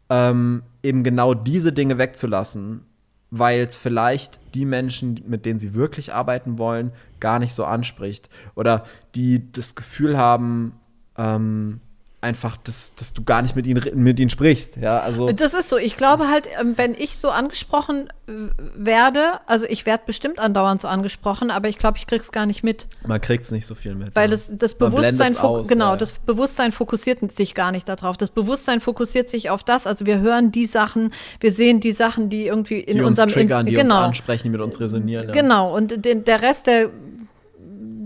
ähm, 0.09 0.63
eben 0.85 1.03
genau 1.03 1.35
diese 1.35 1.73
Dinge 1.73 1.99
wegzulassen, 1.99 2.85
weil 3.33 3.63
es 3.63 3.77
vielleicht 3.77 4.39
die 4.55 4.67
Menschen, 4.67 5.21
mit 5.27 5.47
denen 5.47 5.59
sie 5.59 5.75
wirklich 5.75 6.15
arbeiten 6.15 6.59
wollen, 6.59 6.93
gar 7.19 7.41
nicht 7.41 7.55
so 7.55 7.65
anspricht. 7.65 8.29
Oder 8.55 8.85
die 9.17 9.51
das 9.51 9.75
Gefühl 9.75 10.17
haben, 10.17 10.75
ähm, 11.17 11.81
einfach, 12.23 12.57
dass, 12.57 12.95
dass 12.95 13.13
du 13.13 13.25
gar 13.25 13.43
nicht 13.43 13.57
mit 13.57 13.67
ihnen, 13.67 13.83
mit 13.95 14.19
ihnen 14.21 14.31
sprichst. 14.31 14.77
Ja, 14.77 15.01
also. 15.01 15.31
Das 15.33 15.55
ist 15.55 15.69
so. 15.69 15.77
Ich 15.77 15.97
glaube 15.97 16.29
halt, 16.29 16.49
ähm, 16.59 16.79
wenn 16.79 16.95
ich 16.95 17.19
so 17.19 17.31
angesprochen 17.31 18.09
äh, 18.29 18.33
werde, 18.77 19.41
also 19.47 19.67
ich 19.69 19.87
werde 19.87 20.05
bestimmt 20.07 20.39
andauernd 20.39 20.81
so 20.81 20.89
angesprochen, 20.89 21.51
aber 21.51 21.69
ich 21.69 21.79
glaube, 21.79 21.99
ich 21.99 22.07
krieg's 22.07 22.31
gar 22.31 22.47
nicht 22.47 22.63
mit. 22.63 22.87
Man 23.07 23.21
kriegt's 23.21 23.51
nicht 23.51 23.67
so 23.67 23.75
viel 23.75 23.95
mit. 23.97 24.15
Weil 24.15 24.31
ja. 24.31 24.37
das, 24.37 24.51
das 24.53 24.75
Bewusstsein, 24.75 25.37
aus, 25.37 25.67
genau, 25.67 25.91
ja. 25.91 25.97
das 25.97 26.13
Bewusstsein 26.13 26.71
fokussiert 26.71 27.31
sich 27.33 27.55
gar 27.55 27.73
nicht 27.73 27.89
darauf. 27.89 28.17
Das 28.17 28.31
Bewusstsein 28.31 28.81
fokussiert 28.81 29.29
sich 29.29 29.51
auf 29.51 29.65
das. 29.65 29.87
Also 29.87 30.07
wir 30.07 30.21
hören 30.21 30.53
die 30.53 30.67
Sachen, 30.67 31.13
wir 31.41 31.51
sehen 31.51 31.81
die 31.81 31.93
Sachen, 31.93 32.31
die 32.31 32.47
irgendwie 32.47 32.79
in 32.79 32.99
die 32.99 33.03
unserem 33.03 33.27
uns 33.27 33.35
triggern, 33.35 33.67
in, 33.67 33.73
die 33.73 33.75
genau. 33.75 33.97
uns 33.97 34.07
ansprechen, 34.07 34.45
die 34.45 34.51
mit 34.51 34.61
uns 34.61 34.81
resonieren. 34.81 35.27
Ja. 35.29 35.33
Genau. 35.33 35.75
Und 35.77 36.05
den, 36.05 36.25
der 36.25 36.41
Rest, 36.41 36.69
der 36.69 36.91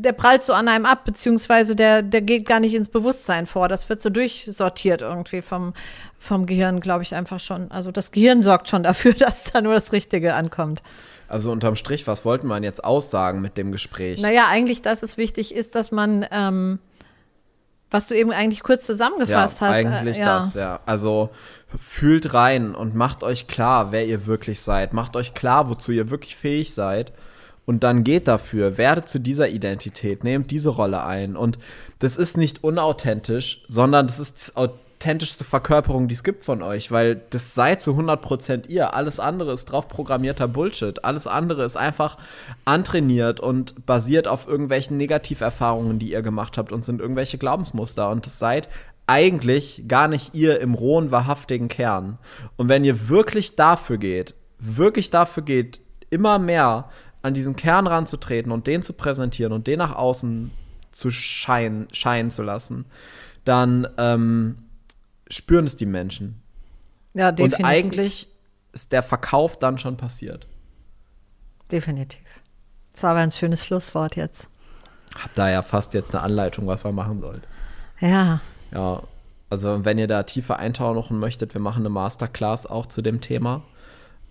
der 0.06 0.12
prallt 0.12 0.44
so 0.44 0.52
an 0.52 0.68
einem 0.68 0.86
ab, 0.86 1.04
beziehungsweise 1.04 1.74
der, 1.74 2.02
der 2.02 2.22
geht 2.22 2.46
gar 2.46 2.60
nicht 2.60 2.74
ins 2.74 2.88
Bewusstsein 2.88 3.46
vor. 3.46 3.66
Das 3.66 3.88
wird 3.88 4.00
so 4.00 4.08
durchsortiert 4.08 5.02
irgendwie 5.02 5.42
vom, 5.42 5.74
vom 6.16 6.46
Gehirn, 6.46 6.80
glaube 6.80 7.02
ich, 7.02 7.14
einfach 7.16 7.40
schon. 7.40 7.72
Also 7.72 7.90
das 7.90 8.12
Gehirn 8.12 8.40
sorgt 8.40 8.68
schon 8.68 8.84
dafür, 8.84 9.14
dass 9.18 9.52
da 9.52 9.60
nur 9.60 9.74
das 9.74 9.92
Richtige 9.92 10.34
ankommt. 10.34 10.80
Also 11.28 11.50
unterm 11.50 11.74
Strich, 11.74 12.06
was 12.06 12.24
wollten 12.24 12.46
wir 12.46 12.62
jetzt 12.62 12.84
aussagen 12.84 13.40
mit 13.40 13.58
dem 13.58 13.72
Gespräch? 13.72 14.22
Naja, 14.22 14.44
eigentlich, 14.48 14.80
dass 14.80 15.02
es 15.02 15.16
wichtig 15.16 15.52
ist, 15.52 15.74
dass 15.74 15.90
man, 15.90 16.24
ähm, 16.30 16.78
was 17.90 18.06
du 18.06 18.14
eben 18.14 18.30
eigentlich 18.30 18.62
kurz 18.62 18.86
zusammengefasst 18.86 19.60
ja, 19.60 19.66
hast. 19.66 19.74
Eigentlich 19.74 20.18
äh, 20.18 20.20
ja. 20.20 20.38
das, 20.38 20.54
ja. 20.54 20.80
Also 20.86 21.30
fühlt 21.82 22.32
rein 22.32 22.76
und 22.76 22.94
macht 22.94 23.24
euch 23.24 23.48
klar, 23.48 23.90
wer 23.90 24.06
ihr 24.06 24.26
wirklich 24.26 24.60
seid. 24.60 24.92
Macht 24.92 25.16
euch 25.16 25.34
klar, 25.34 25.68
wozu 25.68 25.90
ihr 25.90 26.10
wirklich 26.10 26.36
fähig 26.36 26.72
seid 26.72 27.12
und 27.66 27.82
dann 27.82 28.04
geht 28.04 28.28
dafür, 28.28 28.78
werdet 28.78 29.08
zu 29.08 29.18
dieser 29.18 29.48
Identität, 29.48 30.24
nehmt 30.24 30.50
diese 30.50 30.70
Rolle 30.70 31.04
ein. 31.04 31.36
Und 31.36 31.58
das 31.98 32.16
ist 32.16 32.36
nicht 32.36 32.64
unauthentisch, 32.64 33.64
sondern 33.66 34.06
das 34.06 34.20
ist 34.20 34.56
authentischste 34.56 35.42
Verkörperung, 35.42 36.06
die 36.06 36.14
es 36.14 36.22
gibt 36.22 36.44
von 36.44 36.62
euch, 36.62 36.92
weil 36.92 37.20
das 37.30 37.54
seid 37.54 37.82
zu 37.82 37.90
100% 37.92 38.68
ihr. 38.68 38.94
Alles 38.94 39.18
andere 39.18 39.52
ist 39.52 39.66
drauf 39.66 39.88
programmierter 39.88 40.46
Bullshit. 40.46 41.04
Alles 41.04 41.26
andere 41.26 41.64
ist 41.64 41.76
einfach 41.76 42.18
antrainiert 42.64 43.40
und 43.40 43.84
basiert 43.84 44.28
auf 44.28 44.46
irgendwelchen 44.46 44.96
Negativerfahrungen, 44.96 45.98
die 45.98 46.12
ihr 46.12 46.22
gemacht 46.22 46.58
habt 46.58 46.70
und 46.70 46.84
sind 46.84 47.00
irgendwelche 47.00 47.36
Glaubensmuster. 47.36 48.10
Und 48.10 48.26
das 48.26 48.38
seid 48.38 48.68
eigentlich 49.08 49.84
gar 49.88 50.06
nicht 50.06 50.34
ihr 50.34 50.60
im 50.60 50.74
rohen, 50.74 51.10
wahrhaftigen 51.10 51.68
Kern. 51.68 52.18
Und 52.56 52.68
wenn 52.68 52.84
ihr 52.84 53.08
wirklich 53.08 53.56
dafür 53.56 53.98
geht, 53.98 54.34
wirklich 54.58 55.10
dafür 55.10 55.42
geht, 55.42 55.80
immer 56.10 56.38
mehr 56.38 56.88
an 57.26 57.34
diesen 57.34 57.56
Kern 57.56 57.86
ranzutreten 57.86 58.52
und 58.52 58.66
den 58.66 58.82
zu 58.82 58.92
präsentieren 58.92 59.52
und 59.52 59.66
den 59.66 59.78
nach 59.78 59.94
außen 59.94 60.50
zu 60.92 61.10
scheinen, 61.10 61.88
scheinen 61.92 62.30
zu 62.30 62.42
lassen, 62.42 62.86
dann 63.44 63.86
ähm, 63.98 64.58
spüren 65.28 65.66
es 65.66 65.76
die 65.76 65.86
Menschen. 65.86 66.40
Ja, 67.14 67.32
definitiv. 67.32 67.58
Und 67.58 67.64
eigentlich 67.64 68.28
ist 68.72 68.92
der 68.92 69.02
Verkauf 69.02 69.58
dann 69.58 69.78
schon 69.78 69.96
passiert. 69.96 70.46
Definitiv. 71.70 72.22
Das 72.92 73.02
war 73.02 73.10
aber 73.10 73.20
ein 73.20 73.32
schönes 73.32 73.64
Schlusswort 73.64 74.16
jetzt. 74.16 74.48
Hab 75.18 75.34
da 75.34 75.50
ja 75.50 75.62
fast 75.62 75.94
jetzt 75.94 76.14
eine 76.14 76.24
Anleitung, 76.24 76.66
was 76.66 76.84
man 76.84 76.94
machen 76.94 77.20
sollt. 77.20 77.42
Ja. 78.00 78.40
Ja, 78.72 79.02
also 79.50 79.84
wenn 79.84 79.98
ihr 79.98 80.08
da 80.08 80.22
tiefer 80.22 80.58
eintauchen 80.58 81.18
möchtet, 81.18 81.54
wir 81.54 81.60
machen 81.60 81.82
eine 81.82 81.88
Masterclass 81.88 82.66
auch 82.66 82.86
zu 82.86 83.02
dem 83.02 83.20
Thema. 83.20 83.62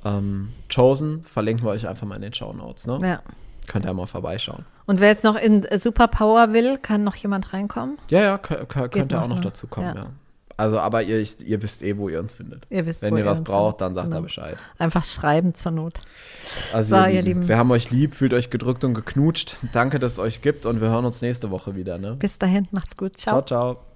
Ähm, 0.06 0.50
Chosen 0.74 1.24
verlinken 1.24 1.66
wir 1.66 1.72
euch 1.72 1.88
einfach 1.88 2.08
mal 2.08 2.16
in 2.16 2.22
den 2.22 2.34
Show 2.34 2.54
Notes. 2.54 2.88
Ne? 2.88 3.00
Ja. 3.02 3.22
Könnt 3.68 3.86
ihr 3.86 3.94
mal 3.94 4.06
vorbeischauen. 4.06 4.64
Und 4.86 5.02
wer 5.02 5.10
jetzt 5.10 5.24
noch 5.24 5.36
in 5.36 5.66
Superpower 5.78 6.54
will, 6.54 6.78
kann 6.78 7.04
noch 7.04 7.16
jemand 7.16 7.52
reinkommen? 7.52 7.98
Ja, 8.10 8.22
ja, 8.22 8.38
könnt 8.38 9.12
ihr 9.12 9.22
auch 9.22 9.28
noch 9.28 9.38
ne? 9.38 9.42
dazu 9.42 9.68
kommen, 9.68 9.88
ja. 9.88 10.04
Ja. 10.04 10.10
Also, 10.58 10.80
aber 10.80 11.04
ihr, 11.04 11.26
ihr 11.46 11.62
wisst 11.62 11.84
eh, 11.84 11.98
wo 11.98 12.08
ihr 12.08 12.20
uns 12.20 12.36
findet. 12.36 12.66
Ihr 12.70 12.86
wisst, 12.86 13.02
Wenn 13.02 13.18
ihr 13.18 13.26
was 13.26 13.44
braucht, 13.44 13.82
dann 13.82 13.94
sagt 13.94 14.08
Genau. 14.08 14.18
da 14.18 14.22
Bescheid. 14.22 14.58
Einfach 14.78 15.04
schreiben 15.04 15.54
zur 15.54 15.74
Not. 15.74 16.00
Also, 16.72 16.96
So, 16.96 17.02
ihr, 17.02 17.08
ihr 17.10 17.22
Lieben, 17.24 17.42
Lieben. 17.42 17.48
wir 17.50 17.58
haben 17.58 17.72
euch 17.72 17.92
lieb, 17.92 18.16
fühlt 18.16 18.34
euch 18.34 18.50
gedrückt 18.50 18.86
und 18.86 18.94
geknutscht. 18.94 19.58
Danke, 19.74 20.00
dass 20.00 20.14
es 20.14 20.20
euch 20.20 20.42
gibt 20.42 20.66
und 20.66 20.80
wir 20.80 20.90
hören 20.90 21.04
uns 21.04 21.22
nächste 21.22 21.52
Woche 21.52 21.76
wieder. 21.76 21.98
Ne? 21.98 22.16
Bis 22.16 22.40
dahin, 22.40 22.68
macht's 22.72 22.96
gut. 22.96 23.18
Ciao. 23.18 23.42
ciao. 23.42 23.74
ciao. 23.74 23.95